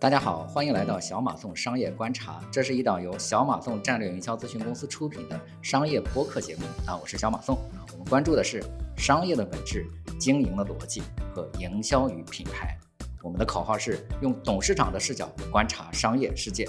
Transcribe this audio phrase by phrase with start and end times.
[0.00, 7.58] 大家好，欢迎来到小马送商业观察，这是一档由小马送战略营销咨询公司出品的商业播客节目啊，我是小马送，
[7.92, 8.62] 我们关注的是
[8.96, 9.84] 商业的本质、
[10.16, 11.02] 经营的逻辑
[11.34, 12.78] 和营销与品牌。
[13.24, 16.64] 我们的口号是用董事长的视角观察商业世界。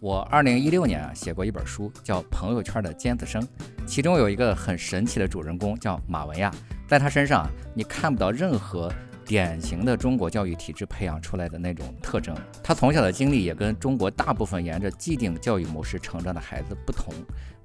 [0.00, 3.42] 我二零一六年啊写过一本书，叫《朋友圈的尖子生》，
[3.86, 6.50] 其中有一个很神奇的主人公叫马文亚，
[6.88, 8.90] 在他身上你看不到任何。
[9.28, 17.12] 典型的中国教育体制培养出来的那种特征，他从小的经历也跟中国大部分沿着既定教育模式成长的孩子不同。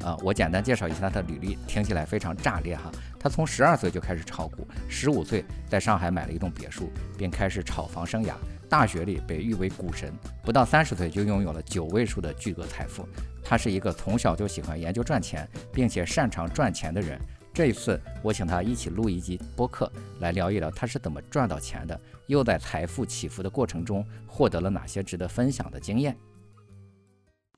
[0.03, 2.91] 啊，我简单介绍一下他的履历，听起来非常炸裂哈。
[3.17, 8.33] 他从十二岁就开始炒股，十五岁在上海买了一栋别墅，并开始炒房生涯。
[8.67, 10.11] 大学里被誉为股神，
[10.43, 13.07] 不到三十岁就拥有了九位数的巨额财富。
[13.41, 17.17] 他是一个从小就喜欢研究赚钱，并且擅长赚钱的人。
[17.53, 26.17] 这一次，我请他一起录一集播客，来聊一聊他是怎么赚到钱的，又在财富起伏的过程中获得了哪些值得分享的经验。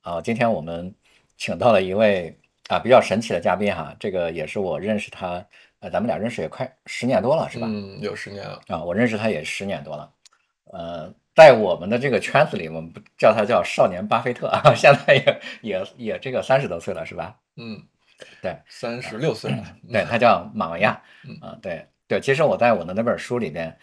[0.01, 0.93] 好，今天我们
[1.37, 5.41] 请到了一位啊比较神奇的嘉宾哈，这个也是我认识他，
[5.79, 7.65] 呃，咱们俩认识也快十年多了，是吧？
[7.69, 10.11] 嗯，有十年了啊，我认识他也十年多了。
[10.73, 17.39] 呃，在我们的这个圈子里，我们不叫他叫少年巴菲特啊， 现在也也也这个三十多岁了，是吧？
[17.55, 17.81] 嗯。
[18.41, 19.63] 对，三十六岁了。
[19.91, 21.01] 对他叫马维亚。
[21.23, 23.75] 嗯，对对，其实我在我的那本书里边，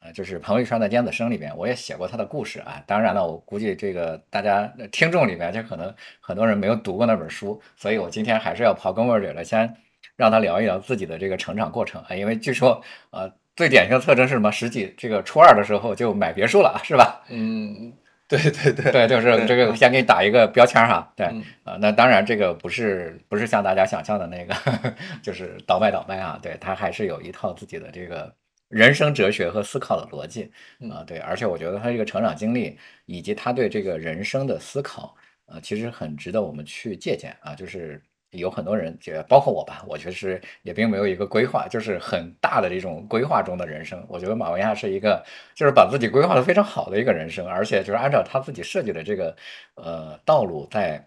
[0.00, 2.82] 呃，就是彭昱川的尖子生里边，我也写过他的故事啊。
[2.86, 9.76] 当然了，我估计这个大家听众里面就可能很多人没有读过那本书，所以我今天还是要刨根问底的，先
[10.16, 12.14] 让他聊一聊自己的这个成长过程啊。
[12.14, 14.50] 因为据说，呃，最典型的特征是什么？
[14.50, 17.22] 十几这个初二的时候就买别墅了，是吧？
[17.28, 17.92] 嗯。
[18.28, 21.12] 对对对对，就是这个，先给你打一个标签哈。
[21.14, 21.26] 对
[21.64, 24.54] 啊，那当然这个不是不是像大家想象的那个，
[25.22, 26.38] 就是倒卖倒卖啊。
[26.42, 28.34] 对他还是有一套自己的这个
[28.68, 30.50] 人生哲学和思考的逻辑
[30.90, 31.04] 啊。
[31.06, 35.14] 对，而且我觉得他这个成长经历以及他对这个人生的思考，
[35.46, 37.54] 呃，其实很值得我们去借鉴啊。
[37.54, 38.02] 就是。
[38.30, 44.04] 有很多人，觉包括我吧，我确实也并没有一个规划，就是很大的这种规划中的人生。
[44.08, 49.34] 我觉得马文亚是一个，就是把自己规划的非常好的一个人生，而且就是按照他自己设计的这个
[49.74, 51.02] 呃道路在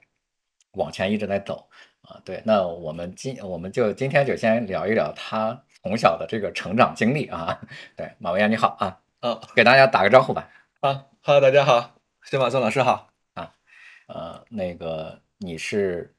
[0.71, 1.69] 往前一直在走
[2.01, 2.19] 啊。
[2.23, 7.59] 对，那我们今我们就今天就先聊一聊他从小的这个成长经历啊。
[7.95, 10.49] 对，马文亚你好啊，嗯，给大家打个招呼吧。
[10.79, 13.53] 啊，Hello，大家好，谢马松老师好啊，
[14.07, 16.15] 呃，那个你是。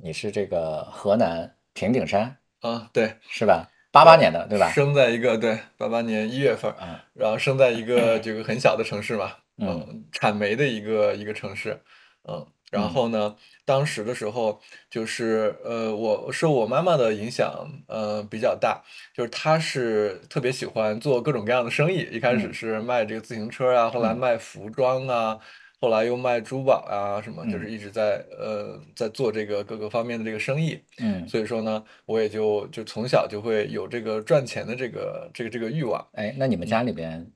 [0.00, 2.88] 你是这个河南平顶山啊？
[2.92, 3.68] 对，是吧？
[3.90, 4.70] 八八年的对吧？
[4.70, 11.80] 生在一个对八八年一月份，嗯，然后生在一个这个很小的城市嘛，嗯，产煤的一个一个城市，
[12.28, 18.80] 嗯，然后呢，当时的时候就是呃，我受我妈妈的影响，呃，比较大，
[19.12, 25.40] 就是她是特别喜欢做各种各样的生意，一开始是卖这个自行车啊，后来卖服装啊。
[25.80, 36.04] 后来又卖珠宝啊，什么就是一直在呃在做这个各个方面的这个生意，嗯，所以说呢，我也就就从小就会有这个赚钱的这个这个这个欲望。
[36.14, 37.30] 哎，那你们家里边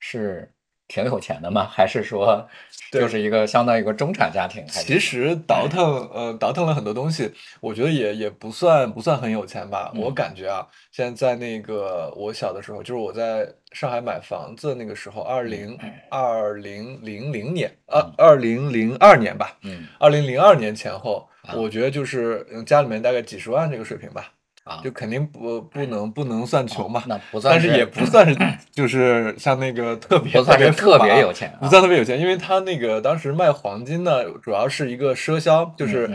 [0.00, 0.52] 是？
[0.88, 1.66] 挺有钱的吗？
[1.70, 2.48] 还是说
[2.92, 4.64] 就是一个相当于一个中产家庭？
[4.68, 9.92] 其实倒腾呃倒腾了很多东西，我觉得也也不算不算很有钱吧。
[9.96, 15.76] 我感觉啊，现在在那个我小的时候，就是我在上海买房子那个时候，二零
[16.08, 24.32] 二零零零年啊，二零零二年吧，嗯，二零零二年前后，我觉得就是家里面大概几十万这个水平吧。
[24.66, 28.36] 啊，就肯定不不能不能算穷嘛，那不算，但是也不算是
[28.72, 36.10] 就是像那个特别特别特别有钱，不算特别有钱，因为他那个当时卖黄金呢，主要是一个赊销，就是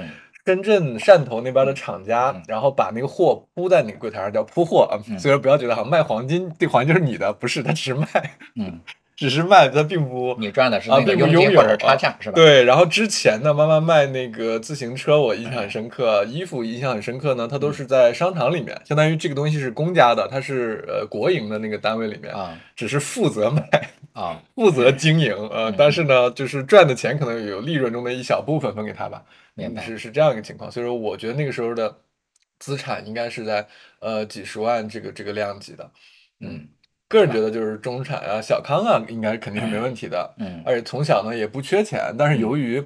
[0.45, 8.05] 深圳汕头那边的厂家，然后把那个货铺在那个柜台上叫铺货啊，所以说不要觉得好像卖黄金这黄金是你的，不是，他只是卖，
[8.55, 8.81] 嗯。
[9.21, 12.33] 只是卖，它并不你赚的是那个佣金或者差价，是吧？
[12.33, 12.63] 对。
[12.63, 16.25] 然后之前呢，妈妈卖那个自行车，我印象很深刻。
[16.25, 23.61] 衣服印象很深刻呢，它都是在商场里面，相当于这个东西是公家的，它是呃国营的那个单位里面啊，只是负责卖
[24.13, 29.83] 啊， 负责经营呃，但是呢，就是赚的钱可能有利润中的一小部分分给他吧，明白？
[29.83, 30.71] 是是这样一个情况。
[30.71, 31.95] 所以说，我觉得那个时候的
[32.57, 33.67] 资产应该是在
[33.99, 35.91] 呃几十万这个这个量级的，
[36.39, 36.67] 嗯。
[37.11, 40.33] 个人觉得就是中产啊、小康啊，应该肯定是没问题的。
[40.39, 42.81] 嗯，而且从小呢也不缺钱，但是由于，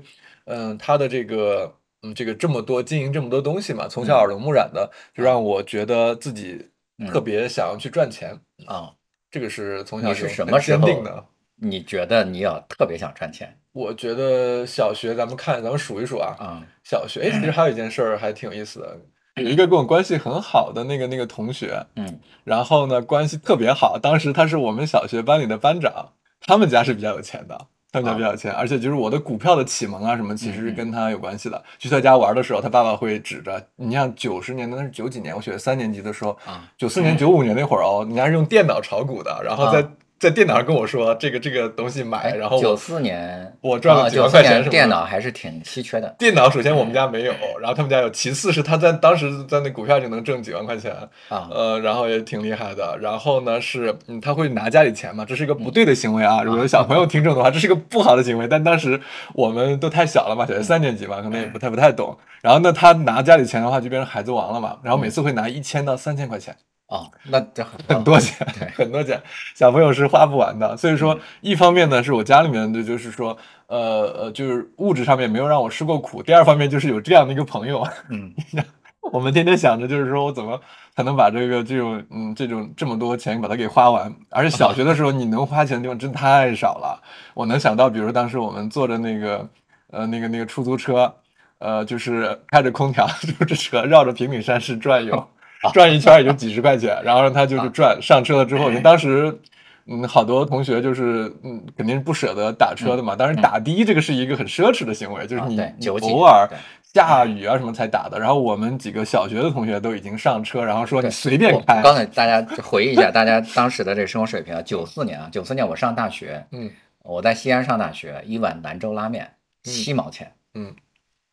[0.45, 6.67] 嗯，他的这个，嗯，这个这么多经营这么多东西嘛，从小耳濡目染的，就让我觉得自己
[7.07, 8.35] 特别想要去赚钱
[8.65, 8.91] 啊。
[9.29, 11.23] 这个是从小是什么时候的？
[11.57, 13.57] 你觉得你要特别想赚钱？
[13.73, 16.35] 我觉得小学咱们看，咱们数一数啊。
[16.39, 18.97] 啊，小学，哎，其实还有一件事儿还挺有意思的。
[19.35, 26.09] 有一个跟我关系很好的那个那个同学，嗯，然后呢关系特别好，当时他是我们小学班里的班长，
[26.41, 27.67] 他们家是比较有钱的。
[27.91, 31.63] 他们家比较有钱，而且就是我的股票的启蒙啊什么，其实是跟他有关系的。
[31.79, 36.37] 去他家玩的时候，他爸爸会指着，你像九十年的那是九几年，我学三年级的时候，
[36.77, 39.85] 九四年九五年那会儿哦，人家是用电脑炒股的，然后在。
[40.17, 46.15] 在电脑上跟我说这个这个东西买，然后九四年我赚了几万块钱，是电脑还是挺稀缺的。
[46.17, 50.95] 电脑首先我们家没有，然后他们家有，其次是他在当时在那股票就能挣几万块钱
[51.27, 52.97] 啊，呃，然后也挺厉害的。
[53.01, 56.41] 然后呢是，嗯，他会拿家里钱嘛，这是一个不对的行为啊。
[56.41, 58.47] 如果有小朋友听众的话，这是一个不好的行为。
[58.47, 58.99] 但当时
[59.33, 62.17] 我们都太小了嘛，小学三年级嘛，可能也不太不太懂。
[62.41, 64.77] 然后呢，他拿家里钱的话就变成孩子王了嘛。
[64.81, 66.55] 然后每次会拿一千到三千块钱。
[66.87, 69.19] 哦，那这很多钱，很多钱，
[69.55, 70.77] 小朋友是花不完的。
[70.77, 73.35] 所以说，一方面呢，是我家里面的，就是说，
[73.65, 73.77] 呃
[74.15, 78.31] 呃，就是物质上面没有让我吃过苦；第二方面就是有这样的一个朋友，嗯，
[79.11, 80.61] 我们天天想着，就是说我怎么
[80.95, 84.13] 才能把这个这种嗯这种这么多钱把它给花完。
[84.29, 87.01] 而且小学的时候，你能花钱的地方真太少了。
[87.33, 89.49] 我能想到，比如当时我们坐着那个
[89.89, 91.11] 呃那个那个出租车，
[91.57, 95.27] 呃，就是开着空调，出 租车绕着平顶山市转悠。
[95.73, 99.39] 转一圈也就几十块钱，然后让他就是转上车了之后，当时
[99.87, 106.49] 嗯好多同学就是嗯肯定是不舍得打车的嘛，当然打的这个是一个很奢侈的行为，就是你偶尔
[106.81, 108.19] 下雨啊什么才打的。
[108.19, 111.81] 然后我们几个小学的同学都已经上车，然后说你随便开。
[111.81, 116.71] 刚才大家回忆一下大家当时的这个生活水平啊，九四年啊，九四年我上大学，嗯，
[117.03, 120.73] 我在西安上大学，一碗兰州拉面七毛钱，嗯，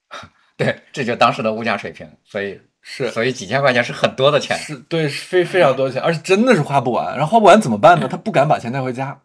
[0.57, 2.61] 对，这就当时的物价水平，所以。
[2.83, 7.17] 是，所以几千块钱是很多的钱，是对，非非常多的钱，而且真的是花不完。
[7.17, 8.09] 然后花不完怎么办呢？
[8.11, 9.21] 他不敢把钱带回家，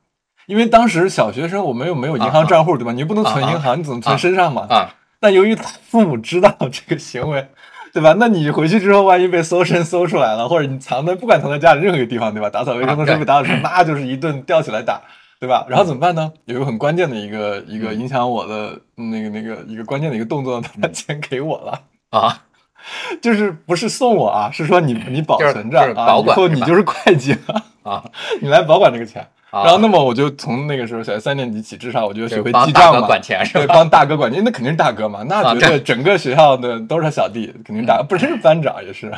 [0.45, 2.91] 因为当时小学生我们又没有银行账户，对吧？
[2.91, 4.67] 你又不能存银行，你怎么存身上嘛？
[4.69, 4.95] 啊。
[5.19, 7.49] 但由于他父母知道这个行为，
[7.91, 8.15] 对吧？
[8.19, 12.49] 那你回去之后，万一被搜身搜出来了，或者你藏在不管藏在家里任何一个地方，对吧？
[12.51, 15.01] 打扫卫生的时候被打扫出来，那就是一顿吊起来打，
[15.39, 15.65] 对吧？
[15.67, 16.31] 然后怎么办呢？
[16.45, 21.81] 有一个很关键的一个一个影响我的那个那个一个关键的一个动作，他把钱给我了
[22.11, 22.43] 啊。
[23.21, 28.03] 就是不是送我啊，是说你你保存着啊，以后你就是会计了啊，
[28.41, 29.25] 你来保管这个钱。
[29.49, 33.07] 然后，那么我就从那个时候小学三年级起，至少我就学会记账嘛，
[33.53, 39.09] 对，帮大哥管钱，那肯定是大哥嘛，那绝对整个学校的都是他小弟，肯定大，不是班长也是。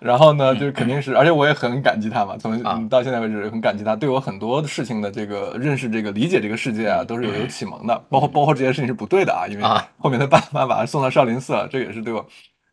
[0.00, 8.02] 然后呢，就是肯定是，而且我也很感激他嘛，从到现在为止很感激他，对我很多事情的这个认识、这个理解这个世界啊，都是有有启蒙的。
[8.08, 9.64] 包括包括这件事情是不对的啊，因为
[9.98, 12.24] 后面他爸妈把他送到少林寺了，这也是对我。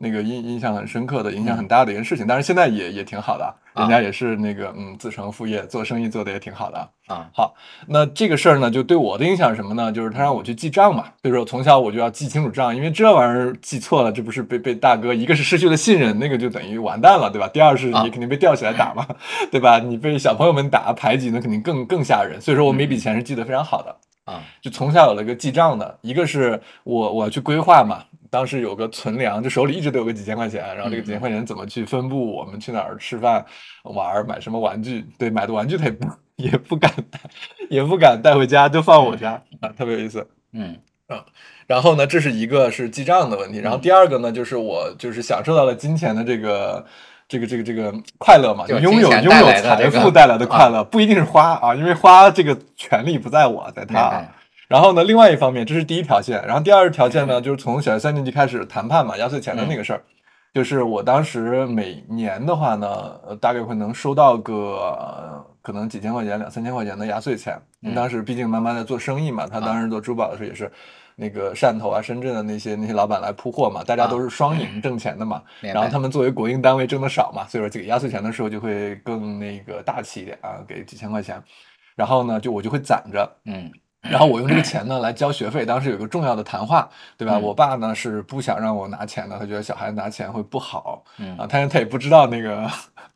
[0.04, 6.78] 那个印印象很深刻的，影响很大的一件事情，但是现在也也挺好的，人家也是那个嗯自成副业，做生意做的也挺好的
[7.08, 7.30] 啊。
[7.34, 7.56] 好，
[7.88, 9.90] 那这个事儿呢，就对我的影响是什么呢？
[9.92, 17.48] 就是他让我去记账嘛，所以说从小我就要记清楚账，因为这玩意儿记错了，这不是被被大哥一个是失去了信任，那个就等于完蛋了，对吧？
[17.48, 19.08] 第二是你肯定被吊起来打嘛，
[19.50, 19.80] 对吧？
[19.80, 22.42] 你被小朋友们打排挤，那肯定更更吓人。
[22.42, 23.96] 所以说我每笔钱是记得非常好的
[24.26, 28.04] 啊，就从小有了一个记账的，一个是我我要去规划嘛。
[28.34, 32.36] 当时有个存粮，就手里一直都有个几千块钱，然后这个几千块钱怎么去分布？
[32.36, 33.46] 我们去哪儿吃饭、
[33.84, 35.06] 玩、买什么玩具？
[35.20, 36.08] 对，买的玩具他也不
[36.38, 37.20] 也不敢带，
[37.70, 40.28] 也不敢带回家，就放我家啊，特别有意思。
[40.52, 40.76] 嗯
[41.06, 41.24] 啊，
[41.68, 46.84] 然后呢，这是一个是记账的问题，然后第二个呢，就是我就是享受到了金钱的这个
[47.28, 54.26] 这个这个这个快乐嘛，就拥有拥有财富带来的快乐，不一定是花啊，因为花这个权利不在我，在他。
[54.74, 56.44] 然后呢，另外一方面，这是第一条线。
[56.48, 60.02] 然后第二条线呢，就是从小学三年级开始谈判嘛，压岁钱的那个事儿。
[60.52, 67.56] 就是我当时每年的话呢，大概会能收到个可能几千块钱、两三千块钱的压岁钱。
[67.94, 70.72] 当时毕竟慢慢在做生意嘛，他当时做珠宝的时候也是
[71.18, 75.44] 那个汕头啊、深圳的那些那些老板来铺货嘛，大家都是双赢挣钱的嘛。
[75.62, 81.40] 然后他们作为国营单位挣的少嘛，所以说这个压岁钱的时候就会更那个大气一点啊，给几千块钱。
[81.96, 83.72] 然后呢，就我就会攒着，嗯。
[84.10, 87.40] 然后我用这个钱呢来交学费，当时有个重要的谈话，对吧？
[87.40, 91.04] 我爸呢是不想让我拿钱的，他觉得小孩拿钱会不好，
[91.38, 92.70] 啊，他他也不知道那个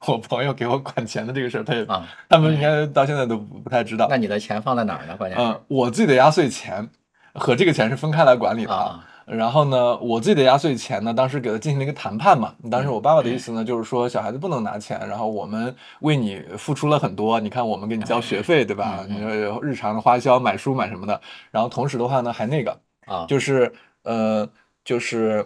[0.06, 1.86] 我朋友给我管钱的这个事儿，他也
[2.30, 4.08] 他们应该到现在都不太知道。
[4.10, 5.16] 那你的钱放在哪儿呢？
[5.18, 6.90] 关键嗯，我自己的压岁钱
[7.34, 9.04] 和这个钱是分开来管理的啊。
[9.28, 12.54] 然后呢，我自己的压岁钱呢，当时给他进行了一个谈判嘛。
[12.72, 19.06] 当时我爸爸的意思呢，就是说小孩子不能拿钱，然后我们为你付出了很多，你看我们给你交学费，对吧？
[19.10, 21.20] 你说日常的花销，买书买什么的。
[21.52, 23.70] 然后同时的话呢，还那个啊，就是
[24.04, 24.48] 呃，
[24.86, 25.46] 就是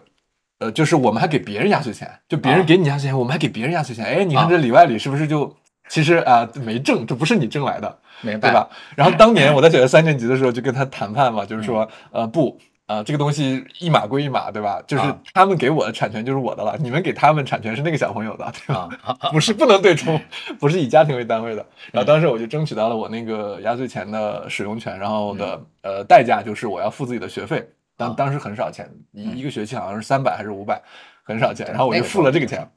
[0.60, 4.06] 呃，就是我们还给别人压岁钱，就别人给你压岁钱，我们还给别人压岁钱。
[4.06, 5.52] 哎，你看这里外里是不是就
[5.90, 8.70] 其实啊没挣，这不是你挣来的，对吧？
[8.96, 12.56] 然后当年我在小学三年级的时候就跟他谈判嘛，就是说呃不。
[12.92, 14.82] 啊，这个东西一码归一码，对吧？
[14.86, 18.90] 就是他们给我的产权就是我的了，你们给他们产权是那个小朋友的，对吧？
[19.32, 20.20] 不是不能对冲，
[20.60, 21.66] 不是以家庭为单位的。
[21.94, 30.82] 然后当时我就争取到了我那个压岁钱的使用权，然后的呃代价就是我要付自己的学费，当当时很少钱，一一个学期好像是三百还是五百，
[31.24, 31.68] 很少钱。
[31.68, 32.70] 然后我就付了这个钱，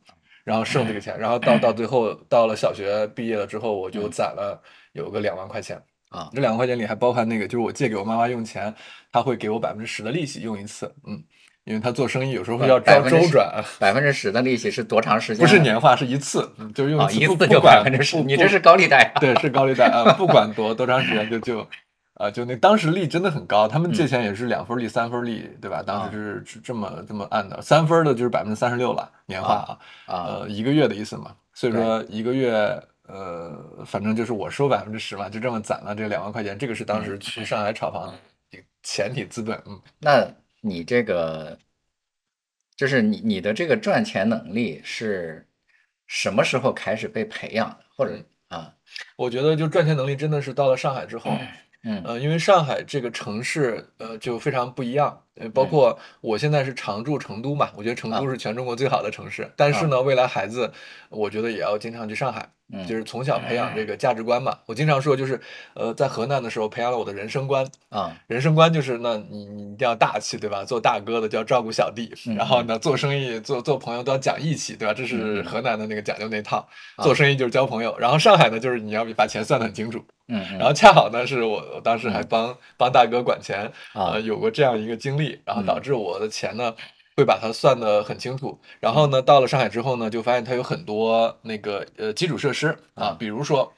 [0.44, 5.82] 然后剩这个钱，然后到到最后到了小学毕业了之后，我就攒了有个两万块钱。
[6.14, 8.72] 啊，这两万块钱里还包含那个，就是我借给我妈妈用钱，
[9.10, 11.20] 她会给我百分之十的利息用一次，嗯，
[11.64, 15.44] 因为他做生意有时候会要招周转，百分之十的利息是多长时间？
[15.44, 19.12] 不是年化，是一次，就是用一次就百分之十，你这是高利贷？
[19.20, 21.66] 对，是高利贷啊，不管多多长时间就就，
[22.14, 25.82] 啊，就那当时利真的很高，他们借钱也是两分利、三分利，对吧？
[25.82, 32.80] 当时是是这么这么按的，三分的就是百分之三十六了，年化啊，呃，一个月的意思嘛，所以说一个月。
[33.06, 36.58] 呃，反正就是我收百分之十嘛，就这么攒了这两万块钱。
[36.58, 38.14] 这个是当时去上海炒房
[38.82, 39.60] 前提资本。
[39.66, 40.26] 嗯，那
[40.60, 41.58] 你这个
[42.76, 45.46] 就是你你的这个赚钱能力是
[46.06, 47.78] 什么时候开始被培养的？
[47.96, 48.18] 或者
[48.48, 48.74] 啊，
[49.16, 51.30] 我觉得就赚钱能力真的是到了上海之后。
[51.86, 55.22] 嗯，呃，因为上海这个城市，呃，就非常不一样。
[55.34, 59.52] 呃，包括我现在是常住成都嘛，我觉得成都是全中国最好的城市。
[59.54, 60.72] 但是呢，未来孩子，
[61.10, 62.48] 我觉得也要经常去上海。
[62.88, 65.40] 就是从小培养这个价值观嘛，我经常说就是，
[65.74, 70.64] 呃，在河南的时候培养了我的人生观啊，人生观就是那你你一定要大气对吧？
[70.64, 74.94] 做大哥的就要照顾小弟，然后呢做生意做做朋友都要讲义气对吧？
[74.94, 76.66] 这是河南的那个讲究那套，
[77.02, 77.94] 做生意就是交朋友。
[77.98, 86.74] 然后上海呢就是你要把钱算得很清楚，嗯，然后恰好呢是我我当时还帮帮大哥管钱啊，有过这样一个经历，然后导致我的钱呢。
[87.16, 93.72] 会把它算得很清楚，然后呢，到了上海之后呢，就发现它有很多那个呃基础设施啊，比如说，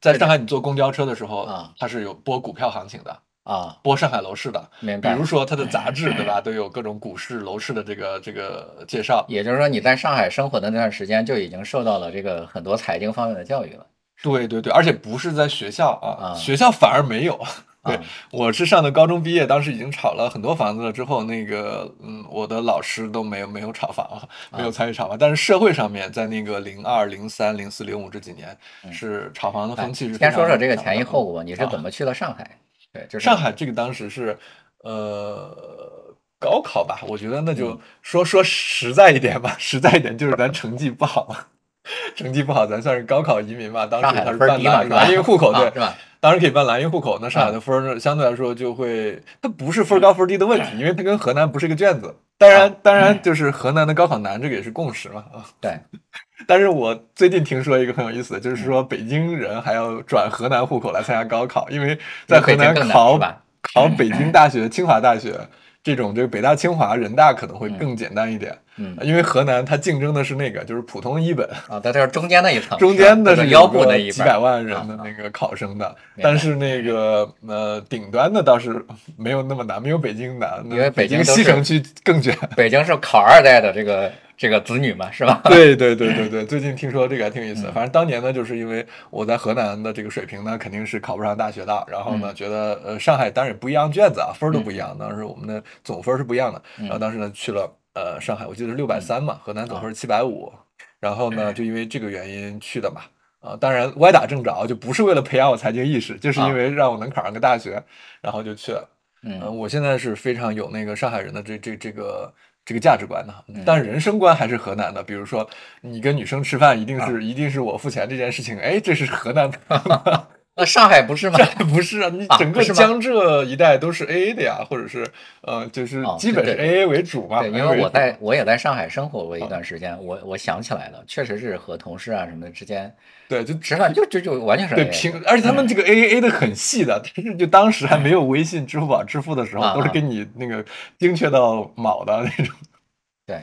[0.00, 5.14] 在上海你坐公交车的时候啊，它是有播股票行情的啊，播上海楼市的，明白？
[5.14, 9.24] 比如说它的杂志 对吧，都有各种股市楼市的这个这个介绍。
[9.28, 13.86] 也就是说，你在上海生活的那段时间就已经受到了这个很多财经方面的教育了。
[14.22, 17.40] 对对对，而且不是在学校啊，学校反而没有。
[17.82, 17.98] 对，
[18.30, 20.92] 我是上的高中毕业，当时已经炒了很多房子了。
[20.92, 25.16] 之后那个，嗯，我的老师都没有没有炒房，没有参与炒房。
[25.16, 28.54] 但是社会上面，在那个零二、零三、零四、零五这几年，
[28.92, 30.18] 是炒房的风气是。
[30.18, 32.58] 先说说这个前因后果，你是怎么去了上海？
[32.92, 34.38] 对，就是上海这个当时是，
[34.84, 37.00] 呃，高考吧。
[37.08, 41.46] 我觉得那就说说实在一点吧，实在一点就是咱成绩不好嘛，
[42.14, 43.86] 成绩不好，咱算是高考移民吧。
[43.86, 45.96] 当时他是办蓝印户口，对，是吧？
[46.20, 52.14] 当然可以办蓝印户口，那上海的分儿相对来说就会，它不是分高分低的问题，因为它跟河南不是一个卷子。
[52.36, 55.24] 当然，当然就是河南的高考难，这个也是共识嘛。
[55.32, 55.78] 啊，对。
[56.46, 63.18] 但是我最近听说一个很有意思的，就是说北京人还要转河南户口来参加高考，因为在河南考
[63.62, 65.38] 考北京大学、清华大学。
[65.82, 78.84] 这种这个北大、清华、人大可能会更简单一点，嗯，因为河南它竞争的是那个就是普通一本啊，在这中间那一层， 中间的是腰部那一几百万人的那个考生的，但是那个呃顶端的倒是
[79.16, 84.12] 没有那么难，没有北京难，因为北京西城区更卷，北京是考二代的这个。
[84.40, 85.38] 这个子女嘛，是吧？
[85.44, 87.70] 对对对对对，最近听说这个还挺有意思。
[87.72, 91.84] 反正当年呢，就是因为我在河南的这个水平呢，肯定是考不上大学的。
[91.86, 94.96] 然后呢，觉得呃上海当然也不一样卷子啊，分儿都不一样。
[94.98, 96.62] 当时我们的总分是不一样的。
[96.78, 100.50] 然后当时呢去了呃上海，我记得是六百三嘛，河南总分是七百五。
[100.98, 103.02] 然后呢，就因为这个原因去的嘛。
[103.40, 107.82] 啊，当然歪打正着，就不是为了培养我财经意识，就是因为让我能考上个大学，
[108.22, 108.88] 然后就去了。
[109.22, 112.32] 嗯，我现在是非常有那个上海人的这这这个。
[112.64, 113.34] 这个价值观呢，
[113.66, 115.02] 但是人生观还是河南的。
[115.02, 115.48] 比如说，
[115.80, 120.26] 你跟女生吃饭，一定是一定是我付钱这件事情，哎，这是河南的。
[120.60, 121.38] 那上海不是吗？
[121.38, 127.40] 上海不是啊，你整个江浙一带都是 A A 的呀，或者是呃，就是基本是 A A 为主嘛。
[127.40, 132.94] 对，因为我在我也在上海生活过一段时间，我我想起来了，确实是和同事啊什么的之间，
[133.26, 140.62] 对，就吃饭就就就完全是对平，而且他们这个 A A A 的很细的，但是就当时还没有微信、支付宝支付的时候，都是给你那个
[140.98, 142.54] 精确到卯的那种。
[143.26, 143.36] 对，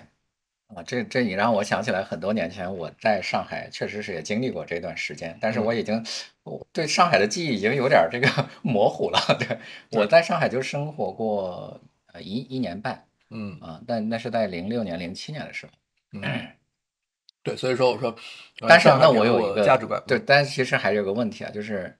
[0.76, 6.04] 啊，这这你让我想起来很多年前我在上海确实是也经历过这段时间，但是我已经
[6.50, 8.28] 我对上海的记忆已经有点这个
[8.64, 9.20] 模糊了。
[9.38, 9.60] 对，
[9.92, 11.80] 我在上海就生活过
[12.14, 13.60] 呃一一年半，嗯。
[13.60, 15.72] 啊，但那是在零六年零七年的时候，
[16.14, 16.22] 嗯，
[17.44, 18.16] 对，所以说我说，
[18.68, 21.98] 但是那我有一个价值观，对，但其实还有个问题啊，就是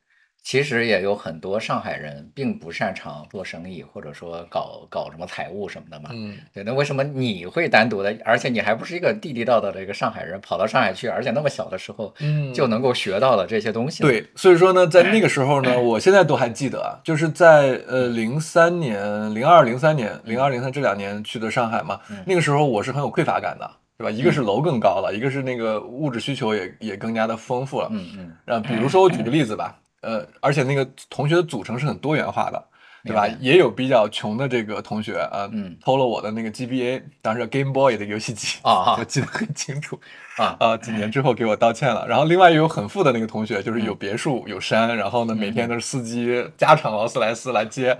[0.48, 6.10] 其实也有很多上海人并不擅长做生意，或者说搞搞什么财务什么的嘛。
[6.14, 6.64] 嗯，对。
[6.64, 14.04] 那为什么你会单独的，而且你还不是一个地地道道的一个上海人，跑到上海去，而且那么小的时候，嗯，就能够学到了这些东西？
[14.04, 23.70] 对，所以说呢，在那个时候呢， 我现在都还记得啊，就是在呃零三年、零二、零三年、零二零三这两年去的上海嘛，那个时候我是很有匮乏感的。
[23.98, 24.12] 对吧？
[24.12, 27.90] 一个是楼更高了，一个是那个物质需求也也更加的丰富了。
[27.92, 28.56] 嗯嗯。
[28.56, 29.76] 啊，比如说我举个例子吧，
[30.08, 32.66] 呃，而且那个同学的组成是很多元化的，
[33.04, 33.28] 对吧？
[33.42, 35.50] 也有比较穷的这个同学啊，
[35.84, 40.00] 偷了我的那个 GBA，当时 Game Boy 的游戏机啊， 我记得很清楚
[40.38, 42.08] 啊啊，几年之后给我道歉了。
[42.08, 47.98] 然后另外也有很富的那个同学，就是有别墅有山，然后呢每天都是司机加长劳斯莱斯来接，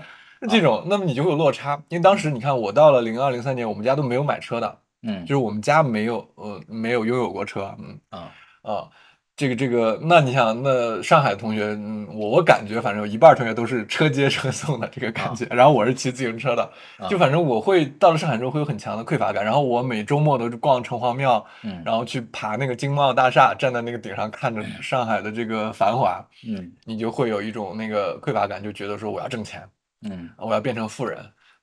[0.48, 1.82] 这种，那么你就会有落差。
[1.88, 4.78] 因为当时你看我到了零二零三年，我们家都没有买车的。
[5.02, 8.88] 嗯，就是我们家没有，呃，没有拥有过车，嗯啊啊，
[9.38, 16.68] 这个这个，那你想，那上海同学，嗯，我我感觉反正有一半同学都是车接车送的这个感觉，然后我是骑自行车的，
[17.08, 29.62] 就反正我会到了上海之后会有很强的匮乏感，然后我每周末都是逛城隍庙，嗯，然后去爬那个经贸大厦，站在那个顶上看着上海的这个繁华，嗯，你就会有一种那个匮乏感，就觉得说我要挣钱，
[30.02, 31.16] 嗯，我要变成富人。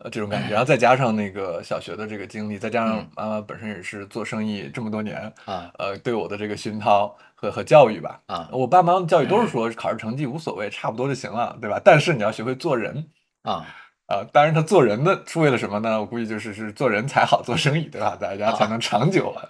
[0.06, 11.82] 呃，这种感觉，然后再加上那个小学的这个经历，再加上妈妈本身也是做生意这么多年啊，呃，对我的这个熏陶和和教育吧，啊，我爸妈的教育都是说考试成绩无所谓，差不多就行了，对吧？
[11.84, 13.08] 但是你要学会做人
[13.42, 13.66] 啊。
[14.08, 16.00] 啊，当然他做人的是为了什么呢？
[16.00, 18.16] 我估计就是是做人才好做生意，对吧？
[18.16, 19.42] 大家才能长久啊。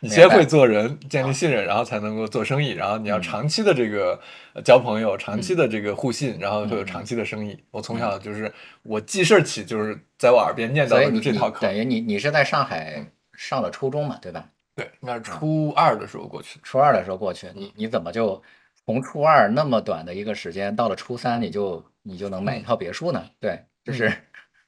[0.00, 2.72] 你先会做人，建立信任，然后才能够做生意。
[2.72, 4.20] 然后你要长期的这个
[4.62, 7.58] 交朋友，长期的这个互信，然后会有长期的生意。
[7.70, 8.52] 我从小就是
[8.82, 11.60] 我记事儿起，就是在我耳边念叨的这套课。
[11.66, 14.44] 等于你你是在上海上了初中嘛，对吧？
[14.76, 16.60] 对，应该是初二的时候过去。
[16.62, 18.42] 初二的时候过去，你你怎么就
[18.84, 23.24] 从初二那么短的一个时间，到了初三你就你就能买一套别墅呢？
[23.40, 23.58] 对。
[23.84, 24.12] 就是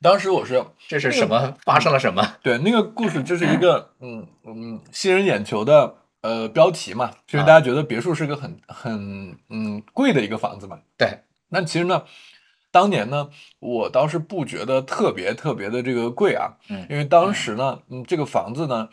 [0.00, 2.36] 当时我是这是什么发生了什么？
[2.42, 10.80] 对，那个故事就是一个 嗯嗯吸人眼球的呃标题嘛，就是大家觉得别墅是个很很嗯贵的一个房子嘛。
[10.98, 12.04] 对，那其实呢，
[12.70, 13.30] 当年呢，
[13.60, 18.88] 我倒是不觉得特别特别的这个贵啊，嗯，因为当时呢，嗯，这个房子呢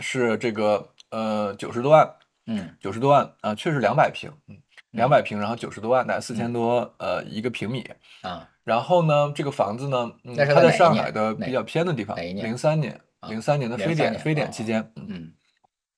[0.00, 2.14] 是这个呃九十多万，
[2.46, 4.56] 嗯，九十多万啊，确实两百平，嗯，
[4.92, 7.84] 两百平，然后九十多万，大概四千多呃一个平米
[8.22, 8.48] 啊。
[8.64, 15.32] 然后呢，这个房子呢，嗯它在上海的比较偏的地方，零三年，零三年的非典非典期间，嗯，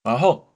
[0.05, 0.55] 然后，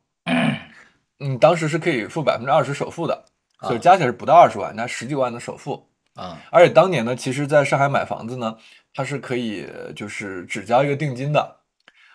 [1.19, 3.25] 嗯，当时是可以付百分之二十首付的，
[3.63, 6.39] 所以加起来是不到二十万，那十几万的首付啊。
[6.51, 8.57] 而且当年呢，其实在上海买房子呢，
[8.93, 11.57] 它是可以就是只交一个定金的，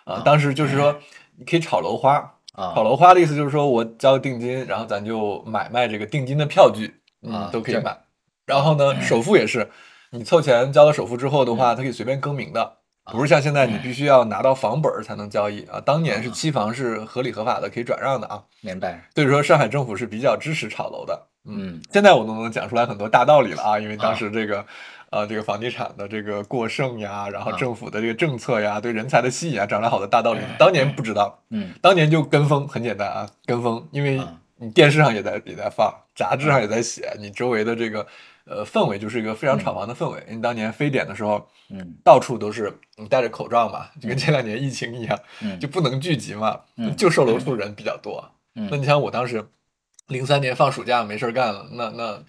[0.06, 0.98] 啊，当时就是说
[1.36, 2.39] 你可以炒楼花，
[2.76, 7.98] 炒楼花的意思就是说我交个定金，然后咱就买卖这个定金的票据，嗯，都可以买。
[8.46, 9.70] 然后呢，首付也是。
[10.12, 12.78] 你凑钱交了首付之后的话，它可以随便更名的，
[13.12, 15.80] 不是像现在你必须要拿到房本才能交易啊。
[15.80, 18.44] 当年是期房是合理合法的，可以转让的啊。
[18.62, 19.08] 明白。
[19.14, 21.28] 所以说上海政府是比较支持炒楼的。
[21.46, 24.66] 嗯，现在我都能讲出来很多大道理了啊，因为当时这个，
[25.12, 30.40] 呃，这个房地产的这个过剩呀，然后政府的这个政策呀，对人才的吸引啊，讲了好的大道理。
[30.58, 34.22] 当年不知道，嗯，当年就跟风，很简单啊，跟风，因为
[34.58, 38.06] 你电视上也在也在放，杂志上也在写，你周围的这个。
[38.46, 40.26] 呃，氛围就是一个非常厂房的氛围。
[40.28, 45.20] 因为当年非典的时候，嗯，到处都是你戴着口罩嘛，就跟前两年疫情一样，
[45.60, 46.62] 就不能聚集嘛，
[46.98, 48.32] 就售楼处人比较多。
[48.54, 49.48] 那你像我当时
[50.08, 52.24] 零三年放暑假没事干了，那那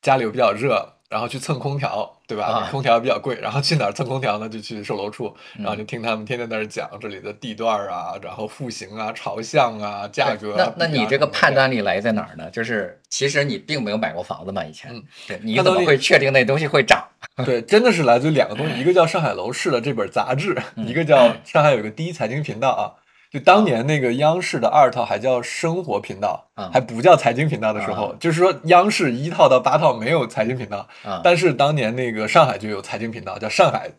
[0.00, 0.94] 家里又比较热。
[1.08, 2.68] 然后去蹭空调，对吧？
[2.70, 4.46] 空调比较贵，然后去哪儿蹭空调呢？
[4.46, 10.54] 就去售楼处，然后就听他们天天在那讲这里的地段啊，然后户型啊、朝向啊、价格。
[10.56, 12.50] 那那你这个判断力来在哪儿呢？
[12.50, 17.02] 就是其实你并没有买过房子嘛，以前，对，你怎么会确定那东西会涨？
[17.44, 22.92] 对，真的是来自于两个东西， 一个叫《上海楼市》的这本杂志，一个叫上海有个第一财经频道啊。
[23.30, 30.88] 就当年那个央视的二套还叫生活频道，还不叫财经频道的时候，就是说央视一套到八套没有财经频道，
[31.22, 33.90] 但是当年那个上海就有财经频道，叫上海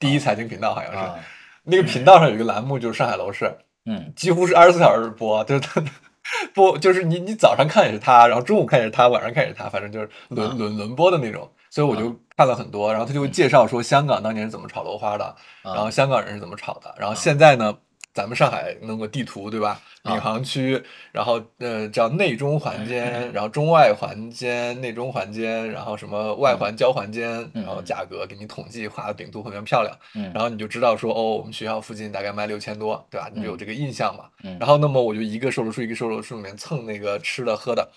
[0.00, 0.98] 第一财经频道，好像是
[1.62, 5.80] 那个频道上有一个栏目就是上海楼市，嗯，几乎是二十四小时播，就是他
[6.52, 17.72] 播，就是你你早上看也是他，然后中午看也是他，晚上看也是他，反正就是轮轮轮播的那种，所以我就看了很多，然后他就会介绍说香港当年是怎么炒楼花的，然后香港人是怎么炒的，然后现在呢。
[18.14, 19.80] 咱们上海弄个地图，对吧？
[20.04, 29.96] 闵行区，然后呃叫内中环间，然后中外环间，内中环间，然后什么外环交环间，然后价格给你统计画的饼图很漂亮，
[30.34, 33.30] 然后你就知道说哦，我们学校附近大概卖六千多，对吧？
[33.32, 34.24] 你就有这个印象嘛。
[34.58, 37.88] 然后那么我就一个售楼处一个售楼处里面蹭那个吃的喝的，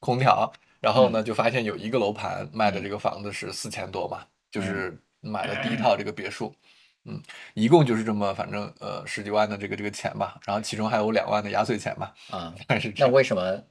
[0.00, 0.52] 空调。
[0.80, 4.18] 然后呢，就发现有一个楼盘卖的这个房子是四千多嘛，
[4.50, 6.54] 就是买了第一套这个别墅，
[7.04, 7.22] 嗯，
[7.54, 13.62] 一共就是这么反正呃十几万的这个这个钱吧，然后其中还有两万的压岁钱吧，啊，但是那为什么？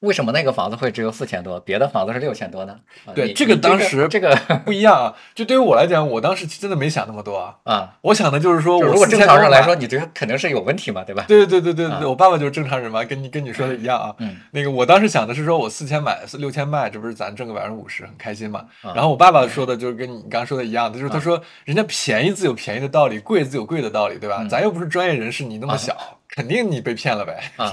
[0.00, 2.78] 为什么那个房子会只有四千多，别的房子是六千多呢？
[3.14, 5.14] 对，这个当时这个 不一样啊。
[5.34, 7.56] 就对于我来讲，我当时真的没想那么多啊。
[7.64, 11.24] 啊，我想的就是说，如果正常人来说，你这个肯定是有问题嘛，对吧？
[11.26, 14.14] 对对对对对对，我爸爸就是正常人嘛，跟你跟你说的一样啊。
[14.18, 14.36] 嗯。
[14.50, 18.66] 那个我当时想的是说，我四千买，六千卖，这不是咱挣个百分之五十，很开心嘛。
[18.94, 24.46] 然后我爸爸说的就是跟你刚刚说的一样，就是他说人家便宜自有便宜的道理，贵自有贵的道理，对吧？
[24.48, 25.96] 咱又不是专业人士，你那么小，
[26.28, 27.40] 肯定你被骗了呗。
[27.56, 27.72] 啊，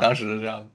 [0.00, 0.66] 当时是这样。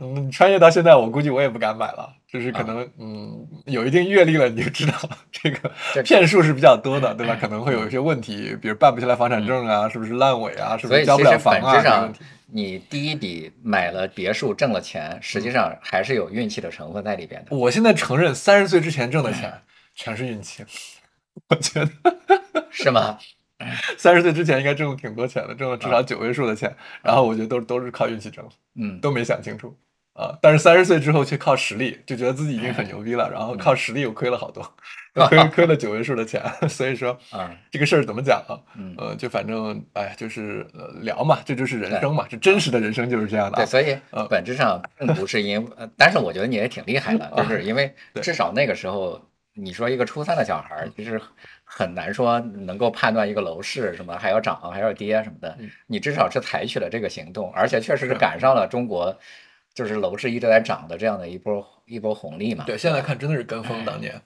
[0.00, 2.12] 嗯，穿越到现在，我估计我也不敢买了。
[2.26, 4.92] 就是可能，嗯，有一定阅历了，你就知道
[5.30, 5.70] 这个
[6.02, 7.36] 骗术是比较多的，对吧？
[7.40, 11.80] 可能会有一些问题，比如办不下来房产证啊，是不是烂尾啊，是不是交不了房啊？
[11.80, 12.12] 上，
[12.52, 17.56] 你第一笔买了别墅挣了钱，实际上还是有运气的成分在里边的。
[17.56, 19.52] 我现在承认，三十岁之前挣的钱
[19.94, 20.64] 全是运气，
[21.50, 21.90] 我觉得
[22.68, 23.16] 是吗？
[23.98, 28.46] 三十岁之前应该挣了挺多钱的，挣了至少九位数的钱，然后我觉得都都是靠运气挣，
[28.76, 29.76] 嗯，都没想清楚。
[30.14, 30.38] 啊！
[30.40, 34.62] 但是三十岁之后却靠实力，就觉得自己已经很牛逼了，然后靠实力又亏了好多，
[35.26, 36.40] 亏 亏了九位数的钱。
[36.70, 38.54] 所以说，啊，这个事儿怎么讲啊？
[38.96, 43.56] 呃，就反正哎，就是呃聊嘛，这就是人生嘛，这真实的人生就是这样的。
[43.56, 43.98] 对，所以
[44.30, 49.20] 本质上并不是因，但是我觉得你也挺厉害的，就是因为至少那个时候，
[49.54, 51.20] 你说一个初三的小孩儿，其实
[51.64, 55.58] 很难说能够判断一个楼市什么还要涨还要跌什么的。
[55.86, 59.18] 你至少是采取了这个行动，而且确实是赶上了中国。
[59.74, 62.62] 就是楼市一直在涨的这样的一波一波红利嘛？
[62.64, 63.84] 对，现在看真的是跟风。
[63.84, 64.22] 当年，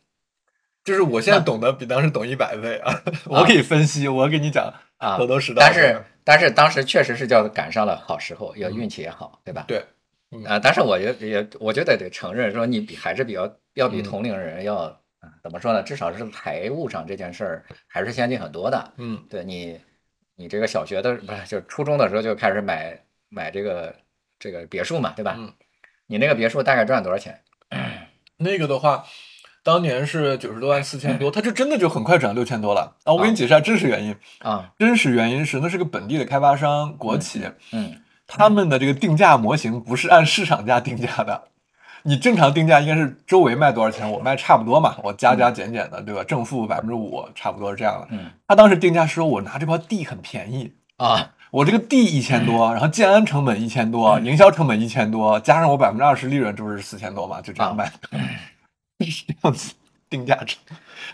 [0.85, 3.03] 就是我现在懂得比当时懂一百倍啊！
[3.25, 5.61] 我可以分析，我给你讲啊，头头是道。
[5.61, 9.65] 但是但是当时确实是叫赶上了好时候，要运气也好，对吧？
[9.67, 9.83] 对，
[10.45, 15.01] 啊，但是我也也我觉得得承认说，你比还是比较要比同龄人要
[15.43, 15.83] 怎么说呢？
[15.83, 18.93] 至少是财务上这件事儿还是先进很多的。
[18.97, 19.81] 嗯，对你
[20.37, 22.99] 你这个小学的不是就初中的时候就开始买
[23.29, 23.95] 买这个。
[24.41, 25.35] 这个别墅嘛，对吧？
[25.37, 25.53] 嗯，
[26.07, 27.41] 你那个别墅大概赚多少钱？
[28.39, 29.05] 那个的话，
[29.65, 33.13] 当年是九十多万，四千多， 它就真的就很快涨六千多了啊！
[33.13, 41.49] 我给你解释下真实原因啊，真实原因是那是个本地的开发商国企，嗯，他们的这个定价模型不是按市场价定价的，
[42.03, 46.23] 你正常定价应该是周围卖多少钱，我卖差不多嘛，我加加减减的，对吧？
[46.25, 48.09] 正负百分之五，差不多是这样的。
[48.11, 51.33] 嗯，他当时定价说我拿这块地很便宜啊。
[51.51, 57.41] 我这个地一千多，然后建安成本一千多，营销成本一千多，加上我百分之二十利润，这不是四千多嘛？
[57.41, 57.91] 就这样卖，
[59.01, 59.73] 是这样子
[60.11, 60.39] 定价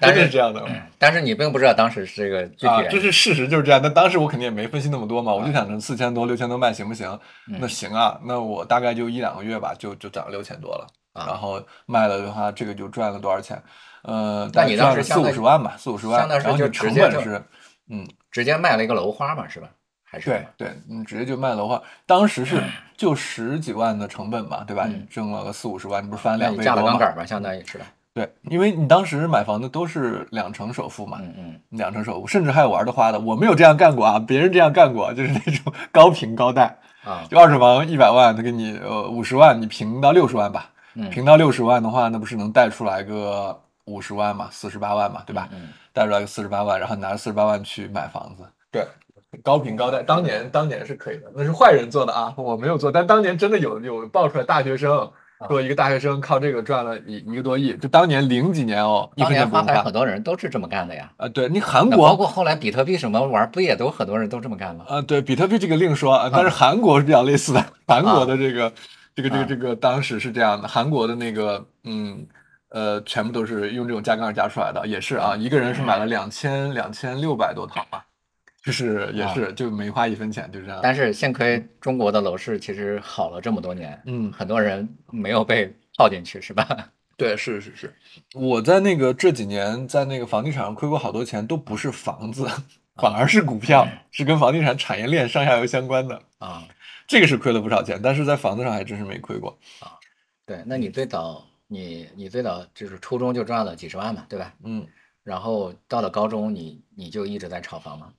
[0.01, 0.65] 成，真的是这样的。
[0.99, 3.81] 但是你并不知道当时是这个具体，这是事实就是这样。
[3.83, 7.19] 但当时我肯定也没分析那么多嘛，我就想着四千多、六千多卖行不行？
[7.47, 10.87] 那行啊，那我大概就一两个月吧，就就涨六千多了。
[11.15, 13.63] 然后卖了的话，这个就赚了多少钱？
[14.03, 16.29] 呃，那你当时四五十万吧，四五十万。
[16.29, 17.43] 然后就成本是，
[17.89, 19.69] 嗯，直接卖了一个楼花嘛，是吧？
[20.05, 22.63] 还是对对，你直接就卖楼花，当时是
[22.97, 24.87] 就十几万的成本嘛，对吧？
[24.87, 26.83] 你挣了个四五十万，你不是翻两倍多吗？
[26.83, 27.87] 了杠杆吧，相当于是吧？
[28.15, 33.19] 对，因为你当时买房子都是两成首付嘛，嗯嗯，两成首付，甚至还有玩的花的。
[33.19, 40.71] 我没有这样干过啊，别人这样干过，就是那种 高平高贷啊，就二手房一百万，他给你呃五十万，你平到六十万吧，
[41.11, 45.49] 平到六十万的话，那不是能贷出来个五十万嘛，四十八万嘛，对吧？
[45.93, 48.87] 贷出来个四十八万，然后拿着四十八万去买房子，对。
[49.43, 52.93] 高频高贷，当年当年是可以的，那是坏人做的啊，我没有做。
[52.93, 55.11] 但当年真的有有爆出来大学生
[55.49, 61.11] 说一个大学生靠这个赚了一一个多亿，就当年零几年哦，当年发财很多人都是这么干的呀。
[61.17, 64.85] 啊，对你韩国，包括后来比特币什么玩不也都很多人都这么干吗？
[64.89, 68.73] 啊，对，比特币这个另说，但是韩国是比较类似的，韩国的这个
[69.15, 72.27] 这个这个这个当时是这样的，韩国的那个嗯
[72.71, 78.05] 呃，全部都是用这种加杠杆加出来的，也是啊，一个人是买了两千两千六百多套吧。
[78.65, 80.81] 就是也是就没花一分钱，就这样。
[80.83, 86.67] 但是幸亏中国的楼市其实好了这么多年，嗯，很多人没有被套进去，是吧？
[87.17, 87.95] 对，是是是。
[88.33, 92.49] 我在那个这几年在那个房地产上亏过好多钱，都不是房子，
[92.97, 96.67] 反而是股票，是跟房地产产业链上下游相关的啊。
[97.07, 99.93] 这个是亏了不少钱，但是在房子上还真是没亏过啊。
[100.47, 104.55] 对，那你最早你你最早就是初中就赚了几十万嘛，对吧？
[104.65, 104.87] 嗯。
[105.23, 108.13] 然后到了高中，你你就一直在炒房吗？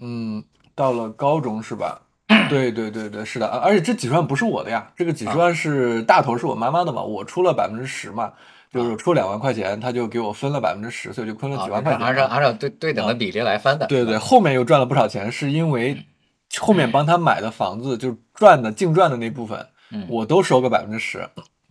[0.00, 0.42] 嗯，
[0.74, 2.02] 到了高中是吧？
[2.50, 8.32] 对对对对，是的，而且这几十万不是我的呀，这个几十万是大头是我妈妈的嘛，我出了百分之十嘛，
[8.70, 12.06] 就是出两万块钱，他就给我分了百分之十，所以就亏了几万块钱。
[12.06, 13.86] 按照按照对对等的比例来分的。
[13.86, 16.04] 对对，后面又赚了不少钱，是因为
[16.58, 19.66] 后面帮他买的房子就赚的净赚的那部分，
[20.08, 21.26] 我都收个百分之十。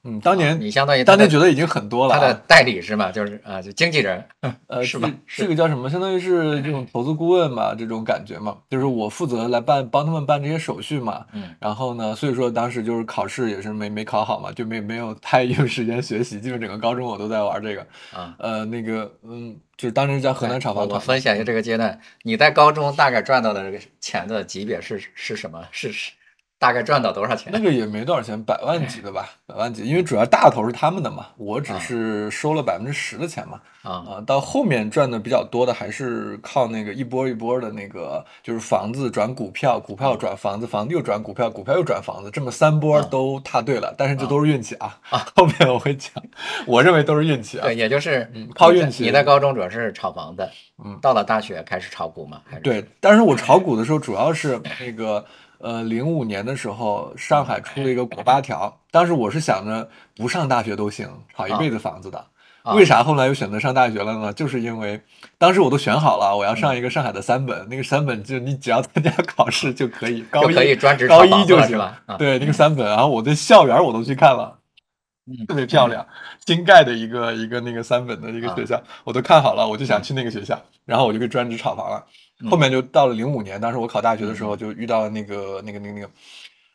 [0.07, 2.15] 嗯，当年你相当于当年觉得已经很多了。
[2.15, 3.11] 他的代理是吗？
[3.11, 4.23] 就是啊，就经纪人，
[4.67, 5.11] 呃， 是吧？
[5.27, 5.89] 这个叫什么？
[5.89, 11.25] 相当于是这种投资顾问嘛，这种感觉嘛，就是我负责来办帮他们办这些手续嘛。
[11.33, 11.53] 嗯。
[11.59, 17.85] 然后呢，所以说当时就是考试也是没没考好嘛，就没没有太有时间学习，基本整个高中我都在玩这个。
[18.13, 18.33] 啊。
[18.39, 20.95] 呃，那个，嗯，就是当时在河南厂房团。
[20.95, 25.67] 我分享一下这个阶段，你在高中大概赚到的这个钱的级别是是什么？
[25.71, 26.13] 是是。
[26.59, 27.51] 大概赚到多少钱？
[27.53, 29.85] 那个也没多少钱，百万级的吧，百万级。
[29.85, 33.61] 因为主要大头是他们的嘛，我只是收了百分之十的钱嘛。
[33.83, 43.93] 啊啊，到后面赚的比较多的还是靠那个一波一波的那个，就是房子转股票，股票转房子，房子又转股票，股票又转房子，这么三波都踏对了。
[43.97, 44.97] 但是这都是运气啊。
[45.09, 46.11] 啊，后面我会讲，
[46.65, 47.63] 我认为都是运气啊。
[47.63, 49.03] 对，也就是靠运气。
[49.03, 50.49] 你在高中主要是炒房子，
[50.83, 52.41] 嗯，到了大学开始炒股嘛？
[52.45, 52.63] 还是？
[52.63, 55.23] 对，但是我炒股的时候主要是那个。
[55.59, 62.25] 呃，零五年的时候，上海出了一个国八条，当时我是想着不上大学都行，炒一辈子房子的。
[62.75, 64.33] 为啥后来又选择上大学了呢？
[64.33, 65.01] 就是因为
[65.37, 71.97] 当时我都选好了，我要上一个上海的三本，那个三本就你只要参加考试就可以，高一可以专职高一就行吧？
[72.17, 74.59] 对，那个三本，然后我的校园我都去看了，
[75.47, 76.05] 特别漂亮，
[76.45, 82.05] 新盖的一个一个那个三本的一个学校，我都看好了，我就想去那个学校，然后我就给专职炒房了。
[82.49, 86.09] 后面就到了零五年，当时我考大学的时候就遇到了那个那个那个那个，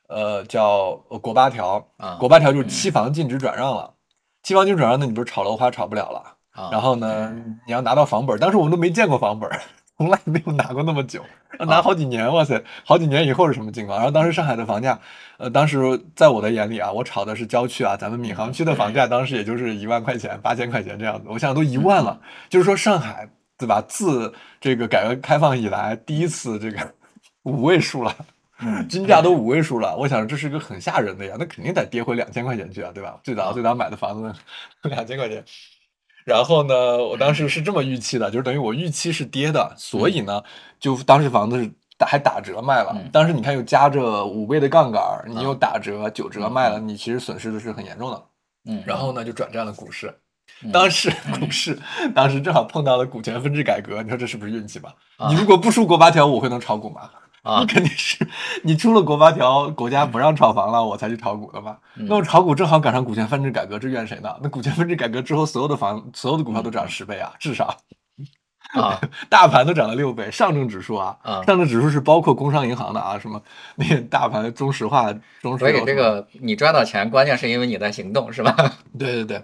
[0.09, 1.87] 呃，叫国八条，
[2.19, 3.95] 国八条就是期房禁止转让了，
[4.43, 6.35] 期房禁止转让，那你不是炒楼花炒不了了？
[6.73, 7.33] 然后呢，
[7.65, 9.49] 你要拿到房本，当时我们都没见过房本，
[9.97, 11.23] 从来没有拿过那么久，
[11.61, 13.99] 拿好几年，哇塞，好几年以后是什么情况？
[13.99, 14.99] 然后当时上海的房价，
[15.39, 15.79] 呃，当时
[16.17, 22.21] 在我的眼里啊，我炒的是郊区啊，咱们闵行区的房价当时也就是一万块钱、八千块钱这样子，我想都一万了，
[22.51, 23.31] 就是说上海。
[23.65, 23.83] 对吧？
[23.89, 26.95] 自这个改革开放以来，第一次这个
[27.45, 28.15] 五位数了，
[28.89, 29.97] 均价都五位数了。
[29.97, 33.19] 我想这是一个很吓人的呀，那肯定得跌回两千块钱去啊，对吧？
[33.23, 34.35] 最早最早买的房子
[34.83, 35.45] 两千块钱，
[36.25, 40.43] 然后呢，我当时是这么预期的，就是等于我预期是跌的，所以呢，
[40.79, 41.71] 就当时房子是
[42.05, 42.97] 还打折卖了。
[43.13, 48.25] 当时你看又加着五倍的杠杆，你又打折九折卖了，你其实损失的是很严重的。
[48.65, 50.13] 嗯，然后呢，就转战了股市。
[50.71, 51.79] 当时股市，
[52.15, 54.95] 当时正好碰到了股权分置改革，你说这是不是运气吧？
[55.29, 57.11] 你如果不出国八条，我会能炒股吗？
[57.43, 58.25] 啊 肯定是
[58.63, 61.77] 你出了国八条，国家不让炒房了，我才去炒股的嘛。
[61.95, 64.33] 那我炒股正好赶上股权分置改革，这怨谁呢？
[64.41, 67.77] 那股权分置改革之后，所有的房、所有的股票都涨十倍啊，至少
[68.75, 70.31] 啊， 大盘都涨了六倍。
[70.31, 73.43] 上证指数啊，上证指数是包括工商银行的啊，什么
[73.75, 78.55] 那大盘中石化、中石所以这个你赚到钱，关键是因为你在行动，是吧？
[78.97, 79.43] 对对对。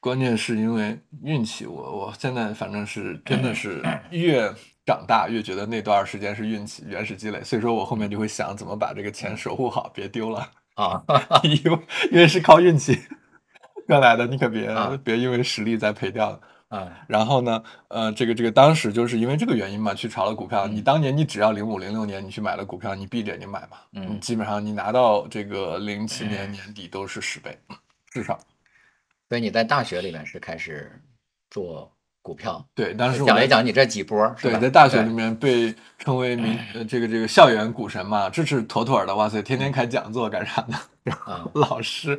[0.00, 4.48] 关键是因为运气，我我现在反正是真的是越
[4.86, 11.02] 长大越觉得那段时间是运气原始积累，所以说我后面就会想怎么把这个钱守护好，别丢了 啊，
[11.42, 11.78] 因为
[12.12, 12.96] 因为是靠运气
[13.88, 14.70] 赚来的，你可别
[15.02, 16.88] 别因为实力再赔掉了啊。
[17.08, 20.68] 然后呢，呃，这个这个当时就是因为这个原因嘛，去炒了股票。
[20.68, 27.58] 你当年你只要零五零六年你去买了股票，你闭着眼睛买嘛，嗯，基本上你拿到这个零七年年底都是十倍，
[28.12, 28.38] 至少。
[29.28, 30.90] 所以你在大学里面是开始
[31.50, 40.76] 做股票，对，当时讲一讲你这几波，对，在大学里面被称为名这个这个校园股神嘛，这是妥妥的，哇塞，天天开讲座干啥呢？
[41.54, 42.18] 老师、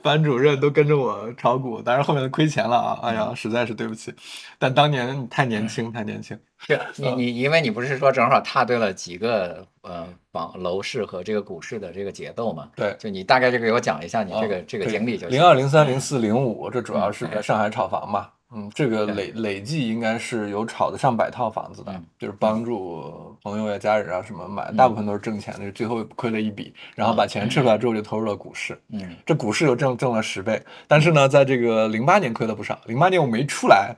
[0.00, 2.98] 班主任都跟着我炒股，当然后面亏钱了啊！
[3.02, 4.14] 哎呀，实在是对不起，
[4.58, 6.38] 但当年你太年轻，太年轻。
[6.58, 12.70] 是你你，因为你不是说正好踏对了几个呃房楼市和这个股市的这个节奏嘛？
[12.74, 15.36] 对，就你大概就给我讲一下你这个这个经历就行。
[15.36, 18.20] 零二零三零四零五，这主要是在上海炒房嘛。
[18.20, 18.32] 嗯，
[18.74, 28.80] 这个累累计应该是有炒的上百套房子的，就是帮助朋友呀、家人啊什么买，大部分都是挣钱的，最后亏了一笔，然后把钱撤出来之后就投入了股市。
[28.90, 33.96] 嗯，这股市又挣挣了十倍，但是呢，在这个零八年亏了不少，零八年我没出来。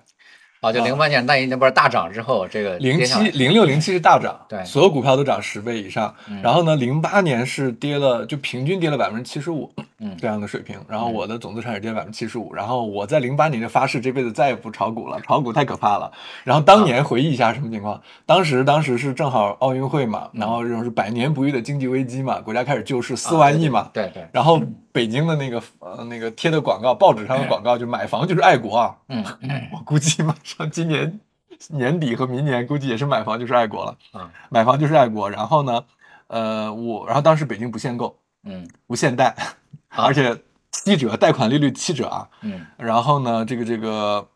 [0.65, 6.15] 啊，就零八年那一那波大涨之后，这个零七零六零七是大涨，对，所有股票都涨十倍以上。
[6.43, 10.77] 然后呢，零八年是跌了，就平均跌了百分之七十五，嗯，这样的水平。
[10.89, 12.55] 然后我的总资产也跌百分之七十五。
[12.55, 16.11] 然后我在零八年就发誓这辈子再也不炒股了，炒股太可怕了。
[16.45, 18.01] 然后当年回忆一下什么情况？
[18.25, 24.27] 当时当时是正好奥运会嘛，然后这种是百年不遇的经济危机嘛，国家开始救市四万亿嘛，对对。
[24.33, 24.63] 然后
[24.95, 29.25] 北京的那个呃那个贴的广告，报纸上的广告就买房就是爱国啊， 嗯，
[29.73, 31.21] 我估计马上今年。
[31.69, 33.97] 年底和明年估计也是买房就是爱国了。
[34.13, 35.31] 嗯，买房就是爱国。
[35.31, 35.85] 然后呢，
[36.27, 39.35] 呃，我然后当时北京不限购，嗯，无限贷，
[39.89, 40.37] 而且
[40.73, 44.27] 七折贷款利率七折啊，嗯，然后呢，这个这个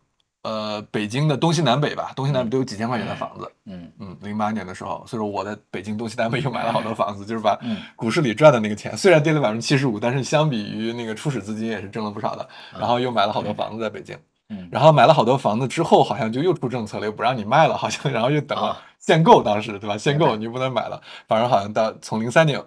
[0.49, 3.53] 呃，北京的东西南北吧，东西南北都有几千块钱的房子。
[3.67, 7.59] 嗯嗯，零八年的时候，所以说我在北京东西南北又买了好多房子，就是把
[7.95, 12.49] 股市里赚的那个钱，虽然跌了百分之七十五，但是相比于那个初始资金也是挣了不少的。
[12.79, 14.17] 然后又买了好多房子在北京。
[14.49, 19.99] 嗯，然后买了好多房子之后，好像就又出政策了，又不让你卖了，好像，然后又等了限购，当时对吧？
[19.99, 20.99] 限购你就不能买了。
[21.27, 22.59] 反正好像到从零三年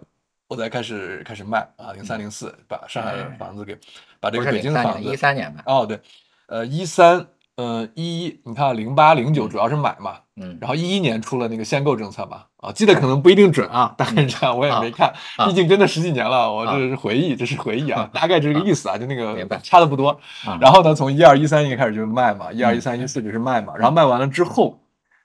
[0.48, 3.76] 我才开始开始卖啊，零三零四把上海的房子给
[4.20, 5.64] 把这个北京的房子一三年吧。
[5.66, 6.00] 哦，对，
[6.46, 7.26] 呃，一三。
[7.58, 15.14] 呃，一一，你看零八零九主要是买嘛，嗯，然后一一年出了那个限购政策嘛，啊，记得可能不一定准啊，大概这样，我也没看，
[15.46, 20.20] 毕竟真的十几年了，我这是回忆，这是回忆啊，大概这个意思啊，就那个差的不多。
[20.60, 24.80] 然后呢，从一二一三年开始就卖嘛，一二一三一四就是卖嘛，然后卖完了之后。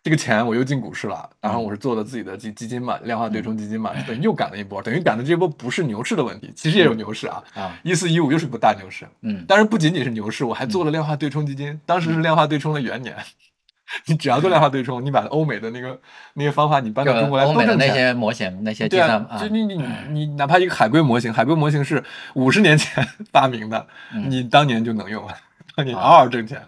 [0.07, 13.17] 这个钱我又进股市了，然后我是做的自己的基基金嘛，量化对冲基金嘛，等于又赶了一波，等于赶的这波不是牛市的问题，其实也有牛市啊，啊，一四一五又是个大牛市，嗯，但是不仅仅是牛市，我还做了量化对冲基金，当时是量化对冲的元年，
[14.07, 16.01] 你只要做量化对冲，你把欧美的那个
[16.35, 22.01] 那些方法你搬到中国来都挣钱，那些模型那些计算，就你你你哪怕一个海归模型，海归模型是
[22.35, 23.85] 五十年前 发明的，
[24.29, 25.35] 你当年就能用了，
[25.75, 26.63] 当年嗷嗷挣钱。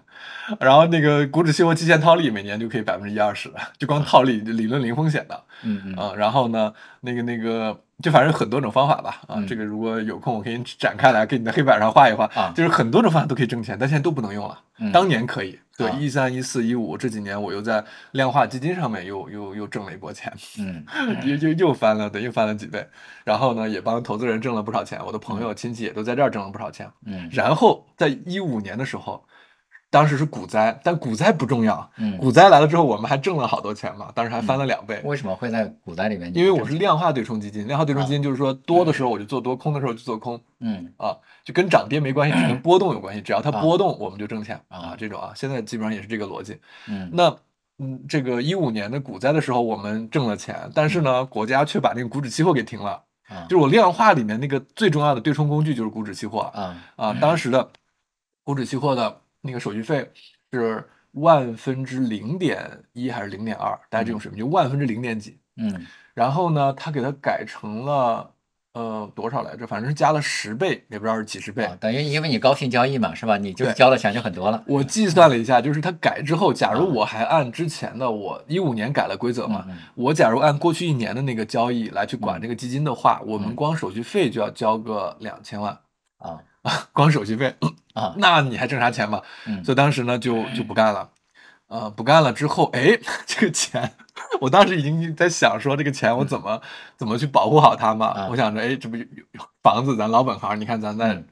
[0.60, 5.94] 然后那个股指期货期限套利每年就可以百分之一二十，就光套利理论零风险的，嗯嗯。
[5.94, 14.58] 啊，然后呢，那个那个就反正很多种方法吧，啊，这个如果有空我可以展开来给你的黑板上画一画，啊，就是很多种方法都可以挣钱，但现在都不能用了，
[14.92, 20.84] 当年可以，对，一三一四一五这几年我又在量化基金上面又又又挣了一波钱，嗯，
[21.24, 22.86] 又又又翻了，对，又翻了几倍，
[23.24, 29.24] 然后呢也帮投资人挣了不少钱，我的朋友亲戚也都在这儿挣了不少钱，嗯，然后在一五年的时候。
[29.90, 31.90] 当时是股灾，但股灾不重要。
[31.96, 35.00] 嗯，股灾来了之后，我们还挣了好多钱嘛，当时还翻了两倍。
[35.04, 36.30] 为什么会在股灾里面？
[36.36, 40.38] 因为我是量化对冲基金，量化对冲基金就是说多的时候我就做多，空的时候就做空。
[40.60, 43.22] 嗯，啊，就跟涨跌没关系，只跟波动有关系。
[43.22, 44.94] 只要它波动，我们就挣钱啊。
[44.98, 46.60] 这种啊，现在基本上也是这个逻辑。
[46.86, 47.34] 嗯，那
[47.78, 53.04] 嗯，这个一五年的股灾的时候，我们挣了钱，但是呢，国家却把那个股指期货给停了。
[53.28, 56.40] 啊，就是我量化里面那个最重要的对冲工具就是股指期货。
[56.54, 57.70] 啊啊，当时的
[58.42, 60.08] 股指期货的那个手续费。
[60.50, 60.82] 是
[61.12, 62.58] 万分之零点
[62.94, 63.70] 一还是零点二？
[63.90, 65.36] 大概这种水平，就万分之零点几。
[65.56, 68.30] 嗯，然后呢，他给它改成了
[68.72, 69.66] 呃多少来着？
[69.66, 71.68] 反正是加了十倍，也不知道是几十倍。
[71.78, 73.36] 等于因为你高频交易嘛，是吧？
[73.36, 74.64] 你就交的钱就很多了。
[74.66, 85.78] 我计算了一下，就是它改之后，假如我还按之前的我一五年改了规则嘛，我假如按过去一年的那个交易来去管这个基金的话，我们光手续费就要交个两千万
[86.18, 86.38] 啊。
[86.92, 87.54] 光手续费。
[87.94, 89.20] 啊， 那你还挣啥钱嘛？
[89.64, 91.08] 所以当时呢就就不干了，
[91.68, 93.92] 呃，不干了之后，哎， 这个钱，
[94.40, 96.60] 我当时已经在想说这个钱我怎么
[96.96, 98.26] 怎么去保护好它嘛？
[98.30, 99.04] 我想着，哎，这不有
[99.62, 101.22] 房子，咱老本行，你看咱在。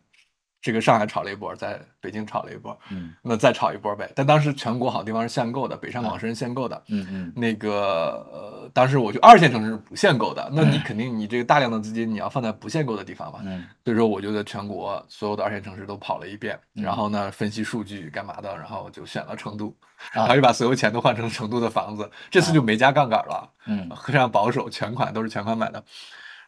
[0.67, 4.11] 这个上海炒了一波，在北京炒了一波，嗯，那再炒一波呗。
[4.17, 19.73] 但当时全国好地方是限购的，北上广深限购的，嗯嗯，那个呃，当时我就二线城市是不限购的，那你肯定你这个大量的资金你要放在不限购的地方嘛，嗯，所以说我就在全国所有的二线城市都跑了一遍，然后呢分析数据干嘛的，然后就选了成都，
[20.11, 25.81] 然后又把所有钱都换成成都的房子，这次就没加杠杆了，嗯，非常保守，全款都是全款买的，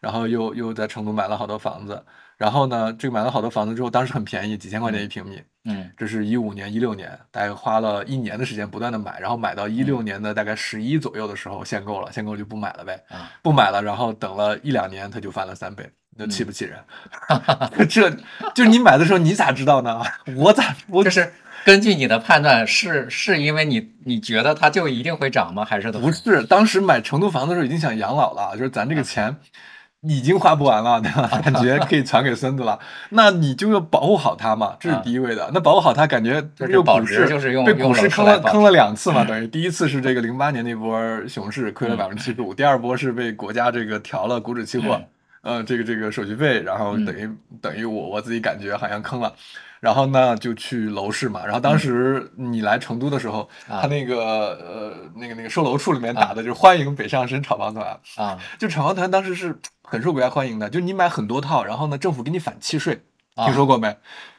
[0.00, 2.04] 然后又又在成都买了好多房子。
[2.38, 5.42] 然后呢，这个买了好多房子之后，当时很便宜，几千块钱一平米。
[5.64, 12.98] 嗯，这是一五年、一六年，大概花了一年的时间不断的买，然后买到一六年的大概十一左右的时候限购了，限购就不买了呗。
[13.08, 16.78] 啊，不买了，然后等了一两年，它就翻了三倍，那气不气人？
[17.90, 18.08] 这
[18.54, 20.00] 就是你买的时候，你咋知道呢？
[20.36, 20.76] 我咋？
[20.86, 21.32] 我就是
[21.64, 25.64] 根据你的判断，是是因为你你觉得它就一定会涨吗？
[25.64, 26.44] 还是不是？
[26.44, 29.36] 当时买成都房的时候已经想养老了，就是咱这个钱。
[30.02, 31.26] 已经花不完了，对吧？
[31.42, 32.78] 感觉可以传给孙子了，
[33.10, 35.50] 那你就要保护好它嘛， 这是第一位的。
[35.52, 45.00] 那保护好它，感觉又股市就是用被股市坑了坑了两次嘛，等于 第一次是这个零八年那波熊市亏了百分之七十五，第二波是被国家这个调了股指期货，
[45.42, 47.28] 呃，这个这个手续费，然后等于
[47.60, 49.32] 等于我我自己感觉好像坑了。
[49.80, 51.44] 然后呢，就去楼市嘛。
[51.44, 54.16] 然后当时你来成都的时候，他那个
[54.56, 58.36] 呃，那个那个售楼处里面打的就是欢迎北上深炒房团啊。
[58.58, 59.56] 就炒房团当时是
[59.90, 63.00] 很受国家欢迎的，就你买很多套，然后呢，政府给你返契税，
[63.34, 63.96] 听说过没？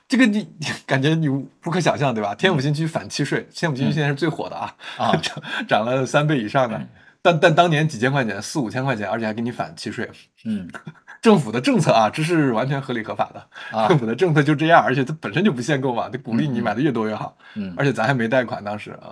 [0.07, 0.47] 这个你
[0.85, 1.27] 感觉你
[1.59, 2.33] 不可想象，对吧？
[2.35, 4.75] 天府新区返契税，天府新区现在是最火的啊，
[5.21, 6.79] 涨涨了三倍以上的。
[7.21, 10.09] 但但当年几千块钱，四五千块钱，而且还给你返契税，
[10.45, 10.69] 嗯。
[11.21, 13.87] 政府的政策啊，这是完全合理合法的。
[13.89, 17.37] 政府的政策就这样，而且它本身就不限购嘛，它鼓励你买的越多越好。
[17.55, 19.11] 嗯，而且咱还没贷款，当时啊，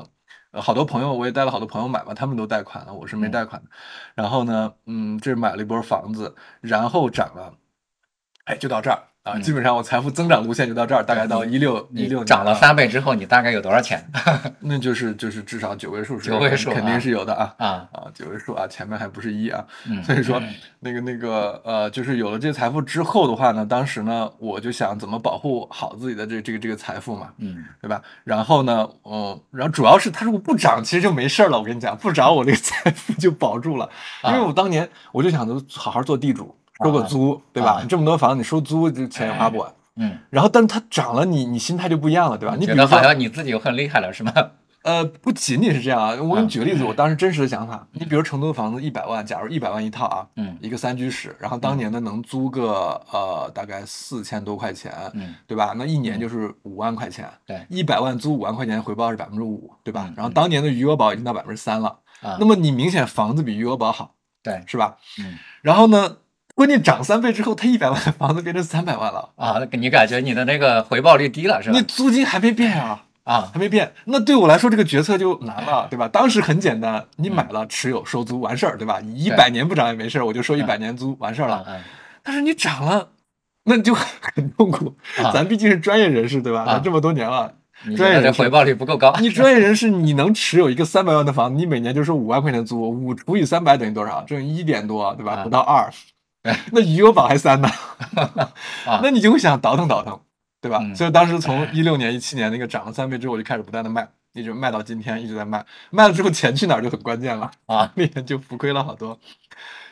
[0.54, 3.70] 好多朋友我也带了好多朋友买嘛，他们都贷款了，我是没贷款的。
[4.16, 7.54] 然后呢，嗯，这买了一波房子，然后涨了，
[8.46, 9.04] 哎，就到这儿。
[9.28, 14.10] 啊，基本上我财富增长路线就到这儿，大概到一六一六涨了三倍之后，你大概有多少钱？
[14.62, 17.54] 那就是就是至少九位数，九位数肯定是有的啊。
[17.58, 17.68] 啊。
[17.92, 19.64] 啊，九位数啊，前面还不是一啊，
[20.06, 20.42] 所以说
[20.80, 28.02] 那个那个呃，就是有了这财富之后的话呢，当时呢，我就想怎么保护好自己的这这个这个财富嘛，嗯，对吧？
[28.24, 31.58] 然后呢，嗯，然后主要是它如果不涨，其实就没事儿了。
[31.58, 33.90] 我跟你讲，不涨我这个财富就保住了，
[34.26, 36.56] 因为我当年我就想着好好做地主。
[36.84, 37.80] 收个租，对吧？
[37.82, 39.74] 你这么多房子，你收租这钱也花不完。
[39.96, 40.18] 嗯。
[40.30, 42.56] 然后，但是它涨了，你你心态就不一样了，对吧？
[42.60, 44.32] 你觉得好像你自己很厉害了，是吗？
[44.84, 46.16] 呃，不仅仅是这样啊。
[46.22, 55.74] 我给你举个例子，我当时真实的想法，你比如成都的房子一百万，假如一百万一套啊，嗯，一个三居室，然后当年呢能租个呃大概四千多块钱，嗯，对吧？
[55.76, 60.10] 那一年就是五万块钱，对，一百万租五万块钱，回报是百分之五，对吧？
[60.16, 61.90] 然后当年的余额宝已经到百分之三了，
[62.22, 64.96] 啊，那么你明显房子比余额宝好，对，是吧？
[65.20, 66.18] 嗯，然后呢？
[66.58, 69.62] 关键涨三倍之后，他一百万的房子变成三百万了啊！
[69.74, 71.78] 你感觉你的那个回报率低了是吧？
[71.78, 73.94] 你租金还没变啊啊，还没变。
[74.06, 76.08] 那对我来说，这个决策就难了，对吧？
[76.08, 79.00] 当时很简单，你买了持有收租完事儿，对吧？
[79.02, 81.64] 一百年不涨也没事儿，我就收一百年租完事儿了。
[82.24, 83.10] 但是你涨了，
[83.66, 84.98] 那就很痛苦。
[85.32, 86.66] 咱毕竟是专业人士，对吧？
[86.66, 87.54] 咱这么多年了，
[87.96, 89.16] 专业人回报率不够高。
[89.20, 94.24] 你专业人士，你能持有一个三百万的房子，你每年就收五万块钱租，五除以三百等于多少？
[94.24, 95.44] 挣一点多，对吧？
[95.44, 95.88] 不到二。
[96.72, 97.70] 那余额宝还三呢，
[99.02, 100.20] 那你就会想倒腾倒腾，
[100.62, 100.80] 对吧？
[100.96, 105.66] 所以当时从一六年、一七年那个涨了三倍之后，我就开始不断的卖，一直卖到今天，一直在卖。
[105.90, 109.20] 卖了之后钱去哪儿就很关键了啊， 那天就浮亏了好多。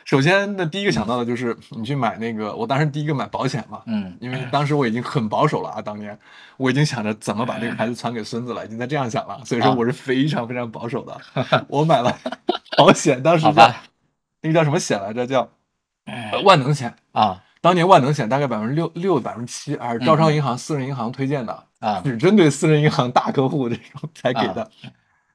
[0.04, 6.16] 首先，那第一个想到的就是你去买那个，我当时第一个买保险嘛，嗯，因为当时我已经很保守了啊，当年
[6.56, 11.20] 我已经想着怎么把这个孩子传给孙子了，已经在这样想了，所以说我是非常非常保守的。
[11.66, 12.16] 我买了
[12.76, 13.74] 保险，当时叫
[14.42, 15.26] 那个叫什么险来着？
[15.26, 15.48] 叫。
[16.44, 24.70] 万能险啊，当年万能险大概百分之六六百分之七，还是招商银行私人银行推荐的啊， 只针对私人银行大客户这种才给的。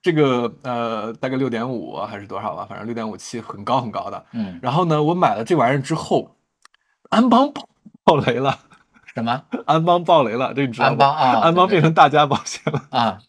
[0.02, 4.26] 这个呃，大概六点五还是多少吧，反正六点五七，很高很高的。
[4.32, 6.38] 嗯，然后呢，我买了这玩意儿之后，
[7.10, 7.70] 安邦爆
[8.04, 8.60] 爆雷了。
[9.14, 9.44] 什么？
[9.66, 10.54] 安邦爆雷了？
[10.54, 10.90] 这你知道吗？
[10.92, 13.20] 安邦啊，安邦变成大家保险了啊，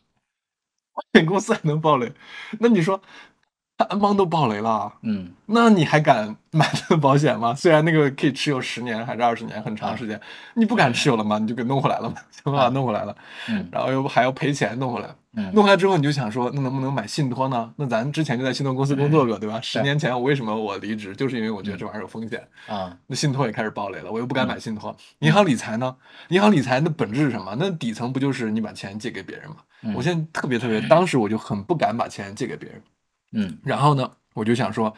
[0.94, 2.12] 保险公司还能爆雷？
[2.60, 3.02] 那你说？
[3.78, 7.52] 安邦都爆雷了，嗯，那你还敢买这个保险吗？
[7.54, 10.20] 虽然那个可以持有十年还是二十年，很长时间，
[10.54, 11.38] 你不敢持有了吗？
[11.38, 13.16] 你就给弄回来了嘛，想办法弄回来了，
[13.48, 17.72] 嗯，然后又还要赔钱弄回来，嗯，弄回来之后你就想说，那能不能买信托呢？
[17.76, 19.58] 那咱之前就在信托公司工作过，对吧？
[19.60, 22.96] 十年前我为什么我离职，就是因为我觉得这玩意儿有风险啊。
[23.08, 24.96] 那信托也开始爆雷了，我又不敢买信托。
[25.18, 25.96] 银行理财呢？
[26.28, 27.56] 银行理财的本质是什么？
[27.58, 29.56] 那底层不就是你把钱借给别人吗？
[29.96, 32.80] 我现在特别特别，当时我就很不敢把钱借给别人，
[33.32, 34.10] 嗯，然后呢？
[34.34, 34.94] 我就想说，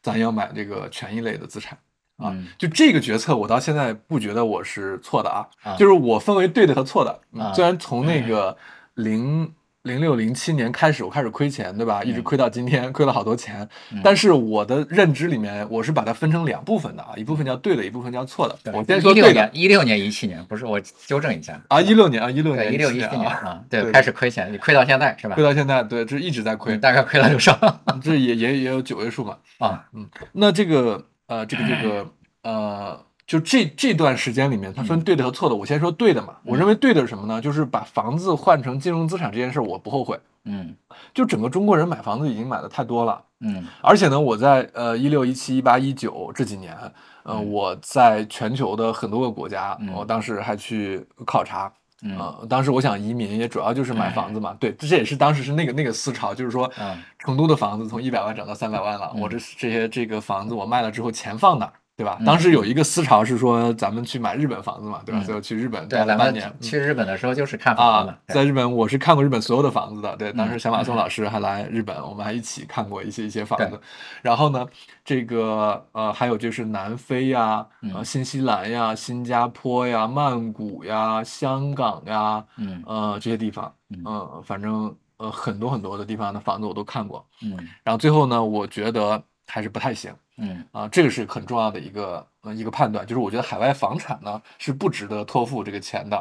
[0.00, 1.76] 咱要买这个权益类的资产
[2.16, 7.20] 啊，就这个决策，我到现在不觉得我是错的啊，就是我分为对的和错的。
[7.54, 8.56] 虽然从那个
[8.94, 9.52] 零。
[9.88, 12.04] 零六零七年开始，我开始亏钱，对吧？
[12.04, 13.68] 一直亏到今天，亏了好多钱。
[14.04, 18.56] 但是我的认知里面，我是把它分成两部分的啊，一部分叫对的，一部分叫错的。
[18.72, 19.50] 我先说对的。
[19.52, 25.34] 一六年、一七年不是，我纠正一下啊，一六年啊，一六年、一六一七年啊，对，开始亏钱，你亏到现在是吧？
[25.34, 26.76] 亏到现在，对，这一直在亏。
[26.76, 27.58] 大概亏了多少？
[28.02, 29.38] 这也也也有九位数嘛。
[29.58, 32.06] 啊，嗯，那这个呃，这个这个
[32.42, 33.07] 呃。
[33.28, 35.54] 就这这段时间里面，它分对的和错的。
[35.54, 37.40] 我先说对的嘛，我认为对的是什么呢？
[37.40, 40.18] 就是把房子换成金融资产这件事，我不后悔。
[40.44, 40.74] 嗯，
[41.12, 43.22] 就整个中国人买房子已经买的太多了。
[43.40, 46.74] 嗯，而且呢，我在呃一六一七一八一九这几年，
[47.22, 51.70] 呃，我在全球的很多个国家，我当时还去考察。
[52.02, 54.56] 嗯，当时我想移民，也主要就是买房子嘛。
[54.58, 56.70] 对，这也是当时是那个那个思潮，就是说，
[57.18, 61.70] 成都的房子从一百万涨到三百万了，我这这些这个房子我卖了之后，钱放哪？
[61.98, 62.16] 对吧？
[62.24, 65.20] 当时有一个思潮是说，咱们去买日本房子嘛，对吧？
[65.24, 66.48] 所以去日本待了半年。
[66.60, 68.14] 去日本的时候就是看房子。
[68.28, 70.16] 在日本，我是看过日本所有的房子的。
[70.16, 73.80] 对，当时小马松老师还来日本，我们还一起看过一些一些房子。
[74.22, 74.64] 然后呢，
[75.04, 87.26] 这个呃，还有就是南非呀、呃，新西兰呀、新加坡呀、曼谷呀、香港呀，嗯，呃，这些地方，嗯，反正呃，很多很多的地方的房子我都看过。
[87.42, 90.14] 嗯，然后最后呢，我觉得还是不太行。
[90.38, 96.16] 嗯啊，这个是很重要的一个呃一个判断，就是我觉得海外房产呢是不值得托付这个钱的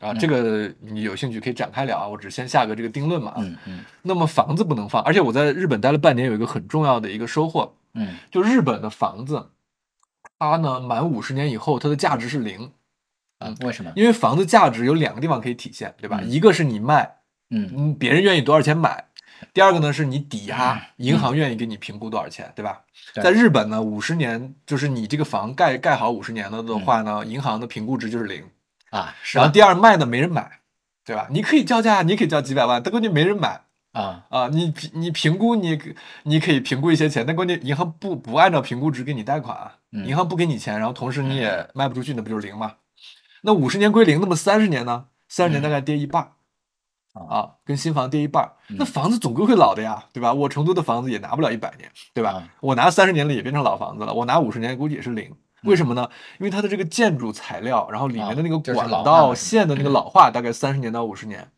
[0.00, 0.14] 啊。
[0.14, 3.34] 这个你有兴趣可以展开聊啊，我只先下个这个定论嘛。
[3.38, 3.84] 嗯嗯。
[4.02, 7.74] 那么房子不能放，而且我在日本待了半年，有一个很重要的一个收获。
[7.94, 8.16] 嗯。
[8.30, 9.50] 就日本的房子，
[10.38, 12.70] 它呢满五十年以后，它的价值是零。
[13.40, 13.92] 嗯，为什么？
[13.96, 16.22] 因为房子价值有两个地方可以体现，对吧？
[16.22, 17.16] 一个是你卖，
[17.50, 19.05] 嗯，别人愿意多少钱买。
[19.52, 22.80] 第二个呢是你抵押，银行愿意给你评估多少钱，对吧？
[23.14, 28.44] 在日本呢，五十年就是你这个房盖盖好五十年了的话呢，银行的评估值就是零
[28.90, 29.14] 啊。
[29.32, 30.60] 然后第二卖呢没人买，
[31.04, 31.28] 对吧？
[31.30, 33.62] 你可以叫价，你可以叫几百万，但关键没人买
[33.92, 34.48] 啊啊！
[34.48, 35.78] 你你评估你
[36.24, 42.74] 你可以评估一些钱，但关键银行不不按照评估值给你贷款，银行不给你钱，然后同时你也卖不出去，那不就是零吗？
[43.42, 45.06] 那五十年归零，那么三十年呢？
[45.28, 46.32] 三十年大概跌一半。
[47.28, 50.32] 啊，跟新房跌一半，那房子总归会老的呀，对吧？
[50.32, 52.42] 我成都的房子也拿不了一百年，对吧？
[52.60, 55.34] 我拿三十年了也变成老房子了，我拿五十年估计也是零。
[55.62, 56.08] 为什么呢？
[56.38, 61.50] 因为它的这个建筑材料，然后里面的那个管道线的那个老化，大概三十年到五十年，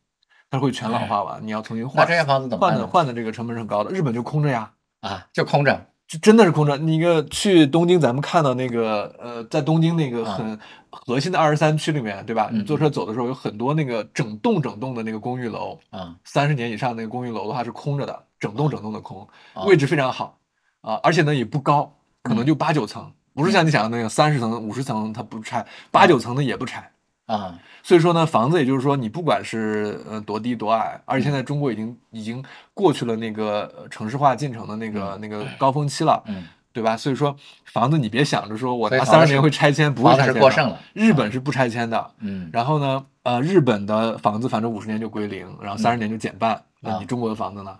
[0.48, 2.06] 它会全老化完，你要重新换。
[2.06, 2.86] 这些房子怎么换的？
[2.86, 3.90] 换的这个成本是很高的。
[3.90, 5.86] 日本就空着呀，啊，就空着。
[6.08, 6.76] 就真的是空着。
[6.78, 10.58] 那个去东京，咱们看到那个呃，在东京那个很
[10.90, 12.48] 核心的二十三区里面，对吧？
[12.50, 19.28] 你坐车走的时候，有很多那个整栋整栋的那个公寓楼啊，三十年以上那个公寓楼的话是空着的，整栋整栋的空，
[19.66, 20.38] 位置非常好
[20.80, 26.90] 啊，而且呢也不高，可能就八九层，不是像你想的那个三十层、五十层它不拆，八九层的也不拆。
[27.28, 36.96] 啊，所以说呢，房子也就是说，你不管是呃多低多矮，而且现在中国已经已经过去了那个城市化进程的那个那个高峰期了，嗯，对吧？
[36.96, 40.78] 所以说房子你别想着说我拿三十年会拆迁，不会拆迁的。
[40.94, 46.64] 日本是不拆迁的，嗯，然后呢，呃，日本的房子反正五十年就归零，然后三十年就减半。
[46.80, 47.78] 那你中国的房子呢，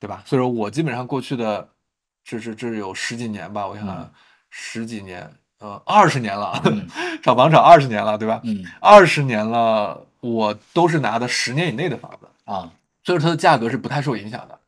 [0.00, 0.24] 对吧？
[0.26, 1.68] 所以说我基本上过去的
[2.24, 4.10] 这是这是有十几年吧，我想
[4.50, 5.30] 十几年。
[5.60, 6.62] 呃，二十年了，
[7.22, 8.40] 炒房炒二十年了，对吧？
[8.44, 12.70] 嗯，二十年了，我都是拿的十年以内的房子啊，
[13.02, 14.58] 所以说它的价格是不太受影响的。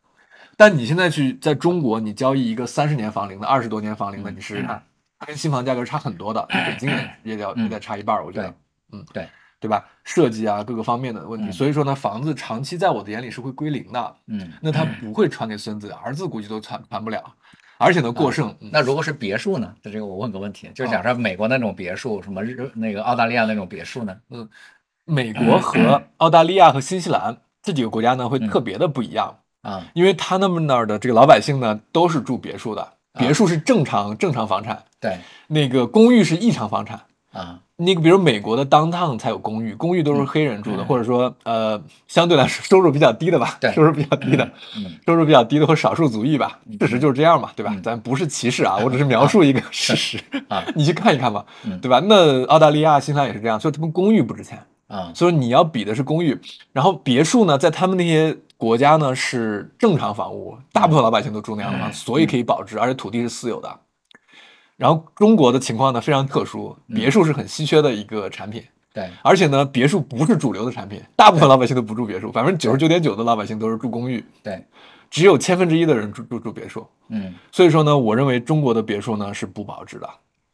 [0.57, 4.83] 但你现在去在中国，你交易一个三十年房龄的、二十多年房龄的，你试试看，
[5.19, 8.55] 它跟新房价格差很多的，北京也也得也得差一半，我觉得，
[8.93, 9.29] 嗯，对，
[9.61, 9.85] 对吧？
[10.03, 17.23] 设计啊，各个方面的问题，所以说呢，房子长期在我的眼里是会归零的，嗯，那它不会传给孙子，儿子估计都传传不了。
[17.81, 18.55] 而且呢，过剩。
[18.71, 19.75] 那如果是别墅呢？
[19.83, 24.15] 这这个我问个问题，就是假设美国那种别墅，什么日那个澳大利亚那种别墅呢？
[24.29, 24.47] 嗯，
[25.07, 35.19] 美国和澳大利亚和新西兰这几个国家呢，会特别的不一样啊，因为他那么那儿的这个老百姓呢，都是住别墅的，别墅是正常正常房产，对，
[35.49, 37.01] 那个公寓是异常房产
[37.33, 37.61] 啊。
[37.83, 44.47] 那个，比如美国的 downtown 才有公寓，公寓都是黑人住的，或者说呃，相对来说收入比较低的吧，收入比较低的，
[45.07, 47.75] 收入比较低的或少数族裔吧，事实就是这样嘛，对吧？
[47.83, 50.19] 咱不是歧视啊，我只是描述一个事实
[50.49, 51.43] 啊，你去看一看吧，
[51.81, 52.03] 对吧？
[52.05, 56.39] 那澳大利亚、新西兰也是这样，所以他们公寓不值钱啊，所以你要比的是公寓，
[56.75, 63.75] 然后别墅呢，在他们那些国家呢是正常房屋，大部分老百姓都住那样的房，所以可以保值，而且土地是私有的。
[64.81, 68.65] 然后中国的情况呢非常特殊，别墅是很稀缺的一个产品，
[68.95, 74.65] 对，而且呢别墅不是主流的产品，大部分老百姓都不住别墅，百分之九十九点九的老百姓都是住公寓，对，
[75.11, 80.09] 只有千分之一的人住住住别墅，嗯，所以说呢，我认为中国的别墅呢是不保值的，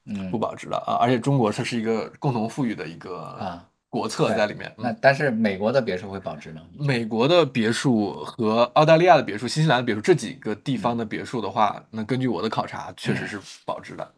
[0.07, 3.65] 嗯，不保值的啊，而且中国它是一个共同富裕的一个啊。
[3.89, 6.61] 国策在里面，那但是美国的别墅会保值呢？
[6.79, 14.13] 美国的别墅和澳大利亚的别墅、新西兰的别墅这几个地方的别墅的话，那根据我的考察，确实是保值的。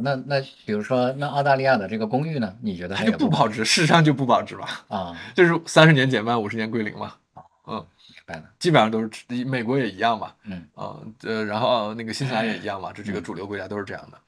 [0.00, 2.54] 那那比如说，那澳大利亚的这个公寓呢？
[2.60, 3.64] 你觉得它就不保值？
[3.64, 4.84] 事实上就不保值吧？
[4.88, 7.12] 啊， 就是三十年减半，五十年归零嘛。
[7.68, 8.44] 嗯，明白了。
[8.58, 9.10] 基本上都是
[9.44, 10.32] 美国也一样嘛。
[10.44, 14.18] 嗯啊呃，然后那个新西兰也一样嘛，这几个主流国家都是这样的。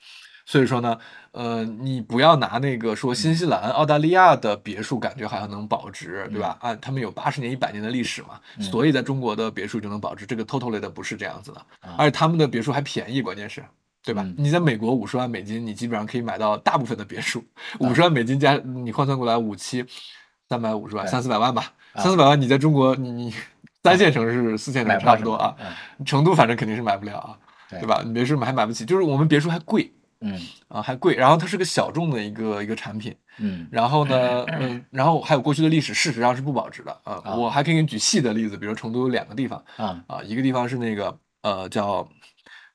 [0.45, 0.99] 所以说呢，
[1.33, 6.57] 呃，你不要拿那个说新西兰、澳大利亚的别墅，感觉好像能保值，对吧？
[6.61, 10.25] 啊，他们有八十年、一百年的历史嘛，所以在中国的别墅就能保值。
[10.25, 11.61] 这个 totally 的不是这样子的，
[11.99, 13.63] 而且他们的别墅还便宜，关键是，
[14.05, 14.27] 对吧？
[14.37, 17.45] 你在美国五十万美金，你基本上可以买到大部分的别墅，
[17.81, 19.85] 五十万美金加你换算过来五七
[20.49, 23.35] 三百五十万，三四百万吧，三四百万你在中国你你
[23.83, 25.55] 三线城市四线城市差不多啊，
[26.07, 27.39] 成都反正肯定是买不了啊，
[27.71, 28.03] 对吧？
[28.05, 29.93] 你别墅还买不起，就是我们别墅还贵。
[30.21, 30.37] 嗯
[30.67, 37.23] 啊，还贵，然后它是个小众的一个一个产品，嗯，然后呢， 嗯，然后还有过去的历史，事实上是不保值的啊。
[37.37, 42.09] 我还可以给你举细的例子，比如成都有两个地方啊啊，一个地方是那个呃叫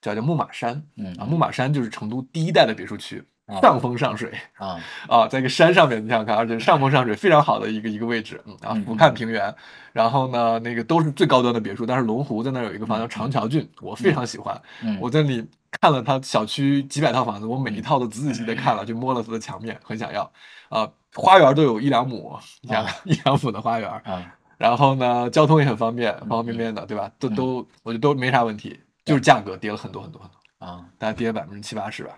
[0.03, 3.23] 叫叫牧马山，嗯啊牧马山就是成都第一代的别墅区，
[3.61, 4.77] 上风上水啊
[5.07, 9.55] 啊，在一个山上面，你想想看，而且上风上水非常好的一个一个位置，嗯啊，俯瞰平原，
[9.93, 14.61] 然后呢，那个都是最高端的别墅，但是龙湖在那有一个房叫长桥郡，我非常喜欢，
[14.99, 15.47] 我在里。
[15.81, 20.31] 看了他小区几百套房子，我每一套都仔仔细细的看了，就摸了他的墙面，很想要。
[20.69, 23.89] 啊，花园都有一两亩，你想一两亩的花园。
[23.89, 27.11] 啊，然后呢，交通也很方便，方方面面的，对吧？
[27.17, 32.17] 都都，我觉得都没啥问题，就是价格跌了很多很多很多啊，大概跌了百分之七八十吧。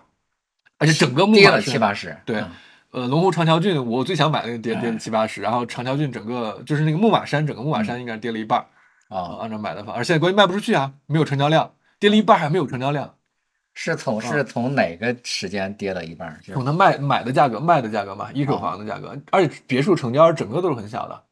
[0.78, 2.16] 而且整个木跌了七八十。
[2.24, 2.44] 对，
[2.90, 8.64] 呃，龙湖长桥郡，我最想买那个跌跌了七八十，然后长桥郡整个就是那个木马山，整个木马山应该跌了一半。
[9.08, 13.14] 啊，按照买的方，而现在关键卖不出去啊，没有成交量，跌了一半还没有成交量。
[13.72, 16.40] 是从是从哪个时间跌了一半？
[16.44, 21.22] 从它卖买的价格卖的价格嘛，一手房的价格，而且别墅成交整个都是很小的。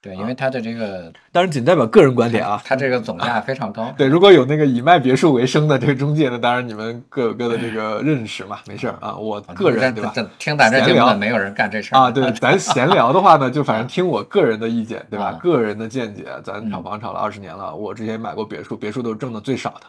[0.00, 3.92] 对，因为它的这个，当然仅代表个人观点啊，它这个总价非常高。
[3.98, 9.16] 对，如果有那个以卖别墅为生的这个中介呢，当然你们各有各的这个认识嘛，没事儿啊。
[9.16, 10.12] 我个人对吧？
[10.38, 12.10] 听咱这节目没有人干这事儿啊。
[12.10, 15.32] 对，咱闲聊的话呢，就反正听我个人的意见，对吧？
[15.42, 16.24] 个人的见解。
[16.44, 19.82] 咱炒房炒了二十年了，我之前买过别墅，别墅都是挣的最少的。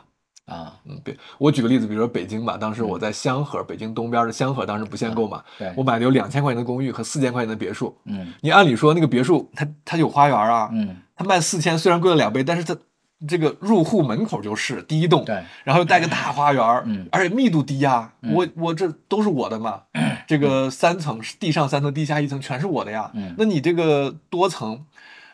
[0.50, 12.76] 啊，嗯，对，我举个例子，比如说北京吧，当时我在香河，北京东边的香河，当时不限购嘛，对，我买的有两千块钱的公寓和四千块钱的别墅，嗯，你按理说那个别墅它它有花园啊，嗯，它卖四千，虽然贵了两倍，但是它
[13.28, 19.82] 这个入户门口就是第一栋，对，然后又带个大花园，嗯，而且密度低呀，我我这都是我的嘛，
[20.28, 24.86] 这个三层地上三层，地下一层全是我的呀，嗯，那你这个多层。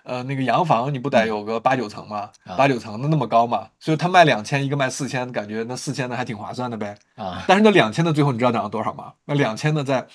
[0.06, 2.30] 呃，那个洋房你不得有个八九层吗？
[2.56, 6.96] 八九层的那么高嘛，所以他卖两千，一个卖四千，感觉那四千的还挺划算的呗。
[7.16, 9.14] 啊，但是那两千的最后你知道涨了多少吗？
[9.26, 10.08] 那两千的在，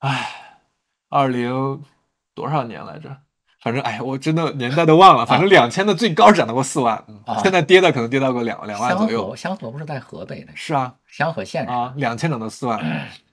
[0.00, 0.28] 唉，
[1.08, 1.82] 二零
[2.34, 3.16] 多少年来着？
[3.62, 5.26] 反正哎，我真的年代都忘了。
[5.26, 7.02] 反正两千的最高涨到过四万，
[7.42, 9.34] 现在跌的可能跌到过两两万左右。
[9.34, 10.52] 香河不是在河北的？
[10.54, 12.78] 是啊，香河县啊，两千涨到四万。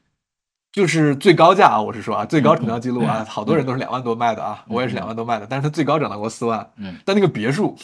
[0.73, 6.67] 就是最高价啊，我是说啊，最高成交记录啊，好多人都是两万多卖的啊，我也是两万多卖的，但是它最高涨到过四万。
[6.77, 7.77] 嗯，但那个别墅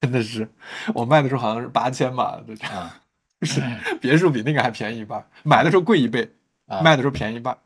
[0.00, 0.48] 真的是，
[0.94, 2.40] 我卖的时候好像是八千吧，
[2.72, 2.94] 啊，
[3.42, 3.60] 是
[4.00, 6.32] 别墅比那个还便宜一半，买的时候贵一倍，
[6.84, 7.58] 卖的时候便宜一半，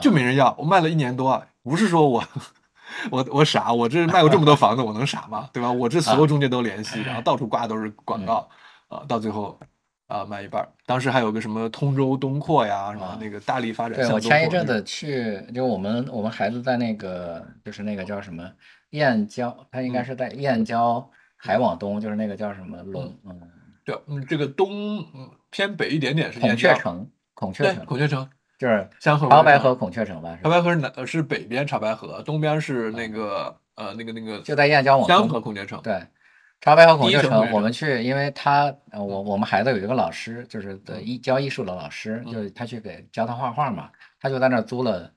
[0.00, 0.54] 就没人要。
[0.56, 2.24] 我卖了一年多，不是说我
[3.10, 5.48] 我我傻，我这卖过这么多房子，我能傻吗？
[5.52, 5.72] 对吧？
[5.72, 8.48] 我这所有中介都联系，然后到处挂都是广告
[8.86, 9.58] 啊，到最后。
[10.12, 10.68] 啊，卖一半。
[10.84, 13.98] 当时还有个什么通州东扩呀，什么那个大力发展。
[13.98, 18.46] 对我前一阵子去，就我们我们孩子在那个，就是那个叫什么
[18.90, 23.40] 燕郊，他应该是在燕郊还往东，就是那个叫什么龙，嗯，
[23.86, 30.38] 对，嗯，这个东嗯偏北一点点是孔雀城，孔雀城，孔雀城就是香河潮白河孔雀城吧？
[30.42, 36.02] 潮白河是南是北边潮白河，东边是那个呃那个那个就在燕郊往香河孔雀城，对。
[36.62, 43.90] 潮白河孔雀城，我们去，因为他，我我们孩子有一个老师，就是的艺教艺术的老师，就是他去给教他画画嘛，
[44.20, 45.10] 他就在那儿租了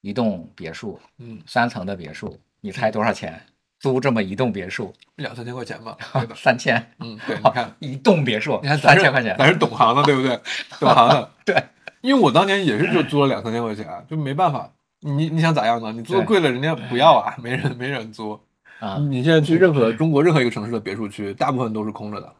[0.00, 3.40] 一栋别墅，嗯，三层的别墅，你猜多少钱？
[3.78, 5.96] 租这么一栋别墅， 两三千块钱吧，
[6.34, 10.36] 三千，嗯，对， 你看一栋别墅，你看三千块钱，咱是懂行的，对不对？
[10.80, 11.62] 懂行的， 对，
[12.00, 14.68] 因为我当年也是就租了两三千块钱，就没办法，
[15.02, 15.92] 你你想咋样呢？
[15.92, 18.40] 你租贵了，人家不要啊，没人没人租。
[18.80, 22.34] 啊，你现在去任何中国任何一个城市的别墅区，大部分都是空着的。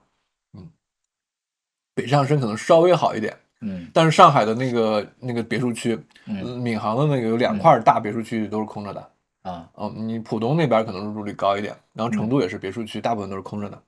[0.54, 0.68] 嗯，
[1.94, 3.36] 北上深可能稍微好一点。
[3.60, 9.10] 嗯，但是上海的那个那个别墅区，嗯，闵行的那个有两块大别墅区都是空着的。
[9.42, 13.82] 啊，嗯，你浦东那边可能入住率高一点，然后成都也是别墅区，大部分都是空着的。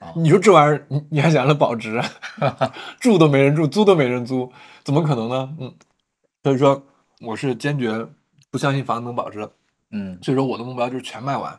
[0.00, 2.00] 啊，你说这玩意儿，你你还想着保值？
[3.00, 4.50] 住都没人住，租都没人租，
[4.82, 5.56] 怎么可能呢？
[5.60, 5.74] 嗯，
[6.42, 6.82] 所以说
[7.20, 8.06] 我是坚决
[8.50, 9.46] 不相信房子能保值。
[9.90, 11.58] 嗯，所以说我的目标就是全卖完。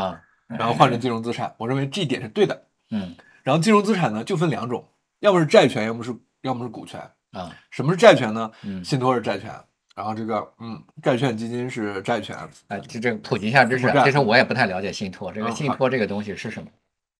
[0.00, 2.66] 啊，然后换成金融资产，我认为这一点是对的。
[2.90, 4.86] 嗯，然后金融资产呢就分两种，
[5.20, 7.00] 要么是债权，要么是要么是股权。
[7.32, 8.50] 啊，什么是债权呢？
[8.62, 9.50] 嗯，信托是债权，
[9.94, 12.36] 然后这个嗯，债券基金是债权。
[12.68, 16.68] 哎，这这普及一下知识，其实我也不太了解信托，这个信托这个东西是什么？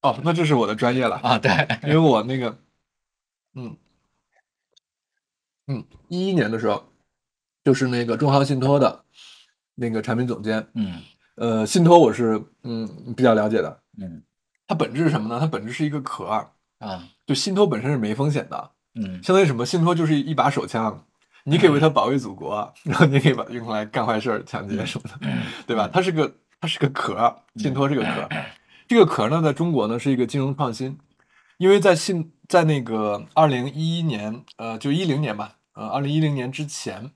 [0.02, 1.50] 哦，那这是我的专业了啊，对，
[1.82, 2.58] 因为我那个，
[3.54, 3.76] 嗯
[5.66, 6.92] 嗯，一一年的时候，
[7.64, 9.04] 就是那个中航信托的
[9.74, 11.00] 那个产品总监，嗯。
[11.36, 14.22] 呃，信托我是嗯比较了解的，嗯，
[14.66, 15.38] 它本质是什么呢？
[15.38, 19.64] 它本质是一个壳儿啊，就信托本身是没风险的，嗯，相当于什么？
[19.64, 21.04] 信托就是一把手枪，
[21.44, 25.28] 你可以为它保卫祖国，然后你可以把它用来干坏事、抢劫什么的，
[25.66, 25.88] 对吧？
[25.92, 28.28] 它是个它是个壳，信托是个壳，
[28.88, 30.98] 这个壳呢，在中国呢是一个金融创新，
[31.58, 37.10] 因为在信在那个二零一一年，呃，就一零年吧，呃，二零一零年之前，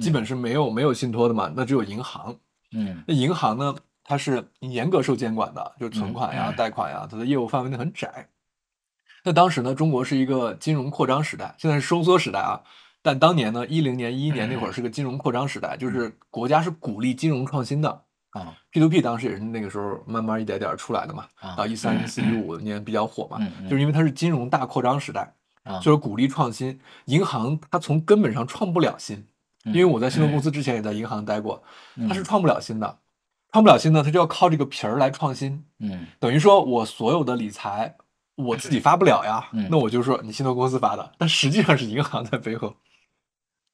[0.00, 2.36] 基本是没有没有信托的嘛，那只有银行。
[2.72, 3.74] 嗯，那银行呢？
[4.08, 8.28] 它是严格受监管的，就存款呀、贷款呀，它的业务范围呢很窄。
[9.24, 12.62] 那当时呢，中国是一个金融扩张时代，现在是收缩时代啊。
[13.02, 18.56] 但当年呢，一零年、一一年那会儿是个金融扩张时代，就是国家是鼓励金融创新的啊。
[18.70, 21.26] P to P 当时也是那个时候慢慢一点点出来的嘛。
[21.40, 25.34] 啊，一三、一四、一五年比较火嘛，就是因为它是金融大扩张时代，
[25.82, 26.78] 就是鼓励创新。
[27.06, 29.26] 银行它从根本上创不了新。
[29.66, 31.62] 因为我在信托公司之前也在银行待过，
[32.08, 32.98] 它是创不了新的，
[33.52, 35.64] 创不了新的，它就要靠这个皮儿来创新。
[35.80, 37.96] 嗯，等于说我所有的理财
[38.36, 42.74] 我自己发不了呀，嗯、那我就说你信托公司发的，但实际上是银行在背后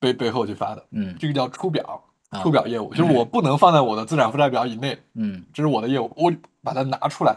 [0.00, 0.86] 背背后去发的。
[0.92, 2.02] 嗯，这个叫出表，
[2.42, 4.98] 出表业务，就是我不能放在我的资产负债表以内。
[5.14, 6.32] 嗯，这是我的业务，我
[6.62, 7.36] 把它拿出来，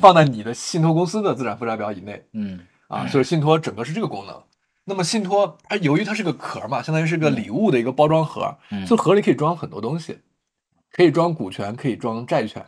[0.00, 4.42] 放在你的信托公司的资产负债表以内，嗯啊，所以信托整个是这个功能。
[4.88, 8.56] 那么信托它由于它是个壳嘛，相当于是个礼物的一个包装盒，
[8.86, 10.18] 所以盒里可以装很多东西，
[10.92, 12.64] 可以装股权，可以装债权。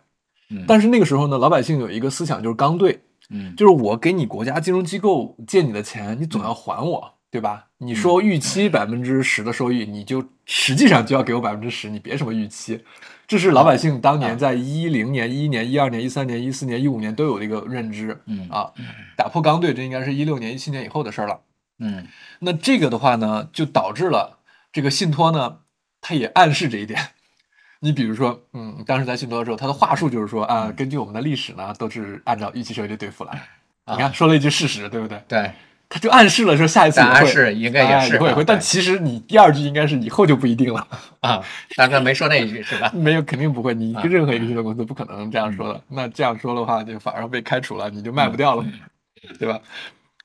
[0.66, 3.00] 但是那个时候呢，老百姓有一个思想就是刚兑，
[3.30, 7.66] 嗯，就是我给你国家金融机构借你的钱，你总要还我，对吧？
[7.78, 12.82] 你说预期百分之十的收益，你就实际上就要给我百分之十，你别什么预期。
[13.26, 18.72] 这是老百姓当年在一零年、一一年、一二年、一三年、一四年、一五年都有的一个认知，嗯啊，
[19.16, 21.38] 打破刚兑，这应该是一六年、一七年以后的事儿了。
[21.78, 22.06] 嗯，
[22.40, 24.38] 那这个的话呢，就导致了
[24.72, 25.58] 这个信托呢，
[26.00, 27.00] 它也暗示这一点。
[27.80, 33.30] 你比如说，嗯，当时在信托的时候，他的话术就是说啊，根据我们的历史呢，都是按照预期收益率兑付了。
[33.86, 35.22] 你看，说了一句事实，对不对？
[35.28, 35.52] 对，
[35.88, 38.44] 他就暗示了说下一次也会，是应该也是会会。
[38.44, 40.84] 但其实你第二句应该是以后就不一定了
[41.20, 41.40] 啊，
[41.76, 42.90] 但他没说那一句是吧？
[42.94, 43.72] 没有，肯定不会。
[43.72, 45.80] 你跟任何一个信托公司不可能这样说的。
[45.88, 48.66] 那这样说的话，就反而被开除了，你就卖不掉了，
[49.38, 49.60] 对吧？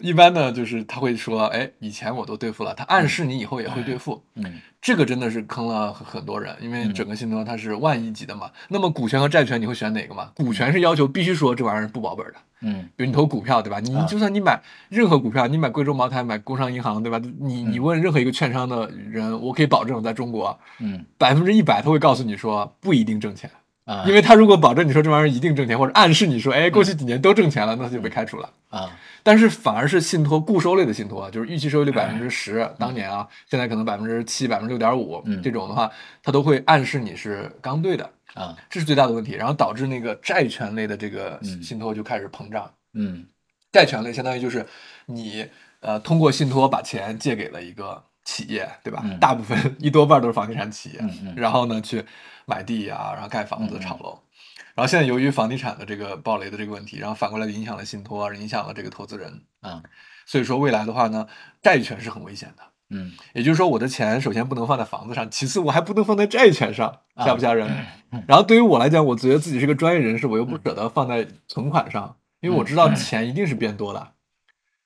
[0.03, 4.21] 一般呢，就是他会说，哎，以前我都兑付了，他暗示你以后也会兑付。
[4.35, 8.51] 嗯，这个真的是坑了很多人，因为整个信托它是万亿级的嘛。
[8.67, 10.29] 那么股权和债权你会选哪个嘛？
[10.35, 12.33] 股权是要求必须说这玩意儿不保本的。
[12.65, 13.79] 嗯，比如你投股票，对吧？
[13.79, 17.17] 你就算你买任何股票，你买贵州茅台，买工商银行，对吧？
[17.39, 23.49] 你你问任何一个券商的人，我可以保证，在中国，嗯，百分之一百他会告诉你说不一定挣钱
[23.85, 28.49] 啊，因为他如果保证你说这玩意儿一定挣钱，或者暗示你说，哎，过去几年都挣钱了，那他就被开除了。
[28.69, 28.89] 啊。
[29.25, 35.89] 但是反而是信托固收类的信托，就是预期收益率百分之十，当年啊，现在可能百分之七、百分之六点五，这种的话，
[36.21, 39.33] 它都会暗示你是刚兑的啊，这是最大的问题。
[39.33, 42.69] 然后导致那个债权类的这个信托就开始膨胀。
[42.93, 43.25] 嗯，
[43.71, 44.65] 债权类相当于就是
[45.05, 45.47] 你
[45.79, 49.05] 呃通过信托把钱借给了一个企业，对吧？
[49.21, 50.99] 大部分一多半都是房地产企业，
[51.35, 52.03] 然后呢去
[52.45, 54.19] 买地啊，然后盖房子、炒楼。
[54.75, 59.83] 然后现在由于房地产的这个暴雷的这个问题，然后反过来影响了信托，影响了这个投资人啊。
[60.25, 61.27] 所以说未来的话呢，
[61.61, 62.63] 债权是很危险的。
[62.89, 67.69] 嗯，也就是说我的钱首先不能放在房子上，其次我还不能放在债权上，吓不吓人？
[68.27, 74.11] 然后对于我来讲，我觉得自己是个专业人士，我又不舍得放在存款上，因为我知道钱一定是变多的。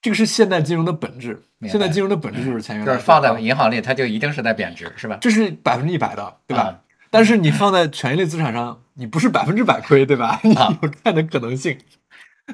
[0.01, 1.43] 这个是现代金融的本质。
[1.63, 5.17] 现代金融的本质就是钱就是放在银行里，它就一定是在贬值，是吧？
[5.19, 6.81] 这是百分之一百的，对吧？
[7.09, 10.39] 但是你放在权益类资产上，你不是百分之百亏，对吧？
[10.43, 11.77] 你有看的可能性。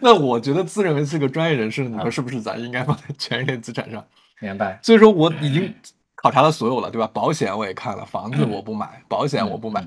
[0.01, 2.41] 那我觉得自认为是个专业人士，你说是不是？
[2.41, 4.03] 咱应该放在权益类资产上。
[4.39, 4.79] 明白。
[4.81, 5.73] 所以说我已经
[6.15, 7.07] 考察了所有了，对吧？
[7.13, 9.85] 保险我也看了，房子我不买，保险我不买。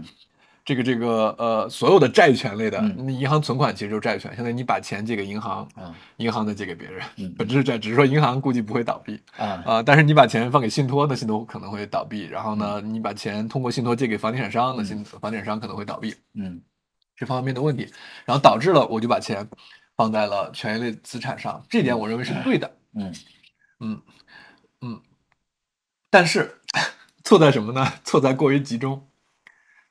[0.66, 4.34] 这个这个呃，所有的债权类的，那银行存款其实就是债权。
[4.34, 5.66] 现在你把钱借给银行，
[6.16, 7.06] 银行再借给别人，
[7.38, 9.80] 本质是债，只是说银行估计不会倒闭啊啊。
[9.80, 12.24] 但是你把钱放给信托，那信托可能会倒闭。
[12.24, 16.12] 然后呢，你把钱通过信托借给房地产商，那信房地产商可能会倒闭。
[16.34, 16.60] 嗯，
[17.14, 17.88] 这方面的问题，
[18.24, 19.48] 然后导致了我就把钱
[19.96, 22.68] 放在了权益类资产上，这点我认为是对的。
[22.96, 23.14] 嗯
[23.78, 24.02] 嗯
[24.80, 25.00] 嗯，
[26.10, 26.56] 但是
[27.22, 27.86] 错在什么呢？
[28.02, 29.05] 错在过于集中。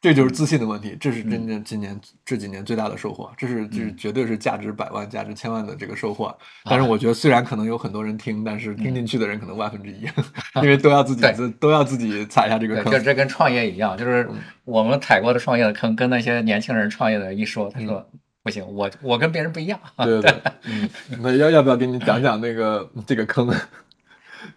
[0.02, 6.36] 这就是自信的问题，这是真正今年这几年最大的收获，这是这是绝对是价值百万、价值千万的这个收获。
[6.66, 10.08] 但是我觉得，虽然可能有很多人听，但是听进去的人可能万分之一，
[10.62, 11.24] 因为都要自己
[11.60, 12.92] 都要自己踩一下这个坑。
[12.92, 14.30] 就这跟创业一样，就是
[14.64, 18.08] 我们踩过的创业的坑，跟那些年轻人创业的一说，他说
[18.44, 19.80] 不行，我我跟别人不一样。
[19.98, 20.32] 对对，
[20.70, 20.88] 嗯，
[21.20, 23.52] 那要要不要给你讲讲那个这个坑？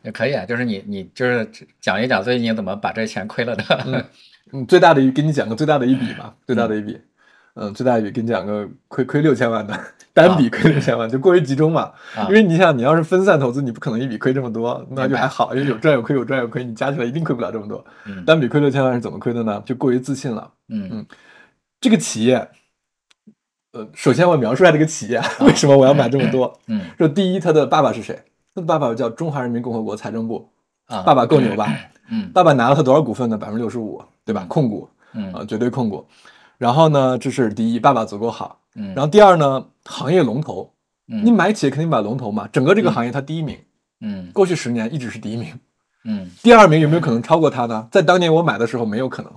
[0.02, 4.06] 也可以啊，就是你你就是讲一讲最近怎么把这钱亏了的。
[4.52, 6.98] 嗯，最大的一给你讲个最大的一笔吧，最大的一笔，
[7.54, 9.78] 嗯，最大一笔给你讲个亏亏六千万的
[10.14, 11.92] 单笔亏六千万，就过于集中嘛。
[12.28, 17.84] 因为你想，你要是分散投资，你不可能一笔亏这么多，那就还好，因为有赚有亏，有赚有亏，你加起来一定亏不了这么多。
[18.26, 19.62] 单笔亏六千万是怎么亏的呢？
[19.66, 20.50] 就过于自信了。
[20.68, 21.06] 嗯嗯，
[21.80, 22.48] 这个企业，
[23.72, 26.58] 呃，首先我描述一下这个企业 为什么我要买这么多。
[26.66, 28.18] 嗯，说第一，他的爸爸是谁？
[28.54, 30.50] 他的爸爸叫中华人民共和国财政部。
[30.86, 31.68] 啊，爸爸够牛吧？
[32.10, 33.36] 嗯，爸爸拿了他多少股份呢？
[33.36, 34.02] 百分之六十五。
[34.28, 34.44] 对吧？
[34.46, 36.06] 控股，嗯啊，绝对控股。
[36.58, 38.60] 然后呢，这是第一，爸爸足够好。
[38.74, 40.70] 嗯，然后第二呢，行业龙头。
[41.06, 42.46] 嗯，你买企业肯定买龙头嘛。
[42.52, 43.58] 整个这个行业它第一名。
[44.02, 45.58] 嗯，过去十年一直是第一名。
[46.04, 47.88] 嗯，第二名有没有可能超过它呢？
[47.90, 49.32] 在当年我买的时候没有可能。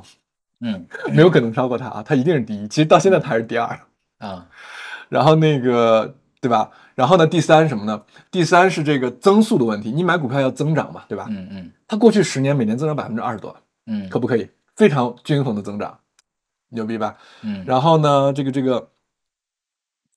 [0.59, 2.67] 嗯，没有可能超过它啊，它一定是第一。
[2.67, 3.79] 其实到现在它还是第二。
[4.17, 4.45] 啊，
[5.07, 6.69] 然后那个对吧？
[6.95, 8.03] 然后呢，第三什么呢？
[8.29, 9.89] 第三是这个增速的问题。
[9.89, 11.27] 你买股票要增长嘛，对吧？
[11.29, 13.55] 嗯嗯，它过去十年每年增长百分之二十多。
[13.85, 14.47] 嗯，可不可以？
[14.82, 15.99] 非常均衡的增长，
[16.69, 17.15] 牛逼吧？
[17.43, 18.89] 嗯，然后呢，这个这个，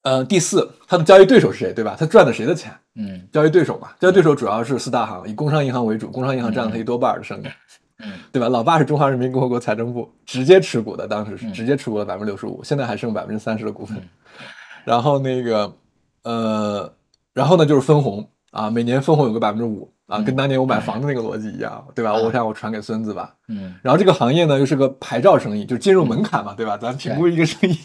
[0.00, 1.74] 呃，第四，他的交易对手是谁？
[1.74, 1.94] 对吧？
[1.98, 2.74] 他赚的谁的钱？
[2.94, 7.46] 嗯，交易对手嘛，交易对手主要是四大行，以工商银行为主，工商银行占了他一多半的生意，
[7.98, 8.48] 嗯，对吧？
[8.48, 14.02] 老爸是中华人民共和国财政部直接持股的，当时是直接持股了百分之六十五，现在还剩百分之三十的股份。
[14.86, 15.76] 然后那个
[16.22, 16.90] 呃，
[17.34, 22.12] 然后呢就是分红啊，每年分红有个百分之五啊，跟当年我买房子那个逻辑一样，对吧？
[22.14, 23.34] 我想我传给孙子吧。
[23.48, 26.76] 嗯，然后这个行业呢又是个牌照生意，就是进入门槛嘛，对吧？
[26.76, 27.78] 咱评估一个生意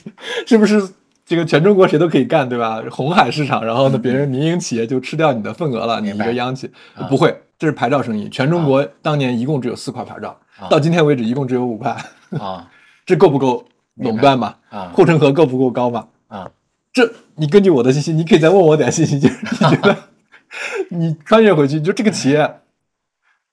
[0.46, 0.90] 是不是
[1.26, 2.84] 这个全中国谁都可以干，对吧？
[2.92, 6.70] 红海市场，然后呢别人民营企业就吃掉你的份额了，你一个央企
[7.08, 8.28] 不会，这是牌照生意。
[8.30, 10.38] 全中国当年一共只有四块牌照，
[10.70, 11.96] 到今天为止一共只有五块
[12.38, 12.68] 啊，
[13.06, 13.64] 这够不够
[13.96, 14.56] 垄断嘛？
[14.70, 16.08] 啊， 护城河够不够高嘛？
[16.28, 16.52] 啊，
[16.92, 19.96] 这你根据我的信息，你可以再问我点信息，就是你觉得
[20.90, 22.62] 你穿越回去，就这个企业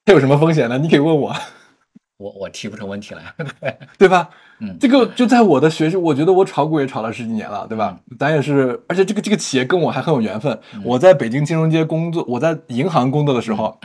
[0.05, 0.79] 它有什么风险呢？
[0.79, 1.35] 你可以问我，
[2.19, 3.35] 我我提不成问题来，
[3.99, 4.31] 对吧？
[4.59, 7.99] 嗯，这个就在我的学习，我觉得我炒股也炒了十几年了，对吧？
[8.19, 10.59] 咱也是，而且这个这个企业跟我还很有缘分。
[10.83, 13.79] 我在北京金融街工作，我在银行工作的时候，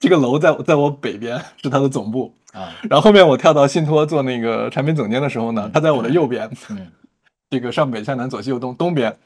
[0.00, 2.74] 这个楼在在我北边是它的总部啊。
[2.90, 6.50] 然后后面我跳到信托做那个产品总监的时候呢，它在我的右边。
[6.70, 6.90] 嗯，
[7.48, 9.16] 这个上北下南左西右东，东边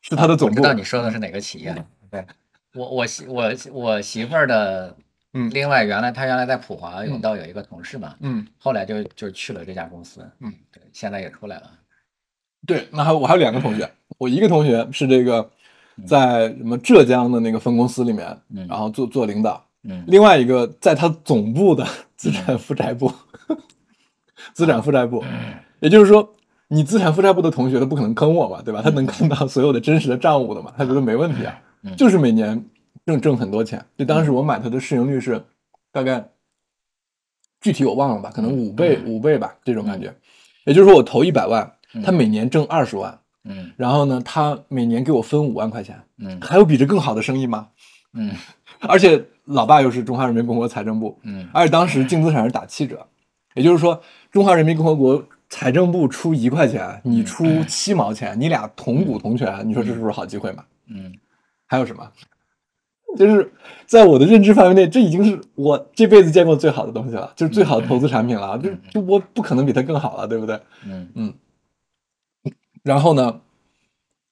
[0.00, 0.54] 是它的总部。
[0.54, 1.84] 知道你说的是哪个企业？
[2.10, 2.24] 对，
[2.74, 4.96] 我我媳我我媳妇儿的。
[5.32, 11.70] 嗯，另外，原来她原来在普华永道有一个同事嘛，嗯，后来就就去了这家公司，嗯，对，现在也出来了。
[12.66, 15.48] 对，那还我还有两个同学， 我一个同学是这个
[16.04, 23.12] 在什么浙江的那个分公司里面，嗯，然后做做领导，嗯，另外一个在他总部的资产负债部，
[24.52, 25.54] 资产负债部， 嗯。
[25.78, 26.34] 也就是说，
[26.66, 28.82] 你资产负债部的同学他不可能坑我嘛，对吧？
[28.82, 31.56] 他能看到所有的真实的账务的嘛，他觉得没问题啊，
[31.96, 32.64] 就是每年。
[33.06, 35.42] 挣挣很多钱，就当时我买它的市盈率是
[35.90, 36.28] 大概
[37.60, 40.14] 具体我忘了吧，可能五倍五倍吧，这种感觉。
[40.64, 41.72] 也就是说，我投一百万，
[42.04, 47.68] 它每年挣二十万，嗯，然后呢，它每年给我分五万块钱，嗯，还有比这更好的生意吗？
[48.12, 48.30] 嗯，
[48.80, 53.04] 而且老爸又是中华人民共和国财政部，嗯，而且当时净资产是打七折，
[53.54, 54.00] 也就是说，
[54.30, 60.64] 中华人民共和国财政部出一块钱，你出七毛钱，你俩同股同权，你说这是不是好机会嘛？
[60.88, 61.12] 嗯，
[61.70, 62.10] 还有什么？
[63.16, 63.52] 就是
[63.86, 68.58] 在我的认知范围内，这已经是我这辈子见过最好的东西了，就是最好的投资产品了。
[68.58, 70.60] 就就我不可能比它更好了，对不对？
[70.84, 71.34] 嗯嗯。
[72.82, 73.40] 然后呢，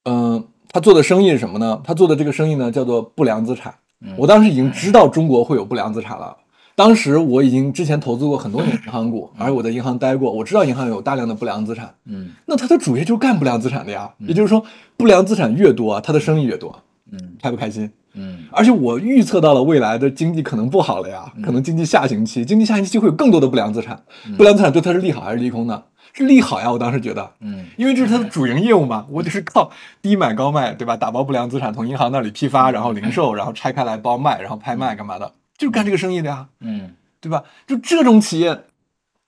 [0.04, 1.80] 嗯，他做的生意是什么呢？
[1.84, 3.72] 他做的这个生意呢，叫做不良资产。
[4.16, 6.36] 我当时已经知道中国会有不良资产了。
[6.76, 11.94] 当时我已经之前投资过很多年银行股，而且我在银行待过，我知道银行有大量的不良资产。
[12.04, 12.30] 嗯。
[12.46, 14.14] 那他的主业就是干不良资产的呀。
[14.18, 14.64] 也就是说，
[14.96, 16.84] 不良资产越多，他的生意越多。
[17.12, 17.36] 嗯。
[17.42, 17.90] 开不开心？
[18.14, 24.02] 嗯，而且我预测到了未来的经济可能不好了呀，可能经济下行期，经济下行期会有更多的不良资产，
[24.36, 25.84] 不良资产对它是利好还是利空呢？
[26.14, 29.70] 是利好呀，我当时觉得，嗯，因为这是它的主营业务嘛，我就是靠
[30.02, 30.96] 低买高卖，对吧？
[30.96, 37.44] 打包不良资产从银行那里批发，然后零售，然后拆开来包卖，然后拍卖干嘛的，就是干这个生意的呀，嗯，对吧？
[37.68, 38.64] 就这种企业，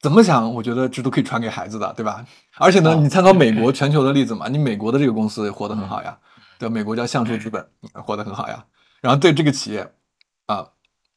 [0.00, 2.24] 怎么想，我觉得这都可以传给孩子的，对吧？
[2.56, 6.16] 而且呢，你参考美国全球的例子嘛，你美国的这个公司活得很好呀，
[6.60, 8.62] 对，美国叫橡树资本，活得很好呀。
[9.00, 9.90] 然后对这个企业，
[10.44, 10.66] 啊，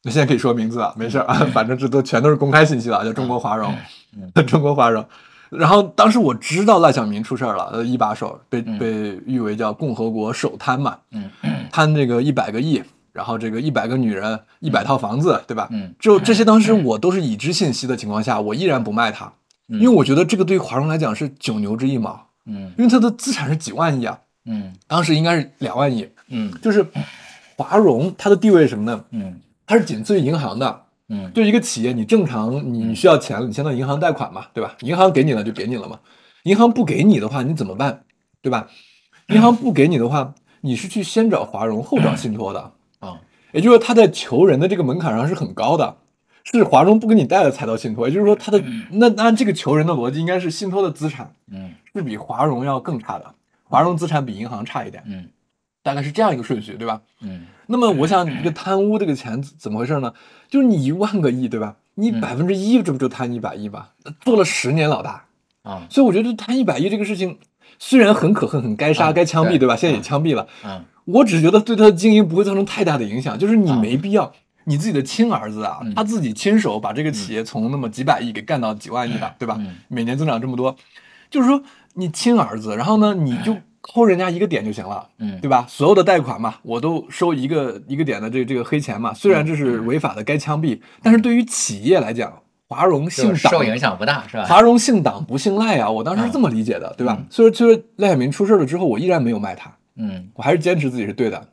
[0.02, 3.76] 那现在可以说名字了，没事啊， 反正这都全都是公开信息了，叫中国华融，
[4.48, 5.04] 中国华融。
[5.50, 11.30] 然后当时我知道赖小民出事儿了，呃，一把手被被誉为叫共和国首贪嘛，嗯，
[11.70, 12.82] 贪这个一百个亿，
[13.12, 15.68] 然后这个一百个女人，一百套房子，对吧？
[15.70, 19.30] 嗯，就这些当时我都是已知信息的情况下，我依然不卖它，
[19.68, 26.86] 因为我觉得这个对于华融来讲是九牛之一毛，嗯，因为它的资产是几万亿啊，嗯，当时应该是两万亿，嗯，就是
[27.56, 29.04] 华融它的地位是什么呢？
[29.10, 30.82] 嗯，它是仅次于银行的。
[31.08, 34.74] 嗯，就一个企业，你正常你你需要钱了，你先到银行贷款嘛，对吧？
[34.80, 36.00] 银行给你了就给你了嘛。
[36.44, 38.04] 银行不给你的话，你怎么办？
[38.40, 38.68] 对吧？
[39.28, 43.20] 银行不给你的话，你是去先找华融后找信托的啊。
[43.52, 45.96] 也就是说，他在求人的这个门槛上是很高的，
[46.42, 48.08] 是华融不给你贷了才到信托。
[48.08, 53.34] 也就是说，他的那按这个求人的逻辑，应该是信托的资产，嗯，是比华融要更差的，
[53.64, 55.28] 华融资产比银行差一点，嗯，
[55.82, 57.00] 大概是这样一个顺序，对吧？
[57.20, 57.46] 嗯。
[57.66, 60.12] 那么我想，你这个贪污这个钱怎么回事呢？
[60.50, 61.76] 就是你一万个亿，对吧？
[61.94, 63.92] 你百分之一，这不就贪一百亿吧？
[64.20, 65.24] 做了十年老大
[65.62, 67.38] 啊，所以我觉得贪一百亿这个事情
[67.78, 69.74] 虽然很可恨、很该杀、该枪毙，对吧？
[69.74, 70.46] 现在也枪毙了。
[70.62, 74.30] 嗯，我只是觉得对他的经营不会造成太大的影响，就是你没必要，
[74.64, 79.58] 你自己的亲儿子啊，他自己亲手把这个企业从那么几百亿给干到几万亿的，对吧？
[79.88, 80.76] 每年增长这么多，
[81.30, 81.62] 就是说
[81.94, 83.56] 你亲儿子，然后呢，你就。
[83.86, 85.66] 扣人家一个点就行了，嗯，对吧？
[85.68, 89.12] 所有的贷款嘛，我都收一个一个点的这这个黑钱嘛。
[89.12, 92.32] 虽然这是违法的，该枪毙，但是对于企业来讲，
[92.66, 94.46] 华融姓党，受影响不大，是吧？
[94.46, 97.22] 华融姓党不姓赖啊，我当时是这么理解的，对吧？
[97.28, 101.46] 所以说，就是赖小民出事了之后，我依然没有卖他，嗯，我还是坚持自己是对的。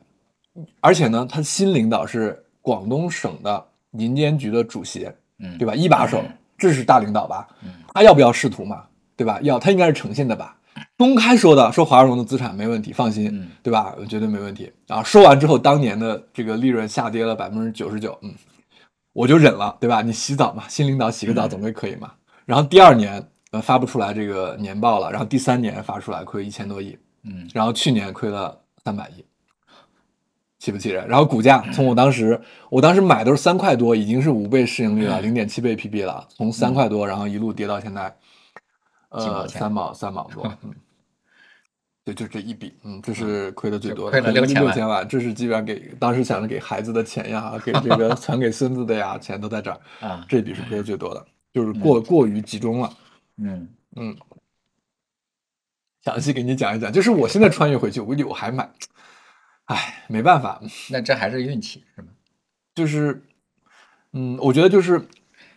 [0.80, 3.62] 而且呢，他新领导是广东省的
[3.98, 5.06] 银监局的主席，
[5.38, 5.74] 嗯，对吧？
[5.74, 6.24] 一把手，
[6.56, 7.46] 这是大领导吧？
[7.62, 8.84] 嗯他要不要仕途嘛？
[9.16, 9.38] 对吧？
[9.42, 10.56] 要，他应该是诚信的吧？
[10.96, 13.94] 公开说的，说华融的资产没问题，放心，对吧？
[14.08, 14.72] 绝对没问题。
[14.88, 18.32] 啊，说完之后，当年的这个利润下跌了百分之九十九，嗯，
[19.12, 20.02] 我就忍了，对吧？
[20.02, 22.12] 你洗澡嘛，新领导洗个澡总归可以嘛。
[22.46, 29.24] 然后第二年呃发不出来这个年报了，然后第三年发出来亏一千多亿，嗯，然后去年亏了三百亿。
[30.58, 31.08] 气不气人？
[31.08, 32.40] 然后股价从我当时，
[32.70, 36.28] 我当时买都是三块多，已经是五倍市盈率了，零点七倍 PB 了。
[36.28, 38.14] 从三块多，然后一路跌到现在，
[39.12, 40.44] 呃，三毛三毛多。
[40.62, 40.74] 嗯，
[42.04, 45.06] 对，就这一笔，嗯，这是亏的最多的，亏了六千万。
[45.06, 49.80] 这是基本上给当时想着给孩子的钱呀，给 这个传给孙子的呀，钱都在这儿。
[50.06, 52.92] 啊，这笔是亏的最多的，就是过过于集中了。
[53.36, 54.16] 嗯嗯，
[56.02, 58.68] 详细给你讲一讲，就是我现在穿越回去，我估计我还买。
[59.66, 60.60] 哎，没办法，
[60.90, 62.08] 那这还是运气是吗？
[62.74, 63.22] 就是，
[64.12, 65.06] 嗯，我觉得就是，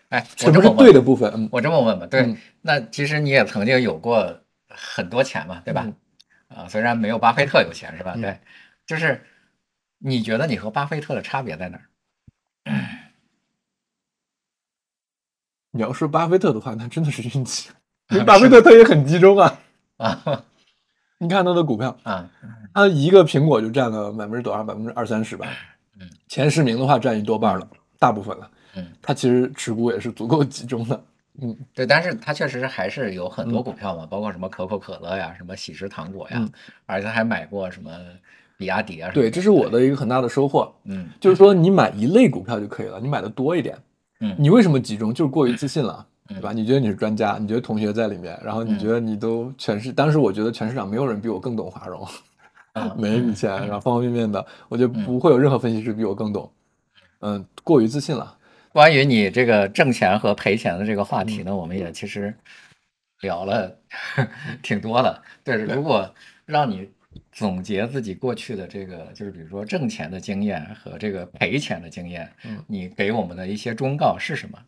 [0.09, 1.31] 哎，什么是对的部分？
[1.35, 5.87] 嗯，我这么问吧，对，那其实你也曾经有过很多钱嘛，对吧？
[6.47, 8.15] 啊，虽然没有巴菲特有钱是吧？
[8.15, 8.39] 对，
[8.85, 9.25] 就是
[9.97, 11.85] 你觉得你和巴菲特的差别在哪儿？
[15.71, 17.69] 你要说巴菲特的话，那真的是运气，
[18.11, 19.59] 因为巴菲特他也很集中啊
[19.97, 20.45] 啊。
[21.17, 22.29] 你看他的股票啊，
[22.73, 24.63] 他一个苹果就占了百分之多少？
[24.63, 25.47] 百分之二三十吧。
[25.99, 28.51] 嗯，前十名的话占一多半了，大部分了。
[28.75, 31.03] 嗯，他其实持股也是足够集中的。
[31.41, 36.47] 嗯，对，但是他确实还是有很多股票嘛，包括什么可口可乐呀，什么喜事糖果呀，
[36.85, 37.91] 而且还买过什么
[38.57, 39.11] 比亚迪啊。
[39.13, 40.73] 对，这是我的一个很大的收获。
[40.85, 43.77] 嗯，就是说你买一类股票就可以了，你买的多一点。
[44.21, 45.13] 嗯，你为什么集中？
[45.13, 46.05] 就是过于自信了。
[46.27, 46.51] 对吧？
[46.51, 52.03] 你觉得你是专家，你觉得同学在里面，然后你觉得你都全市，当时我觉得全市场没有人比我更懂华融，
[52.97, 56.51] 每一笔钱，然后方方面面的，我觉得不会有任何分析师比我更懂。
[57.19, 58.35] 嗯，过于自信了。
[58.75, 62.35] 关于你这个挣钱和赔钱的这个话题呢，我们也其实
[63.21, 63.79] 聊了
[64.61, 65.23] 挺多的。
[65.45, 66.13] 对，如果
[66.45, 66.89] 让你
[67.31, 74.59] 总结自己过去的这个，就是比如说挣钱的经验和这个赔钱的经验，嗯，你给我们的一些忠告是什么？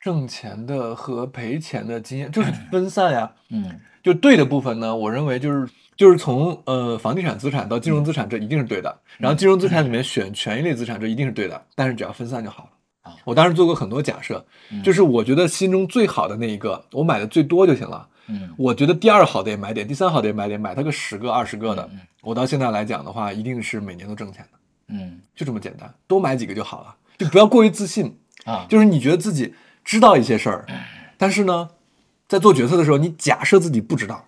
[0.00, 9.00] 挣钱的和赔钱的经验就是分散呀，嗯，就对的部分呢，我认为就是就是从呃房地产资产到金融资产，这一定是对的。
[9.16, 11.64] 然后金融资产里面选权益类资产，这一定是对的。
[11.76, 12.70] 但是只要分散就好了。
[13.10, 14.44] 啊，我当时做过很多假设，
[14.84, 18.06] 就是我觉得心中最好的那一个，我买的最多就行了。
[18.28, 21.90] 嗯，我觉得第二好的也买点，第三好的也买点，买它个十个二十个的，
[22.22, 24.58] 我到现在来讲的话，一定是每年都挣钱的。
[24.88, 28.66] 嗯，就这么简单，多买几个就好了，就不要过于自信啊。
[28.68, 29.54] 就是你觉得自己。
[29.82, 30.66] 知道一些事儿，
[31.16, 31.70] 但是呢，
[32.28, 34.22] 在做决策的时候，你假设自己不知道，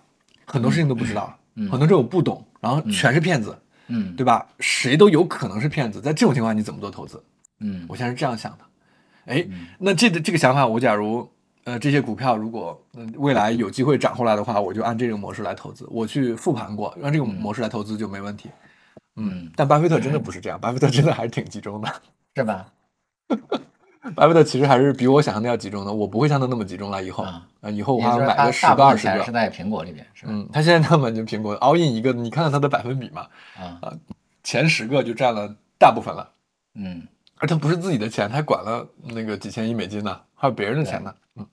[0.45, 1.37] 很多事情都不知道，
[1.69, 3.55] 很多事我不懂，然后全是骗子，
[3.87, 4.47] 嗯，对吧？
[4.59, 7.23] 谁都有可能是骗子，在这种情况，你怎么做投资？
[7.59, 8.65] 嗯，我现在是这样想的。
[9.25, 9.47] 哎，
[9.79, 11.29] 那这个这个想法，我假如
[11.63, 12.81] 呃这些股票如果
[13.15, 15.87] 未来有机会涨回来的话，我就按这个模式来投资。
[15.89, 18.49] 我去复盘过，按这个模式来投资就没问题。
[19.15, 21.87] 嗯，但巴菲特真的不是这样，巴菲特真的还是挺集中的，
[22.35, 22.65] 是吧？
[24.15, 27.01] 巴菲特其实还是比我想象的要集中的，我不会像他那么集中了。
[27.01, 29.23] 以后啊，以后我还要买个十个二十个。
[29.23, 30.31] 是在苹果里面，是吧？
[30.33, 33.93] 嗯，他现在他们就苹果 all in 一个，你看看他的百分比嘛，啊，
[34.43, 36.31] 前十个就占了大部分了。
[36.75, 37.07] 嗯，
[37.43, 41.13] 而他不是自己的钱，他还管了那个几千亿美金呢，还有别人的钱呢。
[41.35, 41.45] 嗯，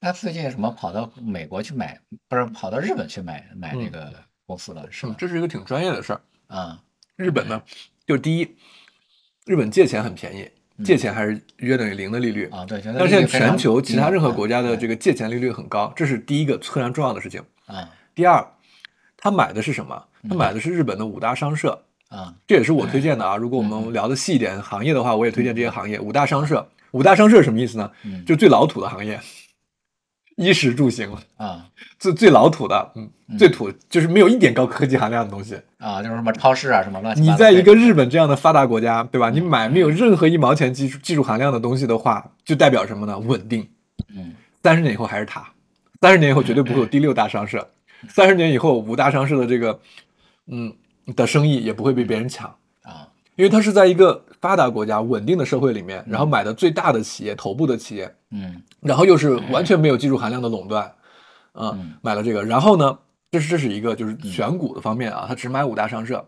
[0.00, 4.14] 他最近什么跑到美国去买，不是跑到日本去买买那个
[4.46, 5.16] 公司了，是吗？
[5.18, 6.80] 这是一个挺专业的事儿啊。
[7.16, 7.60] 日本呢，
[8.06, 8.56] 就第一，
[9.46, 10.48] 日本借钱很便宜。
[10.84, 12.80] 借钱还是约等于零的利率啊，对。
[12.84, 17.90] 但是现在全球其他任何国家的这个借钱利率很高，这是第一个非常重要的事情啊。
[18.14, 18.46] 第二，
[19.16, 20.06] 他买的是什么？
[20.28, 21.85] 他买的是日本的五大商社
[22.16, 23.36] 啊，这也是我推荐的啊。
[23.36, 26.00] 如果我们聊的细一点行业的话，我也推荐这些行业。
[26.00, 27.90] 五大商社，五大商社什么意思呢？
[28.26, 29.20] 就最老土的行业。
[30.36, 31.66] 衣食住行啊，
[31.98, 37.32] 最最老土的，嗯，最土就是没有一点高科技含量的东西啊，就是什么超市啊，什么乱七八。
[37.32, 39.30] 你在一个日本这样的发达国家，对吧？
[39.30, 43.18] 你买没有任何一毛钱技术技术含量的东西的话，就代表什么呢？
[43.18, 43.66] 稳定。
[44.14, 45.42] 嗯，三十年以后还是它，
[46.02, 47.70] 三十年以后绝对不会有第六大商社，
[48.10, 49.80] 三十年以后五大商社的这个，
[50.48, 50.74] 嗯，
[51.14, 52.48] 的生意也不会被别人抢
[52.82, 54.24] 啊，因为它是在一个。
[54.38, 60.92] 发达国家稳定的社会里面，然后买的最大的企业头部的企业，嗯，然后又是完全没有技术含量的垄断，
[61.54, 62.96] 嗯，买了这个，然后呢，
[63.32, 66.24] 这是这是一个就是选股的方面啊，他只买五大商社，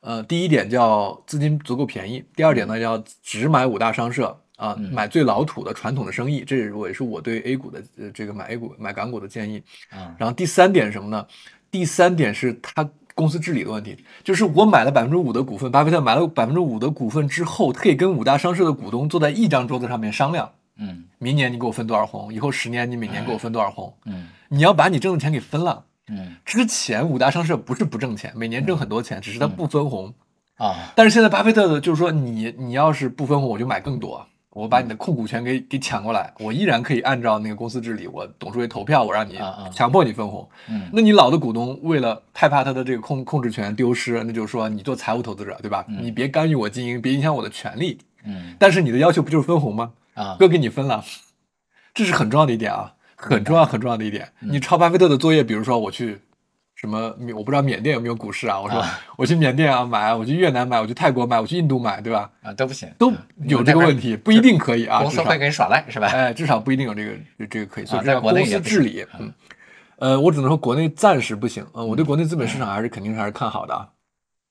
[0.00, 11.24] 呃，第一点叫资金足够便宜，第二点呢叫只买五大商社啊，买最老土的传统的生意，这也是我对 A 股的呃这个买 A 股买港股的建议，啊，然后第三点什么呢？
[11.70, 12.88] 第三点是他。
[13.16, 25.84] 公司治理的问题，就是我买了百分之五的股份，巴菲特买了百分之五的股份之后，他可以跟五大商社的股东坐在一张桌子上面商量，嗯，明年你给我分多少红，以后十年你每年给我分多少红，嗯，你要把你挣的钱给分了。
[26.08, 30.14] 嗯之前五大商社不是不挣钱，每年挣很多钱，只是它不分红。
[30.56, 39.38] 啊但是现在巴菲特的就是说你你要是不分红，我就买更多，我把你的控股权给给抢过来，我依然可以按照那个公司治理，我董事会投票，我让你
[39.70, 40.48] 强迫你分红。
[40.70, 45.84] 嗯那你老的股东为了害怕他的这个控控制权丢失，那就是说你做财务投资者对吧？
[45.86, 47.98] 你别干预我经营，别影响我的权利。
[48.24, 49.92] 嗯但是你的要求不就是分红吗？
[50.14, 51.04] 啊哥给你分了，
[51.92, 54.32] 这是很重要的一点啊，很重要很重要的一点。
[54.40, 56.22] 你抄巴菲特的作业，比如说我去
[56.76, 58.60] 什么，我不知道缅甸有没有股市啊？
[58.60, 62.30] 我说啊我去缅甸啊买，我去越南买，我去泰国买，我去印度买，对吧？
[62.42, 63.16] 啊都不行，都嗯
[63.48, 65.00] 有这个问题，不一定可以啊。
[65.00, 66.06] 公司会给你耍赖是吧？
[66.08, 69.06] 哎，至少不一定有这个这这个可以，所以啊在公国内也不行司治理。
[69.18, 69.32] 嗯，
[69.98, 71.66] 呃，我只能说国内暂时不行。
[71.72, 73.88] 嗯，我对国内资本市场还是肯定还是看好的啊。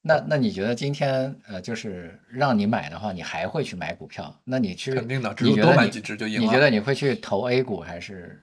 [0.02, 4.36] 那那你觉得今天呃，就是让你买的话，你还会去买股票？
[4.44, 6.42] 那你去肯定的，只有多买几只就赢了。
[6.42, 8.42] 你觉得你会去投 A 股还是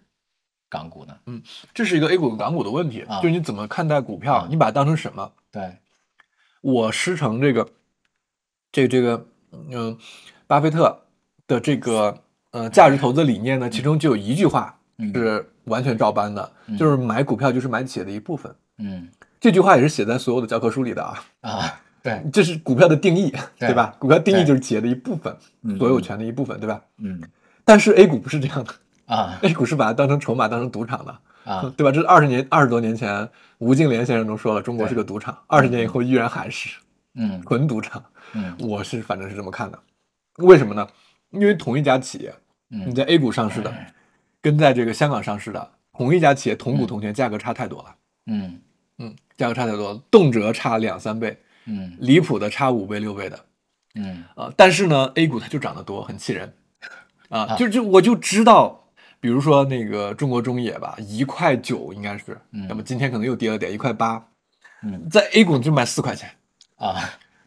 [0.73, 1.15] 港股呢？
[1.27, 1.43] 嗯
[1.75, 5.31] 这是一个 A 股跟港股的问题，啊就是你怎么看待股票啊，你把它当成什么？
[5.51, 5.77] 对，
[6.63, 7.69] 我师承这个，
[8.73, 9.27] 这这个，
[9.71, 9.99] 嗯，
[10.47, 10.99] 巴菲特
[11.47, 12.19] 的这个
[12.53, 18.55] 呃价值投资理念呢，其中就有一句话嗯是完全照搬的，就是买股票就是买企业的一部分。
[18.79, 19.07] 嗯
[19.39, 23.95] 这句话也是写在所有的教科书里的啊，啊，对，这是股票的定义，对对吧？
[23.99, 26.81] 股票定义就是企业的一部分，嗯所有权的一部分，对吧？
[26.99, 27.21] 嗯
[27.65, 28.75] 但是 A 股不是这样的
[29.15, 31.19] 啊，A 股是把它当成筹码，当成赌场的。
[31.45, 31.91] 啊 对吧？
[31.91, 35.37] 这是二十年二十多年前，吴敬琏先生都说了，中国是个赌场。
[35.49, 36.79] 二十年以后依然还是
[37.15, 38.03] 嗯纯赌场。
[38.35, 39.79] 嗯我是反正是这么看的。
[40.39, 40.87] 为什么呢？
[41.31, 42.33] 因为同一家企业，
[42.69, 43.75] 你嗯在 A 股上市的，
[44.41, 47.95] 跟在这个香港上市的同一家企业同股同权，价格差太多了。
[48.27, 48.61] 嗯
[48.99, 51.37] 嗯，价格差太多了，动辄差两三倍，
[51.67, 53.39] 嗯离谱的差五倍六倍的
[53.97, 56.55] 嗯啊、但是呢，A 股它就涨得多，很气人
[57.29, 57.41] 啊！
[57.41, 58.82] 啊就就我就知道，
[59.23, 64.21] 比如说那个中国中冶吧，一块九应该是，嗯那么今天可能又跌了点，一块八，
[64.83, 66.29] 嗯在 A 股就卖四块钱。
[66.77, 66.97] 啊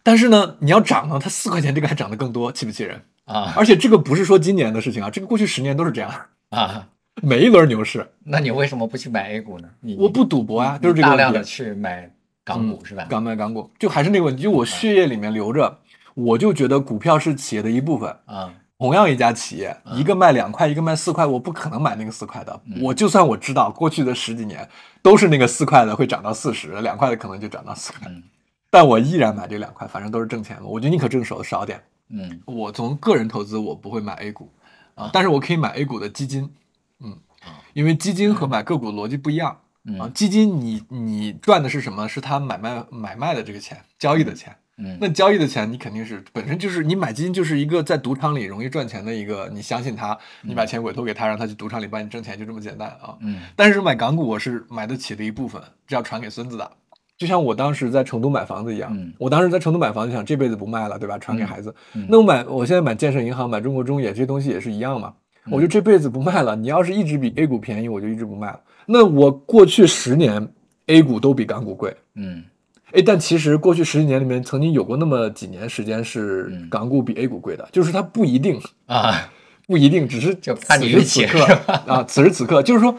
[0.01, 3.01] 但是呢，你要涨呢，它四块钱这个还涨得更多，气不气人？
[3.25, 6.09] 啊而且这个不是说今年的事情啊，这个过去十年都是这样，
[6.51, 6.87] 啊！
[7.21, 9.67] 每一轮牛市，那你为什么不去买 A 股呢？
[9.81, 11.15] 你我不赌博啊，就是这个大。
[11.15, 12.09] 量的去买
[12.43, 13.05] 港股是吧？
[13.09, 15.79] 港买港股，就还是那个问题，就我血液里面流着，
[16.13, 18.15] 我就觉得股票是企业的一部分。
[18.25, 22.61] 啊同样一家企业，一个卖两块，一个卖四块，我不可能买那个四块的。
[22.81, 24.67] 我就算我知道过去的十几年
[25.01, 28.21] 都是那个四块的会涨到四十，两块的可能就涨到四块，嗯
[28.69, 30.67] 但我依然买这两块，反正都是挣钱嘛。
[30.67, 31.81] 我觉得宁可挣手少点。
[32.09, 34.51] 嗯我从个人投资，我不会买 A 股
[34.95, 36.51] 啊，但是我可以买 A 股的基金，
[36.99, 39.59] 嗯啊，因为基金和买个股的逻辑不一样啊。
[39.85, 42.09] 嗯基金你你赚的是什么？
[42.09, 44.55] 是它买卖买卖的这个钱，交易的钱。
[44.77, 53.15] 嗯那交易的钱，你肯定是本身就是你买基金就是一个在赌场里容易赚钱的一个，你相信他，你把钱委托给他，让他去赌场里帮你挣钱，就这么简单啊。
[53.21, 56.69] 嗯但是买港股，我是买得起的一部分，这要传给孙子的。
[57.17, 61.17] 就像我当时在成都买房子一样，嗯我当时在成都买房子，想这辈子不卖了，对吧？
[61.17, 61.73] 传给孩子。
[61.93, 65.13] 嗯那我买，我现在买建设银行、买中国中冶这些东西也是一样嘛。
[65.45, 68.59] 嗯我就这辈子不卖了，你要是一直比 A 股便宜，我就一直不卖了。
[68.87, 70.51] 那我过去十年
[70.87, 72.43] A 股都比港股贵，嗯
[72.91, 79.29] 哎，但其实过去十几年里面，曾经有过那么几年时间是嗯港股比 A 股贵的，就是它不一定，啊
[79.67, 81.43] 不一定，只是就看你此时运气此刻
[81.87, 82.95] 啊，此时此刻，就是说，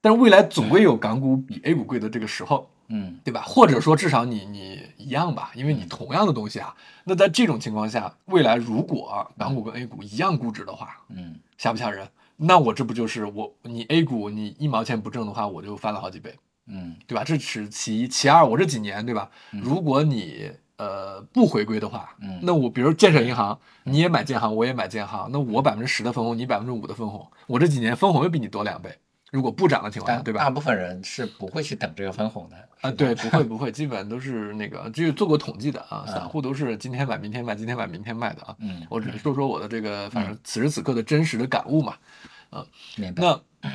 [0.00, 3.42] 但是未来总归有港股比 A 股贵的这个时候，嗯对吧？
[3.46, 12.08] 或者说至少你你一样吧，因为你同样的东西啊，那在这种情况下，未来如果港股跟 A 股一样估值的话，嗯吓不吓人？
[12.38, 16.34] 那我这不就是我你 A 股你一毛钱不挣的话，我就翻了好几倍。
[16.66, 17.24] 嗯对吧？
[17.24, 19.30] 这是其一，其二，我这几年对吧？
[19.50, 28.96] 如果你呃不回归的话，嗯那我比如建设银行，你也买建行，我也买建行，那我百分之十的分红，你百分之五的分红，我这几年分红又比你多两倍。
[29.30, 30.40] 如果不涨的情况下，对吧？
[30.40, 38.54] 大部分人是不会去等这个分红的啊，对，不会不会， 基本都是那个，就是做过统计的啊，散户都是今天买明天卖，今天买明天卖的啊。
[38.58, 41.96] 嗯我只是说说我的这个，反正此时此刻的真实的感悟嘛。
[42.96, 43.70] 明白那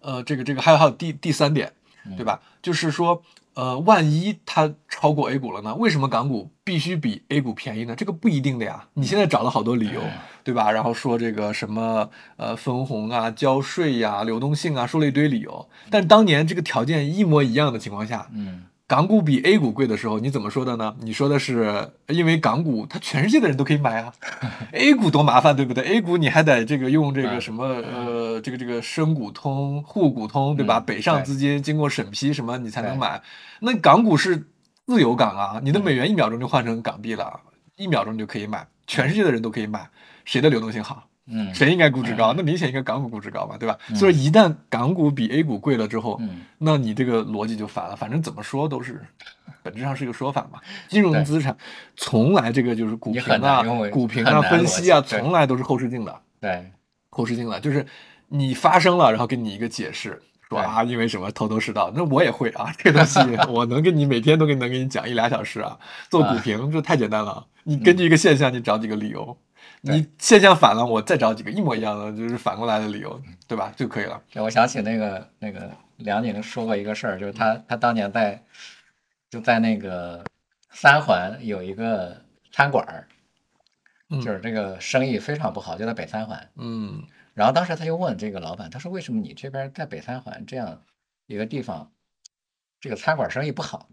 [0.00, 1.83] 呃，这个这个还有还有第第三点，嗯
[2.16, 2.40] 对吧？
[2.62, 3.22] 就是说，
[3.54, 5.74] 呃，万一它超过 A 股了呢？
[5.74, 7.94] 为什么港股必须比 A 股便宜呢？
[7.94, 8.86] 这个不一定的呀。
[8.94, 10.10] 你现在找了好多理由，嗯
[10.44, 10.70] 对吧？
[10.70, 15.68] 然后说这个什么呃分红啊、交税呀、流动性啊，说了一堆理由。
[15.90, 18.64] 但当年这个条件一模一样的情况下，嗯
[18.94, 20.94] 港股比 A 股贵的时候，你怎么说的呢？
[21.00, 24.12] 你说的是因为港股它全世界的人都可以买啊，
[24.70, 30.78] A 股多麻烦，对不对？A 股你还得这个用这个嗯什么呃，这个这个深股通、沪股通，对吧？
[30.78, 33.20] 嗯北上资金经过审批什么你才能买。
[33.58, 34.46] 那港股是
[34.86, 37.40] 自由港啊，你的美元一秒钟就换成港币了，
[37.74, 39.88] 一秒钟就可以买，全世界的人都可以买，
[40.24, 41.08] 谁的流动性好？
[41.26, 42.34] 嗯，谁应该估值高？
[42.36, 43.78] 那明显应该港股估值高嘛，对吧？
[43.94, 46.20] 所以一旦港股比 A 股贵了之后，
[46.58, 47.96] 那你这个逻辑就反了。
[47.96, 49.00] 反正怎么说都是，
[49.62, 50.60] 本质上是一个说法嘛。
[50.88, 51.56] 金融资产
[51.96, 56.20] 从来这个就是股评啊、股评啊、分析啊，从来都是后视镜的。
[56.40, 56.70] 对，
[57.08, 57.86] 后视镜的，就是
[58.28, 60.20] 你发生了，然后给你一个解释。
[60.46, 61.90] 说啊，因为什么头头是道？
[61.96, 63.18] 那我也会啊， 这个东西
[63.48, 65.78] 我能跟你每天都给能给你讲一俩小时啊。
[66.10, 69.34] 做股评这太简单了，你根据一个现象，你找几个理由，
[69.86, 73.72] 你现象反了，我再找几个一模一样的，就是反过来的理由，对吧？
[73.76, 74.22] 就可以了。
[74.36, 78.42] 我想起那个那个梁宁说过一个事儿，就是他他当年在
[79.28, 80.24] 就在那个
[80.70, 82.18] 三环有一个
[82.50, 83.06] 餐馆儿，
[84.22, 86.48] 就是这个生意非常不好，就在北三环。
[86.56, 87.02] 嗯。
[87.34, 90.80] 然后当时他就问这个老板，他说：“为什么你这边在北三环这样
[91.26, 91.90] 一个地方，
[92.80, 93.88] 这个餐馆生意不好？”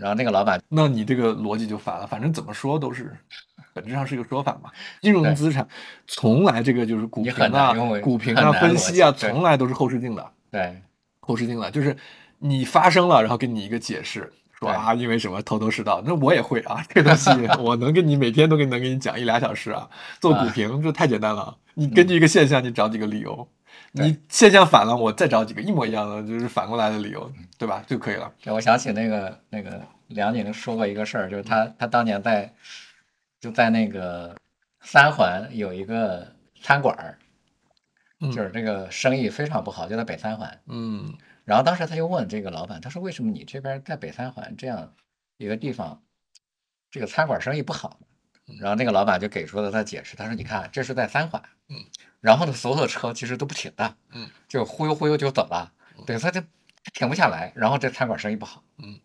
[0.00, 2.06] 然后那个老板，那你这个逻辑就反了。
[2.06, 3.16] 反正怎么说都是，
[3.72, 4.70] 本质上是一个说法嘛。
[5.02, 5.66] 金融资产
[6.06, 10.30] 从来这个就是股评啊、股评啊、分析啊，从来都是后视镜的。
[10.50, 10.82] 对，
[11.20, 11.96] 后视镜的，就是
[12.38, 14.32] 你发生了，然后给你一个解释。
[14.56, 16.00] 说啊，因为什么头头是道？
[16.06, 17.30] 那我也会啊，这个东西
[17.60, 19.90] 我能跟你每天都给能给你讲一俩小时啊。
[20.20, 23.46] 做股评这太简单了，你根据一个现象，你找几个理由，
[23.96, 27.82] 你现象反了，我再找几个一模一样的，就是反过来的理由，对吧？
[27.86, 28.32] 就可以了。
[28.46, 32.52] 我想起那个那个梁宁说过一个事儿，就是他他当年在
[33.40, 34.36] 就在那个
[34.80, 36.26] 三环有一个
[36.60, 37.16] 餐馆儿，
[38.32, 40.60] 就是这个生意非常不好，就在北三环。
[40.66, 41.14] 嗯。
[41.44, 44.94] 然后当时他就问这个老板，他说：“为什么你这边在北三环这样
[45.36, 46.02] 一个地方，
[46.90, 48.00] 这个餐馆生意不好？”
[48.60, 51.76] 然后那个老板就给出了他解释，他说：“你看，这是在三环，嗯，
[52.20, 55.72] 然后呢，所有的车其实都不停的，嗯，就忽悠忽悠就走了，
[56.06, 56.42] 对，他就
[56.92, 57.52] 停不下来。
[57.56, 58.98] 然后这餐馆生意不好，嗯，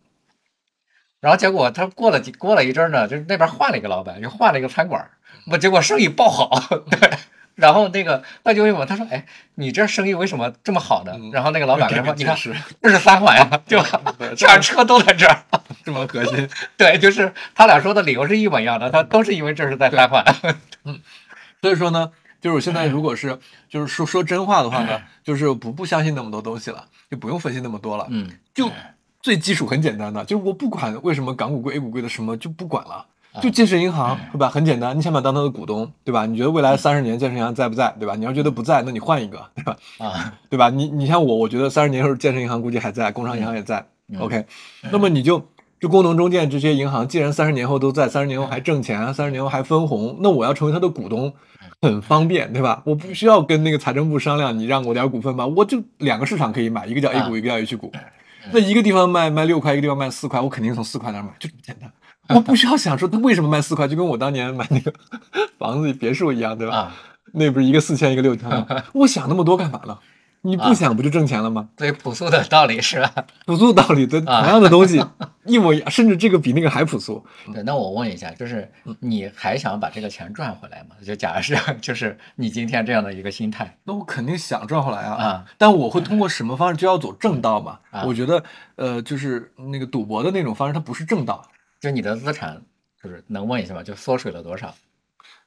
[1.20, 5.10] 然后结果他过了几过了一阵呢，就是那边换了一个老板，又换了一个餐馆，
[5.46, 6.50] 不，结果生意爆好，
[6.90, 7.10] 对。”
[7.56, 9.26] 然后那个他就问我，他说：“哎，
[9.56, 12.34] 你这生意为什么这么好呢？”然后那个老板说：“你看，
[12.80, 14.00] 这是三环呀，对吧？
[14.34, 15.42] 这车都在这儿，
[15.84, 16.48] 这么核心。
[16.78, 20.24] 对，就是他俩说的理由是一模一样的，他都是因为这是在三环。
[20.86, 21.00] 嗯，
[21.60, 22.10] 所以说呢，
[22.40, 23.38] 就是我现在如果是
[23.68, 28.06] 就是说说真话的话呢，就是不不相信那么多东西了，就不用分析那么多了。
[28.08, 28.70] 嗯，就
[29.22, 33.06] 最基础很简单的，就是我不管为什么港股贵 A 股贵的什么就不管了。
[33.40, 34.48] 就建设银行，对吧？
[34.48, 36.26] 很简单，你想不想当他的股东，对吧？
[36.26, 38.16] 你觉得未来三十年建设银行在不在，对吧？
[38.16, 39.76] 你要觉得不在，那你换一个，对吧？
[39.98, 40.68] 啊，对吧？
[40.68, 43.86] 你你像我，我觉得三十年后建设银行估计还在，工商银行也在。
[44.18, 44.44] OK，
[44.90, 45.40] 那么你就
[45.78, 51.32] 就工农中建这些银行，既然三十年后都在，三十年后还挣钱，三十年后还分红，那我要成为他的股东，
[51.82, 52.82] 很方便，对吧？
[52.84, 57.92] 我不需要跟那个财政部商量，你让我点股份吧，我就两个市场可以买，一个叫 A 股，一个叫 H 股。
[58.52, 61.90] 那一个地方卖卖六块，一个地方卖四块，我肯定从四块那买，就这么简单。
[62.36, 64.92] 我不需要想说他为什么卖四块，就跟我当年买那个
[65.58, 66.92] 房子别墅一样，对吧？
[67.32, 68.66] 那不是一个四千，一个六千吗？
[68.94, 69.98] 我想那么多干嘛呢？
[70.42, 71.68] 你不想不就挣钱了吗？
[71.76, 73.26] 对，朴素的道理是吧？
[73.44, 75.04] 朴素道理，对，同样的东西
[75.44, 77.22] 一模一样，甚至这个比那个还朴素。
[77.52, 80.96] 对，那我问一下，就是你还想把这个钱赚回来吗？
[81.04, 85.22] 就假设是，就是你今天这样的一个心态，那我肯定想赚回来啊！
[85.22, 86.76] 啊，但我会通过什么方式？
[86.76, 87.78] 就要走正道嘛？
[88.06, 88.42] 我觉得，
[88.76, 91.42] 呃，就是那个赌博的那种方式，它不是正道。
[91.80, 92.62] 就你的资产，
[93.02, 93.82] 就是能问一下吗？
[93.82, 94.74] 就缩水了多少？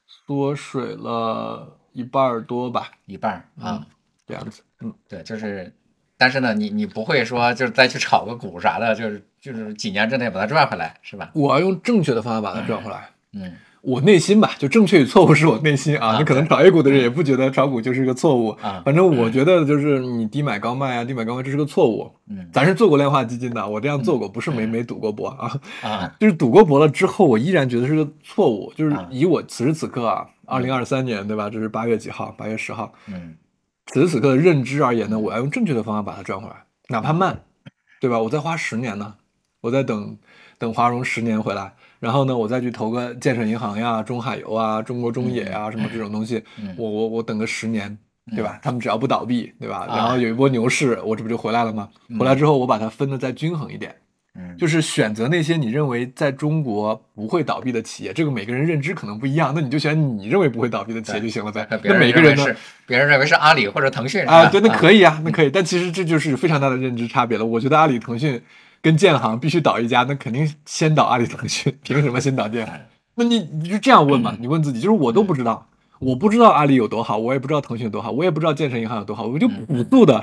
[0.06, 3.84] 缩水了一半多吧，一半啊，
[4.26, 4.62] 这样子。
[4.84, 5.72] 嗯，对，就是，
[6.16, 11.30] 但是呢，你你不会说就是再去炒个股啥的，就是就是几年之内把它赚回来，是吧？
[11.34, 13.08] 我要用正确的方法把它赚回来。
[13.32, 13.52] 嗯。
[13.86, 16.16] 我内心吧，就正确与错误是我内心啊。
[16.16, 18.80] 你可能炒 A 股的人也不觉得炒股就是一个错误啊。
[18.82, 22.10] 反正我觉得就是你低买高卖啊，低买高卖这是个错误。
[22.30, 25.60] 嗯，咱是做过量化基金的，我这样做过，不是没没赌过博啊。
[25.82, 28.72] 啊，就是赌过博了之后，我依然觉得是个错误。
[28.74, 31.50] 就是以我此时此刻啊，二零二三年对吧？
[31.50, 32.34] 这是八月几号？
[32.38, 32.90] 八月十号。
[33.08, 33.36] 嗯，
[33.86, 37.42] 此时此刻的认知而言呢，我要用正确的方法把它赚回来，哪怕慢，
[38.00, 38.18] 对吧？
[38.18, 39.14] 我再花十年呢，
[39.60, 40.18] 我再等
[40.58, 41.74] 等华融十年回来。
[42.00, 46.42] 然后呢，我再去投个建设银行呀、中海油啊、中国中冶呀什么这种东西，
[46.76, 47.96] 我我我等个十年，
[48.34, 48.58] 对吧？
[48.62, 49.86] 他们只要不倒闭，对吧？
[49.88, 51.88] 然后有一波牛市，我这不就回来了吗？
[52.18, 53.94] 回来之后，我把它分的再均衡一点，
[54.58, 58.12] 就是选择那些你认为在中国不会倒闭的企业。
[58.12, 61.66] 这个每个人认知可能不一样，那你就选你认为不会倒闭的企业就行了呗。
[61.82, 62.44] 那每个人呢？
[62.86, 64.48] 别人认为是阿里或者腾讯啊？
[64.50, 65.50] 对，那可以啊，那可以。
[65.50, 67.44] 但其实这就是非常大的认知差别了。
[67.44, 68.42] 我觉得阿里、腾讯。
[68.82, 72.74] 跟建行必须倒一家，那肯定先倒阿里、腾讯，凭什么先倒建行？
[73.16, 74.36] 那你你就这样问嘛？
[74.38, 75.66] 你问自己，就是我都不知道，
[76.00, 80.22] 我不知道阿里有多好，我也不知道腾讯有多好，我也不知道建设银行有多好，我就朴素的、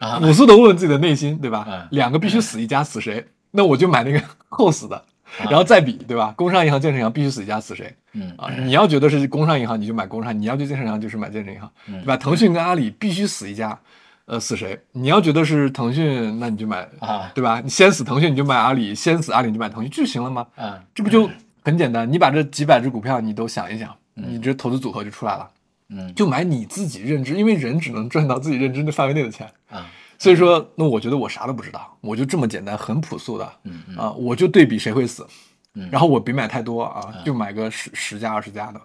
[0.00, 1.86] 朴素的问问自己的内心，对吧？
[1.90, 3.24] 两个必须死一家，死谁？
[3.50, 5.02] 那我就买那个 后死的，
[5.44, 6.32] 然后再比，对吧？
[6.36, 7.94] 工商银行、建设银行必须死一家死谁？
[8.12, 12.16] 嗯啊，你要觉得是工商银行，你就买工商；你要去建设银行，就是买建设银行，对吧？
[12.16, 13.78] 腾讯跟阿里必须死一家，
[14.26, 14.78] 呃，死谁？
[14.92, 17.60] 你要觉得是腾讯，那你就买啊，对吧？
[17.62, 20.46] 你先死腾讯，你就买阿里；先死阿里，你就买腾讯，就行了吗？
[20.56, 21.28] 嗯，这不就
[21.64, 22.10] 很简单？
[22.10, 25.48] 你把这几百只股票你都想一想，你这投资组合就出来了。
[25.90, 29.90] 嗯，就买你自己认知，因为人只能赚到自己认知的范围内的钱啊。
[30.18, 35.26] 所以说，那我觉得我啥都不知道，我就这么简单，很朴素的，嗯嗯啊，我就对比谁会死，
[35.74, 38.80] 嗯然后我别买太多啊，就买个十十家二十家的，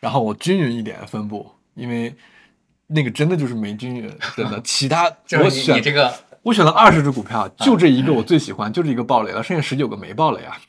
[0.00, 2.14] 然后我均匀一点分布，因为
[2.86, 5.10] 那个真的就是没均匀，真的， 其他
[5.42, 6.12] 我选你这个
[6.42, 10.60] 我选了二十只股票，就这一个我最喜欢，就这一个爆雷了，剩下十九个没爆雷啊，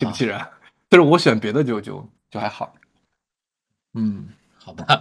[0.00, 0.44] 气不气人？
[0.90, 2.74] 但是我选别的就就就还好，
[3.94, 4.26] 嗯。
[4.66, 5.00] 好吧，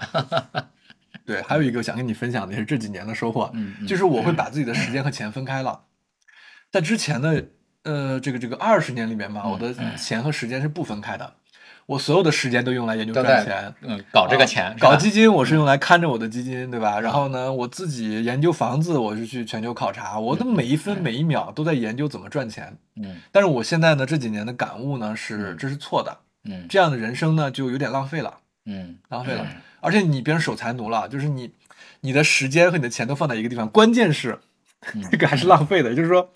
[1.26, 5.86] 对，还有一个想跟你分享的是这几年的收获，嗯嗯就是我会把自己的时间和钱分开了。
[6.72, 7.44] 在之前的
[7.84, 11.34] 呃这个这个二十年里面嘛，我的钱和时间是不分开的，
[11.88, 13.74] 我所有的时间都用来研究赚钱。
[13.82, 17.00] 嗯搞这个钱，搞基金，我是用来看着我的基金，对吧？
[17.00, 22.78] 然后呢，我自己研究房子，我是去全球考察，我的每一分每一秒都在研究怎么赚钱。
[22.98, 28.38] 嗯但是我现在呢，这几年的感悟呢是这是错的，嗯这样的人生呢就有点浪费了。
[28.66, 29.48] 嗯浪费了，
[29.80, 31.52] 而且你变成守财奴了，就是你
[32.02, 34.40] 你的时间和你的钱都放在一个地方，关键是
[34.94, 36.32] 嗯 这个还是浪费的，就是说，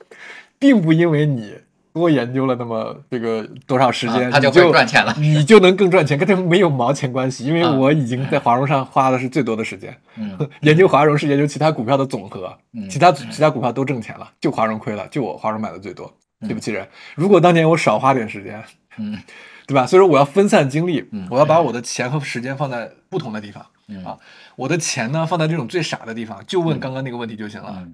[0.58, 1.56] 并不因为你
[1.92, 10.38] 多研究了那么这个多少时间，啊他就会赚钱了你就能更赚钱，跟他没有毛钱关系，因为啊我已经在华融上花的是最多的时间，嗯。
[10.62, 16.12] 研究华融是研究其他股票的总和，嗯其他其他股票都挣钱了，就华融亏了，就我华融买的最多，
[16.42, 16.88] 对不起人？
[17.16, 18.64] 如果当年我少花点时间，
[18.98, 19.18] 嗯
[19.70, 19.86] 对吧？
[19.86, 24.18] 所以说我要分散精力，嗯我要把我的钱和时间放在不同的地方、嗯啊。
[24.56, 27.74] 我的钱呢放在这种最傻的地方，就问刚刚那个问题就行了。
[27.78, 27.94] 嗯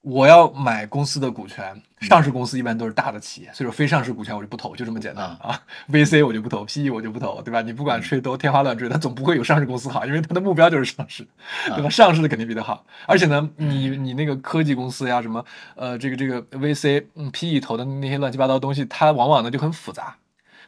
[0.00, 5.60] 我要买公司的股权，上市公司一般都是大的企业，所以说非上市股权我就不投，就这么简单啊。
[5.90, 7.60] VC 我就不投，PE 我就不投，对吧？
[7.62, 11.26] 你不管吹都天花乱坠，它总不会有上市公司好，因为它的目标就是上市，
[11.66, 11.90] 对吧？
[11.90, 12.86] 上市的肯定比它好。
[13.06, 20.16] 而且呢，你你那个科技公司呀，什么呃这个这个 VC 嗯 PE 投的那些乱七八糟东西，它往往呢就很复杂。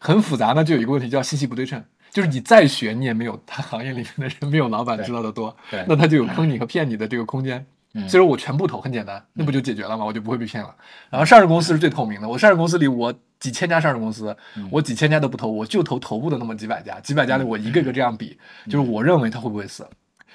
[0.01, 7.65] 很复杂呢，就有一个问题叫信息不对称，就是你再学，你也没有他行业里面的人没有老板知道的多，对那他就有坑你和骗你的这个空间。
[7.93, 10.05] 嗯所以说我全部投很简单，那不就解决了吗？
[10.05, 10.73] 我就不会被骗了。
[11.11, 14.37] 然后上市公司是最透明的，我上市公司里我几千家上市公司，
[14.71, 19.85] 我几千家都不投，我就投头部的那么几百家，几百家里我一个个这样比，就是我认为他会不会死。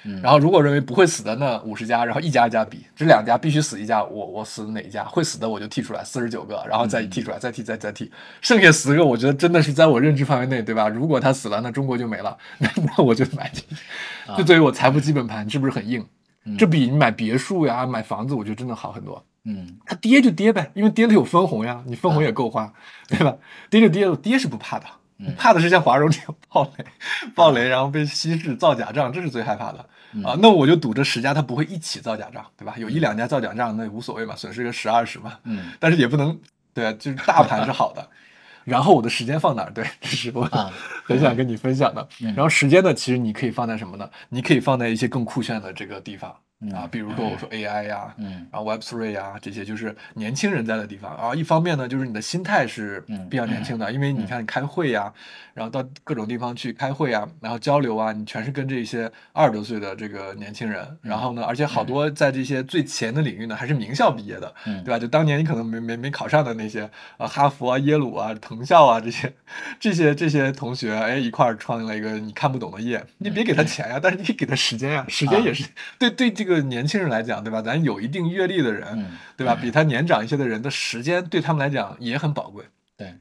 [0.06, 8.08] 嗯然后如果认为不会死的那五十家，然后一家一家比，这两家必须死一家，我我死哪一家会死的我就剔出来四十九个，然后再剔出来，再剔再再剔，
[8.40, 10.88] 剩下十个我觉得真的是在我认知范围内，对吧？
[10.88, 13.76] 如果他死了，那中国就没了， 那那我就买进去。
[14.36, 16.06] 就对于我财富基本盘，是不是很硬？
[16.56, 19.24] 这比你买别墅呀、买房子，我觉得真的好很多。
[19.48, 22.72] 嗯它跌就跌呗，因为跌它有分红呀，你分红也够花，
[23.08, 23.36] 对吧？
[23.70, 24.86] 跌就跌了，跌是不怕的，
[25.36, 26.84] 怕的是像华融这样暴雷，
[27.34, 29.84] 暴雷然后被稀释造假账，这是最害怕的
[30.24, 30.36] 啊。
[30.40, 32.74] 那我就赌这十家他不会一起造假账，对吧？
[32.78, 36.38] 有一两家造假账那无所谓嘛，损失个十二十嘛，嗯但是也不能
[36.74, 38.08] 对啊，就是大盘是好的。
[38.66, 39.70] 然后我的时间放哪儿？
[39.72, 40.72] 对，这是我啊
[41.06, 42.08] 很想跟你分享的。
[42.34, 44.10] 然后时间呢，其实你可以放在什么呢？
[44.30, 46.34] 你可以放在一些更酷炫的这个地方
[46.74, 48.46] 啊，比如说我说 AI 呀，嗯。
[48.50, 51.14] 然后 Web Three 呀，这些就是年轻人在的地方。
[51.14, 51.34] 啊。
[51.34, 55.12] 一方面呢，就是你的心态是比较年轻的，因为你看你开会呀，
[55.52, 60.96] 然后到各种地方去开会啊，然后交流啊，你全是跟这些二十多岁的这个年轻人。
[61.02, 64.82] 然后呢，而且好多在这些最前的领域呢，还是名校毕业的，嗯。
[64.82, 64.98] 对吧？
[64.98, 66.88] 就当年你可能没没没考上的那些
[67.18, 69.30] 啊，哈佛啊、耶鲁啊、藤校啊这些
[69.78, 73.04] 这些这些同学，哎，一块儿创立了一个你看不懂的业。
[73.18, 75.64] 你别给他钱呀，但是你可以给他时间呀，时间也是
[75.98, 77.60] 对对这个年轻人来讲，对吧？
[77.60, 79.54] 咱有一定阅历的人，嗯对吧？
[79.60, 82.64] 比他年长一些的人的时间对他们来讲也很宝贵。
[82.96, 83.14] 对，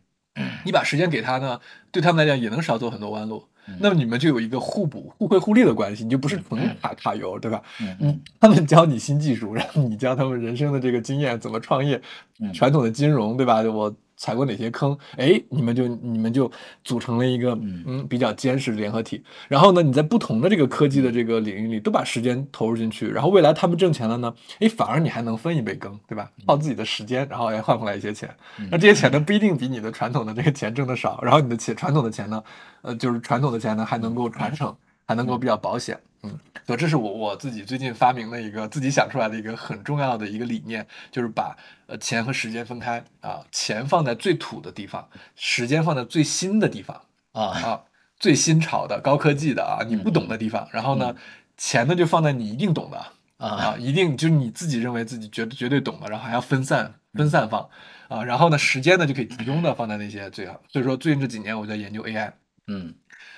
[0.63, 1.59] 你把时间给他呢，
[1.91, 3.43] 对他们来讲也能少走很多弯路。
[3.79, 7.59] 那么你们就有一个互补、互惠互利的关系，你就不是纯卡卡油，对吧？
[7.81, 11.99] 嗯嗯，他们教你新技术，然后你教他们人生的这个经验，怎么创业，
[12.39, 13.63] 嗯传统的金融，对吧？
[13.63, 14.97] 我踩过哪些坑？
[15.17, 16.51] 哎，你们就你们就
[16.83, 19.23] 组成了一个嗯比较坚实的联合体。
[19.47, 26.31] 然后呢，你在不同的这个科技的这个领域里，都把时间投入进去，然后未来他们挣钱了呢，哎，反而你还能分一杯羹，对吧？
[26.45, 28.29] 靠自己的时间，然后哎换回来一些钱。
[28.71, 32.43] 那这些钱呢，不一定比你的传统的这个钱挣的少，然后你的钱传统的钱呢，
[32.81, 34.75] 呃，就是传统的钱呢还能够传承，
[35.05, 35.99] 还能够比较保险。
[36.23, 41.55] 嗯，对这是我我自己最近发明的一个自己想出来的一个很重要的一个理念，就是把
[41.87, 47.01] 呃钱和时间分开啊，钱放在最土的地方，时间放在最新的地方
[47.33, 47.81] 啊啊，
[48.19, 51.15] 最新潮的高科技的啊，你不懂的地方，然后呢，
[51.57, 53.05] 钱呢就放在你一定懂的。
[53.37, 57.69] 啊，一定就是你自己认为自己绝绝对懂的，然后还要分散分散放
[58.07, 60.61] 啊，然后呢，时间呢就可以集中的放在那些最好。
[60.69, 62.31] 所以说，最近这几年我在研究 AI，
[62.67, 62.95] 嗯，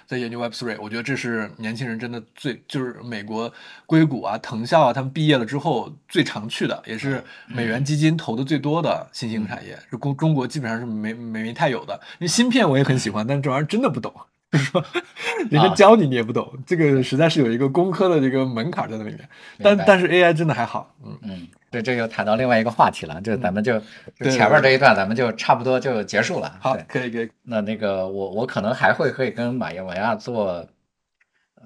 [0.08, 3.54] 在研究 Web Three，我觉得这是年轻人真的最就是美国
[3.86, 11.94] 硅谷啊、藤校啊，他们毕业了之后最常去的，也是美元基金投的最多的新兴产业，是中中国基本上是没没没太有的。
[12.20, 14.14] 因为芯片我也很喜欢，但是这玩意儿真的不懂。
[14.50, 14.82] 就是说，
[15.52, 19.28] 人家教你你也不懂，这个实在是有一个工科的这个门槛在那里面。
[19.62, 23.80] 但但是 AI 真的还好，嗯嗯，对，这又谈到另外一个话题了，就咱们就
[24.22, 26.58] 前面这一段咱们就差不多就结束了。
[26.62, 27.30] 好，可以可以。
[27.44, 30.68] 那那个我我可能还会可以跟马文亚做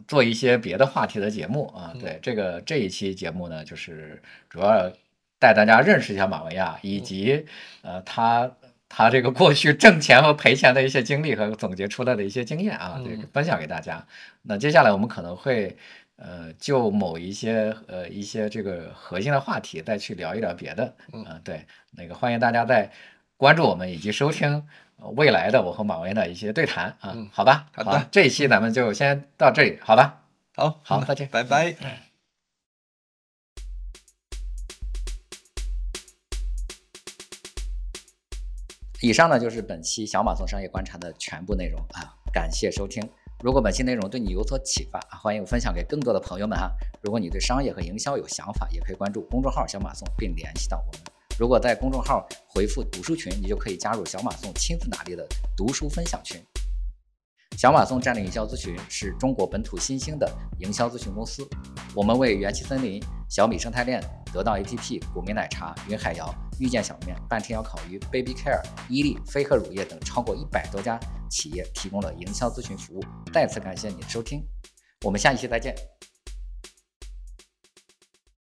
[0.08, 1.94] 做一些别的话题的节目啊。
[2.00, 4.92] 对，这个这一期节目呢，就是主要
[5.40, 7.46] 带大家认识一下马维亚，以及
[7.82, 8.52] 呃他。
[8.94, 14.06] 他这个过去挣钱和赔钱的一些经历和总结出来的一些经验啊，这个分享给大家。
[14.42, 15.78] 那接下来我们可能会
[16.24, 20.96] 呃就某一些呃一些这个核心的话题再去聊一聊别的。
[21.12, 22.92] 嗯，对，那个欢迎大家在
[23.38, 24.68] 关注我们以及收听
[25.16, 27.18] 未来的我和马威的一些对谈啊。
[27.32, 30.22] 好吧，好的，这一期咱们就先到这里，好吧？
[30.54, 31.76] 好，好，再见，拜拜。
[39.02, 43.02] 以上呢就是本期小马送商业观察的全部内容啊，感谢收听。
[43.44, 46.72] 如果本期内容对你有所启发，欢迎分享给更多的朋友们哈。
[47.02, 51.02] 如果你对商业和营销有想法，也可以关注公众号小马送并联系到我们。
[51.40, 55.28] 如果在公众号回复读书群，你就可以加入小马送亲自拿捏的
[55.58, 56.40] 读书分享群。
[57.58, 60.28] 小马送战略营销咨询是中国本土新兴的
[60.60, 61.48] 营销咨询公司，
[61.94, 63.00] 我们为元气森林、
[63.30, 64.02] 小米生态链、
[64.34, 71.00] 得到 APP、古茗奶茶、云海肴、遇见小面、半天妖烤鱼、Baby Care、伊利、飞鹤乳业等超过一百多家
[71.30, 73.04] 企业提供了营销咨询服务。
[73.32, 74.44] 再次感谢你的收听，
[75.06, 75.76] 我们下一期再见。